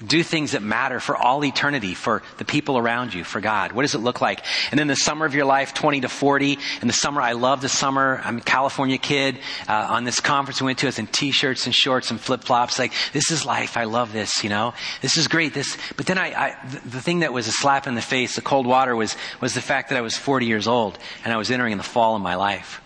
do 0.05 0.25
things 0.25 0.51
that 0.53 0.65
matter 0.65 0.99
for 0.99 1.17
all 1.17 1.45
eternity, 1.45 1.95
for 1.95 2.25
the 2.39 2.45
people 2.45 2.77
around 2.77 3.15
you, 3.15 3.23
for 3.23 3.41
God? 3.41 3.71
What 3.71 3.83
does 3.83 3.95
it 3.95 4.01
look 4.01 4.21
like? 4.21 4.45
And 4.73 4.81
then 4.81 4.89
the 4.89 4.97
summer 4.97 5.27
of 5.27 5.35
your 5.37 5.45
life, 5.45 5.73
20 5.73 6.01
to 6.01 6.09
40. 6.09 6.59
In 6.83 6.89
the 6.89 6.93
summer, 6.93 7.23
I 7.23 7.35
love 7.35 7.61
the 7.61 7.69
summer. 7.69 8.21
I'm 8.25 8.39
a 8.39 8.41
California 8.41 8.99
kid. 8.99 9.39
Uh, 9.69 9.87
on 9.91 10.03
this 10.03 10.19
conference 10.19 10.61
we 10.61 10.65
went 10.65 10.81
to, 10.81 10.87
I 10.87 10.89
was 10.89 10.99
in 10.99 11.07
t-shirts 11.07 11.67
and 11.67 11.75
shorts 11.75 12.11
and 12.11 12.21
flip-flops. 12.21 12.81
Like, 12.81 12.95
this 13.13 13.31
is 13.31 13.47
life. 13.47 13.77
I 13.77 13.85
love 13.85 14.13
this, 14.13 14.43
you 14.43 14.51
know? 14.51 14.75
This 15.01 15.17
is 15.17 15.29
great. 15.29 15.55
This, 15.55 15.79
but 15.97 16.07
then 16.07 16.19
I, 16.19 16.33
I 16.35 16.67
the, 16.67 16.89
the 16.89 17.01
thing 17.01 17.21
that 17.21 17.33
was 17.33 17.47
a 17.47 17.53
slap 17.53 17.87
in 17.87 17.95
the 17.95 18.03
face, 18.03 18.35
the 18.35 18.43
cold 18.43 18.67
water 18.67 18.97
was, 18.97 19.15
was 19.41 19.55
the 19.55 19.61
fact 19.61 19.91
that 19.91 19.99
I 19.99 20.01
was 20.01 20.17
40 20.17 20.47
years 20.47 20.67
old 20.67 20.99
and 21.23 21.33
I 21.33 21.37
was 21.37 21.53
entering 21.53 21.71
in 21.71 21.79
the 21.79 21.85
fall 21.85 22.17
of 22.17 22.23
my 22.23 22.35
life. 22.35 22.81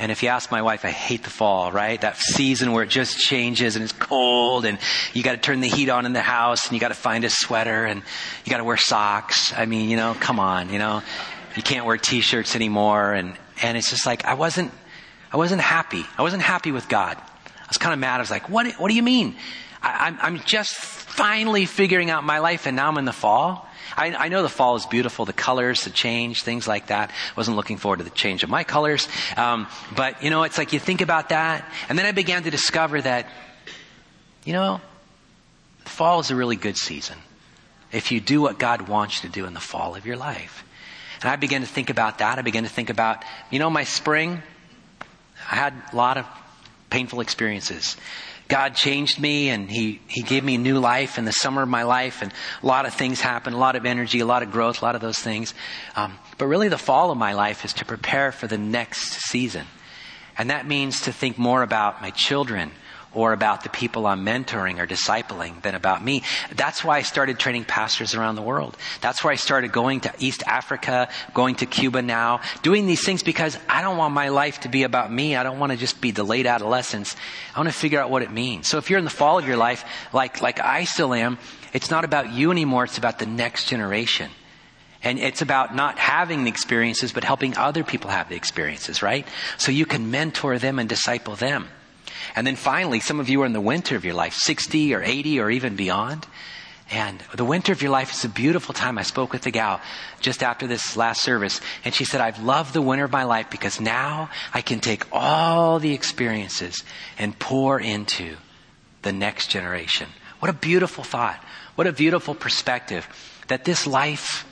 And 0.00 0.10
if 0.10 0.22
you 0.22 0.30
ask 0.30 0.50
my 0.50 0.62
wife, 0.62 0.86
I 0.86 0.90
hate 0.90 1.24
the 1.24 1.30
fall, 1.30 1.70
right? 1.70 2.00
That 2.00 2.16
season 2.16 2.72
where 2.72 2.84
it 2.84 2.88
just 2.88 3.18
changes 3.18 3.76
and 3.76 3.82
it's 3.82 3.92
cold 3.92 4.64
and 4.64 4.78
you 5.12 5.22
got 5.22 5.32
to 5.32 5.38
turn 5.38 5.60
the 5.60 5.68
heat 5.68 5.90
on 5.90 6.06
in 6.06 6.14
the 6.14 6.22
house 6.22 6.64
and 6.64 6.72
you 6.72 6.80
got 6.80 6.88
to 6.88 6.94
find 6.94 7.22
a 7.22 7.28
sweater 7.28 7.84
and 7.84 8.02
you 8.46 8.50
got 8.50 8.56
to 8.56 8.64
wear 8.64 8.78
socks. 8.78 9.52
I 9.52 9.66
mean, 9.66 9.90
you 9.90 9.98
know, 9.98 10.16
come 10.18 10.40
on, 10.40 10.72
you 10.72 10.78
know, 10.78 11.02
you 11.54 11.62
can't 11.62 11.84
wear 11.84 11.98
t-shirts 11.98 12.56
anymore. 12.56 13.12
And, 13.12 13.36
and 13.62 13.76
it's 13.76 13.90
just 13.90 14.06
like, 14.06 14.24
I 14.24 14.32
wasn't, 14.32 14.72
I 15.30 15.36
wasn't 15.36 15.60
happy. 15.60 16.06
I 16.16 16.22
wasn't 16.22 16.44
happy 16.44 16.72
with 16.72 16.88
God. 16.88 17.18
I 17.18 17.66
was 17.68 17.76
kind 17.76 17.92
of 17.92 17.98
mad. 17.98 18.16
I 18.16 18.20
was 18.20 18.30
like, 18.30 18.48
what, 18.48 18.72
what 18.80 18.88
do 18.88 18.94
you 18.94 19.02
mean? 19.02 19.36
I, 19.82 20.06
I'm, 20.06 20.18
I'm 20.22 20.38
just 20.46 20.76
finally 20.76 21.66
figuring 21.66 22.08
out 22.08 22.24
my 22.24 22.38
life 22.38 22.66
and 22.66 22.74
now 22.74 22.88
I'm 22.88 22.96
in 22.96 23.04
the 23.04 23.12
fall. 23.12 23.68
I, 23.96 24.14
I, 24.14 24.28
know 24.28 24.42
the 24.42 24.48
fall 24.48 24.76
is 24.76 24.86
beautiful, 24.86 25.24
the 25.24 25.32
colors, 25.32 25.84
the 25.84 25.90
change, 25.90 26.42
things 26.42 26.66
like 26.68 26.88
that. 26.88 27.10
Wasn't 27.36 27.56
looking 27.56 27.76
forward 27.76 27.98
to 27.98 28.04
the 28.04 28.10
change 28.10 28.42
of 28.42 28.50
my 28.50 28.64
colors. 28.64 29.08
Um, 29.36 29.66
but, 29.94 30.22
you 30.22 30.30
know, 30.30 30.42
it's 30.44 30.58
like 30.58 30.72
you 30.72 30.78
think 30.78 31.00
about 31.00 31.30
that. 31.30 31.64
And 31.88 31.98
then 31.98 32.06
I 32.06 32.12
began 32.12 32.42
to 32.44 32.50
discover 32.50 33.00
that, 33.00 33.28
you 34.44 34.52
know, 34.52 34.80
fall 35.84 36.20
is 36.20 36.30
a 36.30 36.36
really 36.36 36.56
good 36.56 36.76
season. 36.76 37.18
If 37.92 38.12
you 38.12 38.20
do 38.20 38.40
what 38.40 38.58
God 38.58 38.88
wants 38.88 39.22
you 39.22 39.28
to 39.28 39.34
do 39.34 39.46
in 39.46 39.54
the 39.54 39.60
fall 39.60 39.96
of 39.96 40.06
your 40.06 40.16
life. 40.16 40.64
And 41.20 41.30
I 41.30 41.36
began 41.36 41.60
to 41.60 41.66
think 41.66 41.90
about 41.90 42.18
that. 42.18 42.38
I 42.38 42.42
began 42.42 42.62
to 42.62 42.68
think 42.68 42.88
about, 42.88 43.24
you 43.50 43.58
know, 43.58 43.68
my 43.68 43.84
spring, 43.84 44.42
I 45.50 45.56
had 45.56 45.74
a 45.92 45.96
lot 45.96 46.16
of 46.16 46.26
painful 46.88 47.20
experiences. 47.20 47.96
God 48.50 48.74
changed 48.74 49.20
me 49.20 49.48
and 49.48 49.70
he, 49.70 50.00
he 50.08 50.22
gave 50.22 50.42
me 50.44 50.56
a 50.56 50.58
new 50.58 50.80
life 50.80 51.16
in 51.16 51.24
the 51.24 51.32
summer 51.32 51.62
of 51.62 51.68
my 51.68 51.84
life 51.84 52.20
and 52.20 52.32
a 52.62 52.66
lot 52.66 52.84
of 52.84 52.92
things 52.92 53.20
happened, 53.20 53.54
a 53.54 53.58
lot 53.58 53.76
of 53.76 53.86
energy, 53.86 54.18
a 54.18 54.26
lot 54.26 54.42
of 54.42 54.50
growth, 54.50 54.82
a 54.82 54.84
lot 54.84 54.96
of 54.96 55.00
those 55.00 55.18
things. 55.18 55.54
Um, 55.94 56.18
but 56.36 56.46
really 56.46 56.68
the 56.68 56.76
fall 56.76 57.12
of 57.12 57.16
my 57.16 57.32
life 57.32 57.64
is 57.64 57.72
to 57.74 57.84
prepare 57.84 58.32
for 58.32 58.48
the 58.48 58.58
next 58.58 59.22
season. 59.28 59.66
And 60.36 60.50
that 60.50 60.66
means 60.66 61.02
to 61.02 61.12
think 61.12 61.38
more 61.38 61.62
about 61.62 62.02
my 62.02 62.10
children, 62.10 62.72
or 63.12 63.32
about 63.32 63.62
the 63.64 63.68
people 63.68 64.06
I'm 64.06 64.24
mentoring 64.24 64.78
or 64.78 64.86
discipling 64.86 65.60
than 65.62 65.74
about 65.74 66.04
me. 66.04 66.22
That's 66.54 66.84
why 66.84 66.98
I 66.98 67.02
started 67.02 67.38
training 67.38 67.64
pastors 67.64 68.14
around 68.14 68.36
the 68.36 68.42
world. 68.42 68.76
That's 69.00 69.24
why 69.24 69.32
I 69.32 69.36
started 69.36 69.72
going 69.72 70.00
to 70.00 70.12
East 70.18 70.42
Africa, 70.46 71.08
going 71.34 71.56
to 71.56 71.66
Cuba 71.66 72.02
now, 72.02 72.40
doing 72.62 72.86
these 72.86 73.04
things 73.04 73.22
because 73.22 73.58
I 73.68 73.82
don't 73.82 73.96
want 73.96 74.14
my 74.14 74.28
life 74.28 74.60
to 74.60 74.68
be 74.68 74.84
about 74.84 75.12
me. 75.12 75.34
I 75.34 75.42
don't 75.42 75.58
want 75.58 75.72
to 75.72 75.78
just 75.78 76.00
be 76.00 76.12
delayed 76.12 76.46
adolescence. 76.46 77.16
I 77.54 77.58
want 77.58 77.68
to 77.68 77.78
figure 77.78 78.00
out 78.00 78.10
what 78.10 78.22
it 78.22 78.30
means. 78.30 78.68
So 78.68 78.78
if 78.78 78.90
you're 78.90 78.98
in 78.98 79.04
the 79.04 79.10
fall 79.10 79.38
of 79.38 79.46
your 79.46 79.56
life, 79.56 79.84
like, 80.12 80.40
like 80.40 80.60
I 80.60 80.84
still 80.84 81.12
am, 81.12 81.38
it's 81.72 81.90
not 81.90 82.04
about 82.04 82.32
you 82.32 82.50
anymore. 82.50 82.84
It's 82.84 82.98
about 82.98 83.18
the 83.18 83.26
next 83.26 83.66
generation. 83.66 84.30
And 85.02 85.18
it's 85.18 85.40
about 85.40 85.74
not 85.74 85.98
having 85.98 86.44
the 86.44 86.50
experiences, 86.50 87.12
but 87.12 87.24
helping 87.24 87.56
other 87.56 87.82
people 87.82 88.10
have 88.10 88.28
the 88.28 88.36
experiences, 88.36 89.02
right? 89.02 89.26
So 89.56 89.72
you 89.72 89.86
can 89.86 90.10
mentor 90.10 90.58
them 90.58 90.78
and 90.78 90.88
disciple 90.88 91.36
them. 91.36 91.68
And 92.34 92.46
then 92.46 92.56
finally, 92.56 93.00
some 93.00 93.20
of 93.20 93.28
you 93.28 93.42
are 93.42 93.46
in 93.46 93.52
the 93.52 93.60
winter 93.60 93.96
of 93.96 94.04
your 94.04 94.14
life, 94.14 94.34
60 94.34 94.94
or 94.94 95.02
80 95.02 95.40
or 95.40 95.50
even 95.50 95.76
beyond. 95.76 96.26
And 96.90 97.22
the 97.34 97.44
winter 97.44 97.72
of 97.72 97.82
your 97.82 97.92
life 97.92 98.12
is 98.12 98.24
a 98.24 98.28
beautiful 98.28 98.74
time. 98.74 98.98
I 98.98 99.02
spoke 99.02 99.32
with 99.32 99.42
the 99.42 99.52
gal 99.52 99.80
just 100.20 100.42
after 100.42 100.66
this 100.66 100.96
last 100.96 101.22
service, 101.22 101.60
and 101.84 101.94
she 101.94 102.04
said, 102.04 102.20
I've 102.20 102.42
loved 102.42 102.74
the 102.74 102.82
winter 102.82 103.04
of 103.04 103.12
my 103.12 103.22
life 103.22 103.48
because 103.48 103.80
now 103.80 104.28
I 104.52 104.60
can 104.60 104.80
take 104.80 105.04
all 105.12 105.78
the 105.78 105.94
experiences 105.94 106.82
and 107.16 107.38
pour 107.38 107.78
into 107.78 108.36
the 109.02 109.12
next 109.12 109.50
generation. 109.50 110.08
What 110.40 110.50
a 110.50 110.54
beautiful 110.54 111.04
thought. 111.04 111.42
What 111.76 111.86
a 111.86 111.92
beautiful 111.92 112.34
perspective 112.34 113.08
that 113.46 113.64
this 113.64 113.86
life, 113.86 114.44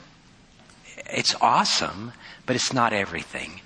it's 1.11 1.35
awesome, 1.41 2.13
but 2.45 2.55
it's 2.55 2.71
not 2.71 2.93
everything. 2.93 3.59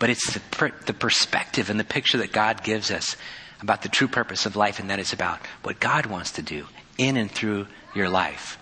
But 0.00 0.10
it's 0.10 0.34
the, 0.34 0.40
per- 0.40 0.74
the 0.86 0.92
perspective 0.92 1.70
and 1.70 1.78
the 1.78 1.84
picture 1.84 2.18
that 2.18 2.32
God 2.32 2.64
gives 2.64 2.90
us 2.90 3.16
about 3.60 3.82
the 3.82 3.88
true 3.88 4.08
purpose 4.08 4.46
of 4.46 4.56
life, 4.56 4.78
and 4.78 4.90
that 4.90 4.98
is 4.98 5.12
about 5.12 5.40
what 5.62 5.80
God 5.80 6.06
wants 6.06 6.32
to 6.32 6.42
do 6.42 6.66
in 6.96 7.16
and 7.16 7.30
through 7.30 7.66
your 7.94 8.08
life. 8.08 8.58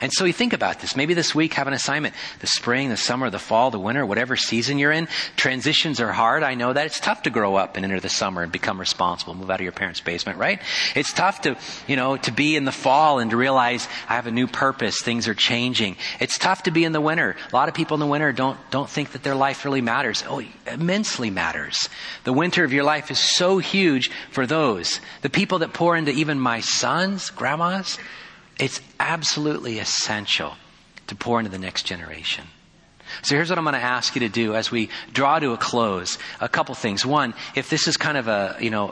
And 0.00 0.12
so 0.12 0.24
you 0.24 0.32
think 0.32 0.52
about 0.52 0.80
this. 0.80 0.94
Maybe 0.94 1.14
this 1.14 1.34
week 1.34 1.54
have 1.54 1.66
an 1.66 1.72
assignment. 1.72 2.14
The 2.38 2.46
spring, 2.46 2.88
the 2.88 2.96
summer, 2.96 3.30
the 3.30 3.38
fall, 3.38 3.70
the 3.70 3.80
winter, 3.80 4.06
whatever 4.06 4.36
season 4.36 4.78
you're 4.78 4.92
in. 4.92 5.08
Transitions 5.36 6.00
are 6.00 6.12
hard. 6.12 6.44
I 6.44 6.54
know 6.54 6.72
that. 6.72 6.86
It's 6.86 7.00
tough 7.00 7.24
to 7.24 7.30
grow 7.30 7.56
up 7.56 7.76
and 7.76 7.84
enter 7.84 7.98
the 7.98 8.08
summer 8.08 8.42
and 8.42 8.52
become 8.52 8.78
responsible, 8.78 9.34
move 9.34 9.50
out 9.50 9.58
of 9.58 9.64
your 9.64 9.72
parents' 9.72 10.00
basement, 10.00 10.38
right? 10.38 10.62
It's 10.94 11.12
tough 11.12 11.40
to, 11.42 11.56
you 11.88 11.96
know, 11.96 12.16
to 12.18 12.30
be 12.30 12.54
in 12.54 12.64
the 12.64 12.72
fall 12.72 13.18
and 13.18 13.30
to 13.32 13.36
realize 13.36 13.88
I 14.08 14.14
have 14.14 14.28
a 14.28 14.30
new 14.30 14.46
purpose. 14.46 15.02
Things 15.02 15.26
are 15.26 15.34
changing. 15.34 15.96
It's 16.20 16.38
tough 16.38 16.62
to 16.64 16.70
be 16.70 16.84
in 16.84 16.92
the 16.92 17.00
winter. 17.00 17.34
A 17.52 17.56
lot 17.56 17.68
of 17.68 17.74
people 17.74 17.94
in 17.94 18.00
the 18.00 18.06
winter 18.06 18.32
don't, 18.32 18.58
don't 18.70 18.88
think 18.88 19.12
that 19.12 19.24
their 19.24 19.34
life 19.34 19.64
really 19.64 19.80
matters. 19.80 20.22
Oh, 20.28 20.42
immensely 20.66 21.30
matters. 21.30 21.88
The 22.22 22.32
winter 22.32 22.62
of 22.62 22.72
your 22.72 22.84
life 22.84 23.10
is 23.10 23.18
so 23.18 23.58
huge 23.58 24.10
for 24.30 24.46
those. 24.46 25.00
The 25.22 25.30
people 25.30 25.58
that 25.60 25.72
pour 25.72 25.96
into 25.96 26.12
even 26.12 26.38
my 26.38 26.60
sons, 26.60 27.30
grandmas, 27.30 27.98
it's 28.58 28.80
absolutely 28.98 29.78
essential 29.78 30.54
to 31.06 31.14
pour 31.14 31.38
into 31.38 31.50
the 31.50 31.58
next 31.58 31.84
generation. 31.84 32.44
So 33.22 33.34
here's 33.34 33.48
what 33.48 33.58
I'm 33.58 33.64
going 33.64 33.74
to 33.74 33.80
ask 33.80 34.14
you 34.14 34.20
to 34.20 34.28
do 34.28 34.54
as 34.54 34.70
we 34.70 34.90
draw 35.12 35.38
to 35.38 35.52
a 35.52 35.56
close. 35.56 36.18
A 36.40 36.48
couple 36.48 36.74
things. 36.74 37.06
One, 37.06 37.32
if 37.54 37.70
this 37.70 37.88
is 37.88 37.96
kind 37.96 38.18
of 38.18 38.28
a, 38.28 38.56
you 38.60 38.70
know, 38.70 38.90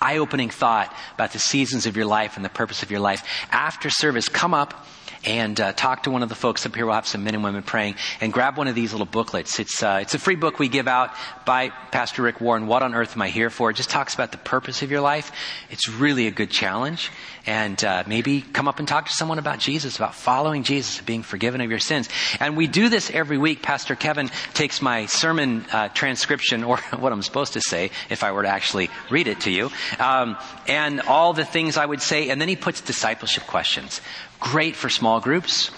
eye-opening 0.00 0.50
thought 0.50 0.92
about 1.14 1.32
the 1.32 1.38
seasons 1.38 1.86
of 1.86 1.96
your 1.96 2.06
life 2.06 2.36
and 2.36 2.44
the 2.44 2.50
purpose 2.50 2.82
of 2.82 2.90
your 2.90 3.00
life, 3.00 3.22
after 3.52 3.88
service, 3.88 4.28
come 4.28 4.52
up 4.52 4.86
and 5.24 5.60
uh, 5.60 5.72
talk 5.72 6.04
to 6.04 6.10
one 6.10 6.22
of 6.22 6.28
the 6.28 6.34
folks 6.34 6.64
up 6.64 6.74
here. 6.74 6.86
We'll 6.86 6.94
have 6.94 7.06
some 7.06 7.24
men 7.24 7.34
and 7.34 7.44
women 7.44 7.62
praying 7.62 7.96
and 8.20 8.32
grab 8.32 8.56
one 8.56 8.68
of 8.68 8.74
these 8.74 8.92
little 8.92 9.06
booklets. 9.06 9.58
It's 9.58 9.82
uh, 9.82 9.98
it's 10.02 10.14
a 10.14 10.18
free 10.18 10.36
book 10.36 10.58
we 10.58 10.68
give 10.68 10.88
out 10.88 11.10
by 11.44 11.70
Pastor 11.90 12.22
Rick 12.22 12.40
Warren. 12.40 12.66
What 12.66 12.82
on 12.82 12.94
earth 12.94 13.16
am 13.16 13.22
I 13.22 13.28
here 13.28 13.50
for? 13.50 13.70
It 13.70 13.74
just 13.74 13.90
talks 13.90 14.14
about 14.14 14.32
the 14.32 14.38
purpose 14.38 14.82
of 14.82 14.90
your 14.90 15.00
life. 15.00 15.32
It's 15.70 15.88
really 15.88 16.26
a 16.26 16.30
good 16.30 16.50
challenge, 16.50 17.10
and 17.46 17.82
uh, 17.84 18.04
maybe 18.06 18.40
come 18.40 18.68
up 18.68 18.78
and 18.78 18.88
talk 18.88 19.06
to 19.06 19.12
someone 19.12 19.38
about 19.38 19.58
Jesus, 19.58 19.96
about 19.96 20.14
following 20.14 20.62
Jesus, 20.62 21.00
being 21.00 21.22
forgiven 21.22 21.60
of 21.60 21.70
your 21.70 21.78
sins. 21.80 22.08
And 22.38 22.56
we 22.56 22.66
do 22.66 22.88
this 22.88 23.10
every 23.10 23.38
week. 23.38 23.62
Pastor 23.62 23.94
Kevin 23.94 24.30
takes 24.54 24.80
my 24.80 25.06
sermon 25.06 25.64
uh, 25.72 25.88
transcription, 25.88 26.64
or 26.64 26.78
what 26.98 27.12
I'm 27.12 27.22
supposed 27.22 27.54
to 27.54 27.60
say, 27.60 27.90
if 28.08 28.24
I 28.24 28.32
were 28.32 28.42
to 28.42 28.48
actually 28.48 28.88
read 29.10 29.28
it 29.28 29.40
to 29.42 29.50
you, 29.50 29.70
um, 29.98 30.36
and 30.66 31.00
all 31.02 31.32
the 31.34 31.44
things 31.44 31.76
I 31.76 31.84
would 31.84 32.00
say, 32.00 32.30
and 32.30 32.40
then 32.40 32.48
he 32.48 32.56
puts 32.56 32.80
discipleship 32.80 33.46
questions. 33.46 34.00
Great 34.40 34.74
for 34.74 34.88
small 34.88 35.20
groups. 35.20 35.70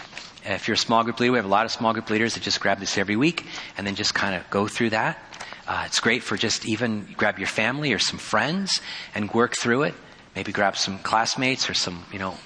If 0.44 0.68
you're 0.68 0.74
a 0.74 0.78
small 0.78 1.02
group 1.04 1.18
leader, 1.20 1.32
we 1.32 1.38
have 1.38 1.44
a 1.44 1.48
lot 1.48 1.66
of 1.66 1.72
small 1.72 1.92
group 1.92 2.08
leaders 2.10 2.34
that 2.34 2.42
just 2.42 2.60
grab 2.60 2.78
this 2.78 2.96
every 2.96 3.16
week 3.16 3.44
and 3.76 3.86
then 3.86 3.96
just 3.96 4.14
kind 4.14 4.34
of 4.34 4.48
go 4.50 4.68
through 4.68 4.90
that. 4.90 5.18
Uh, 5.66 5.84
it's 5.86 6.00
great 6.00 6.22
for 6.22 6.36
just 6.36 6.64
even 6.66 7.06
grab 7.16 7.38
your 7.38 7.48
family 7.48 7.92
or 7.92 7.98
some 7.98 8.18
friends 8.18 8.80
and 9.14 9.32
work 9.32 9.56
through 9.56 9.82
it. 9.82 9.94
Maybe 10.34 10.52
grab 10.52 10.76
some 10.76 10.98
classmates 11.00 11.68
or 11.68 11.74
some, 11.74 12.04
you 12.12 12.18
know, 12.18 12.36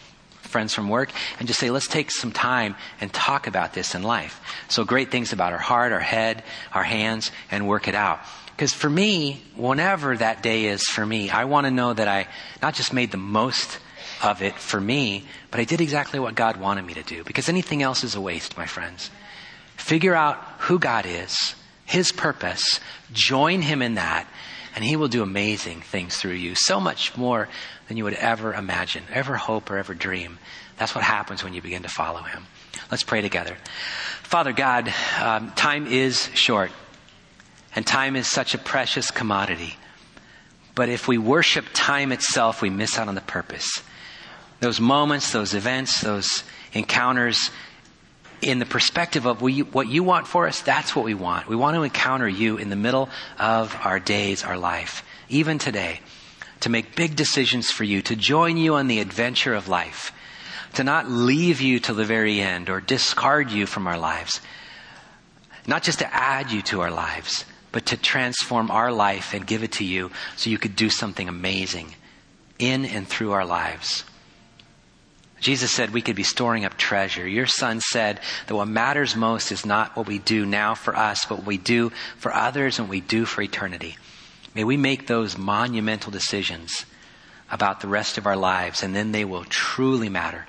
friends 0.40 0.74
from 0.74 0.88
work 0.88 1.10
and 1.38 1.46
just 1.46 1.60
say, 1.60 1.70
let's 1.70 1.86
take 1.86 2.10
some 2.10 2.32
time 2.32 2.76
and 3.00 3.12
talk 3.12 3.46
about 3.46 3.74
this 3.74 3.94
in 3.94 4.02
life. 4.02 4.40
So 4.68 4.84
great 4.84 5.10
things 5.10 5.32
about 5.32 5.52
our 5.52 5.58
heart, 5.58 5.92
our 5.92 6.00
head, 6.00 6.42
our 6.72 6.82
hands, 6.82 7.30
and 7.50 7.68
work 7.68 7.88
it 7.88 7.94
out. 7.94 8.20
Because 8.56 8.72
for 8.72 8.88
me, 8.88 9.42
whenever 9.54 10.16
that 10.16 10.42
day 10.42 10.64
is 10.66 10.82
for 10.84 11.04
me, 11.04 11.28
I 11.28 11.44
want 11.44 11.66
to 11.66 11.70
know 11.70 11.92
that 11.92 12.08
I 12.08 12.26
not 12.62 12.74
just 12.74 12.92
made 12.92 13.10
the 13.10 13.18
most 13.18 13.78
of 14.27 14.43
it 14.43 14.55
for 14.57 14.81
me, 14.81 15.24
but 15.51 15.61
I 15.61 15.64
did 15.64 15.81
exactly 15.81 16.18
what 16.18 16.35
God 16.35 16.59
wanted 16.59 16.85
me 16.85 16.95
to 16.95 17.03
do. 17.03 17.24
Because 17.24 17.49
anything 17.49 17.83
else 17.83 18.05
is 18.05 18.14
a 18.14 18.20
waste, 18.20 18.57
my 18.57 18.66
friends. 18.66 19.11
Figure 19.77 20.14
out 20.14 20.37
who 20.59 20.79
God 20.79 21.07
is, 21.07 21.55
His 21.87 22.12
purpose, 22.12 22.81
join 23.12 23.62
Him 23.62 23.81
in 23.81 23.95
that, 23.95 24.27
and 24.74 24.85
He 24.85 24.97
will 24.97 25.09
do 25.09 25.22
amazing 25.22 25.81
things 25.81 26.16
through 26.16 26.33
you. 26.33 26.55
So 26.55 26.81
much 26.81 27.16
more 27.16 27.49
than 27.89 27.97
you 27.97 28.05
would 28.05 28.14
ever 28.14 28.53
imagine, 28.53 29.05
ever 29.12 29.37
hope, 29.37 29.70
or 29.70 29.79
ever 29.79 29.95
dream. 29.95 30.39
That's 30.77 30.95
what 30.95 31.05
happens 31.05 31.43
when 31.43 31.55
you 31.55 31.62
begin 31.62 31.83
to 31.83 31.89
follow 31.89 32.22
Him. 32.22 32.45
Let's 32.91 33.05
pray 33.05 33.20
together. 33.20 33.57
Father 34.22 34.53
God, 34.53 34.93
um, 35.20 35.53
time 35.53 35.87
is 35.87 36.29
short, 36.35 36.72
and 37.74 37.87
time 37.87 38.16
is 38.16 38.27
such 38.27 38.55
a 38.55 38.59
precious 38.59 39.11
commodity. 39.11 39.77
But 40.74 40.89
if 40.91 41.09
we 41.09 41.16
worship 41.16 41.64
time 41.72 42.12
itself, 42.12 42.61
we 42.61 42.70
miss 42.70 42.99
out 42.99 43.09
on 43.09 43.14
the 43.14 43.20
purpose. 43.22 43.83
Those 44.61 44.80
moments, 44.80 45.32
those 45.32 45.54
events, 45.54 46.00
those 46.00 46.44
encounters, 46.72 47.50
in 48.42 48.59
the 48.59 48.66
perspective 48.66 49.26
of 49.26 49.40
what 49.40 49.88
you 49.88 50.02
want 50.02 50.26
for 50.26 50.46
us, 50.46 50.61
that's 50.61 50.94
what 50.94 51.04
we 51.04 51.14
want. 51.14 51.48
We 51.48 51.57
want 51.57 51.74
to 51.76 51.82
encounter 51.82 52.28
you 52.28 52.57
in 52.59 52.70
the 52.70 52.76
middle 52.76 53.09
of 53.38 53.76
our 53.82 53.98
days, 53.98 54.44
our 54.44 54.59
life, 54.59 55.04
even 55.28 55.59
today, 55.59 56.00
to 56.61 56.68
make 56.68 56.96
big 56.96 57.16
decisions 57.16 57.70
for 57.70 57.84
you, 57.84 58.02
to 58.02 58.16
join 58.16 58.57
you 58.57 58.74
on 58.74 58.88
the 58.88 59.00
adventure 59.00 59.54
of 59.54 59.68
life, 59.68 60.12
to 60.74 60.84
not 60.84 61.09
leave 61.09 61.61
you 61.61 61.80
to 61.80 61.94
the 61.94 62.04
very 62.04 62.40
end 62.40 62.68
or 62.68 62.80
discard 62.80 63.50
you 63.50 63.66
from 63.66 63.86
our 63.86 63.98
lives, 63.98 64.40
not 65.66 65.82
just 65.82 66.00
to 66.00 66.14
add 66.14 66.50
you 66.50 66.62
to 66.62 66.82
our 66.82 66.90
lives, 66.90 67.44
but 67.72 67.86
to 67.86 67.96
transform 67.96 68.70
our 68.70 68.92
life 68.92 69.34
and 69.34 69.46
give 69.46 69.62
it 69.62 69.72
to 69.72 69.84
you 69.84 70.11
so 70.36 70.50
you 70.50 70.59
could 70.59 70.76
do 70.76 70.88
something 70.88 71.28
amazing 71.28 71.94
in 72.59 72.84
and 72.84 73.09
through 73.09 73.32
our 73.32 73.44
lives. 73.44 74.04
Jesus 75.41 75.70
said 75.70 75.91
we 75.91 76.03
could 76.03 76.16
be 76.16 76.22
storing 76.22 76.64
up 76.64 76.76
treasure. 76.76 77.26
Your 77.26 77.47
son 77.47 77.80
said 77.80 78.20
that 78.47 78.55
what 78.55 78.68
matters 78.68 79.14
most 79.14 79.53
is 79.53 79.66
not 79.66 79.97
what 79.97 80.07
we 80.07 80.18
do 80.18 80.47
now 80.47 80.74
for 80.74 80.97
us, 80.97 81.24
but 81.26 81.39
what 81.39 81.47
we 81.47 81.59
do 81.59 81.91
for 82.16 82.32
others 82.32 82.78
and 82.78 82.89
what 82.89 82.93
we 82.93 83.01
do 83.01 83.26
for 83.26 83.43
eternity. 83.43 83.97
May 84.55 84.64
we 84.64 84.78
make 84.78 85.07
those 85.07 85.37
monumental 85.37 86.11
decisions 86.11 86.87
about 87.51 87.80
the 87.80 87.89
rest 87.89 88.18
of 88.18 88.26
our 88.26 88.37
lives, 88.37 88.82
and 88.82 88.97
then 88.97 89.12
they 89.12 89.24
will 89.24 89.45
truly 89.45 90.09
matter. 90.09 90.47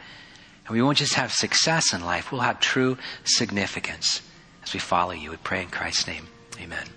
And 0.65 0.75
we 0.75 0.81
won't 0.81 0.97
just 0.97 1.15
have 1.15 1.31
success 1.31 1.93
in 1.93 2.03
life, 2.03 2.31
we'll 2.31 2.41
have 2.41 2.59
true 2.59 2.97
significance 3.23 4.21
as 4.63 4.73
we 4.73 4.79
follow 4.79 5.11
you. 5.11 5.31
We 5.31 5.37
pray 5.37 5.61
in 5.61 5.69
Christ's 5.69 6.07
name. 6.07 6.27
Amen. 6.59 6.96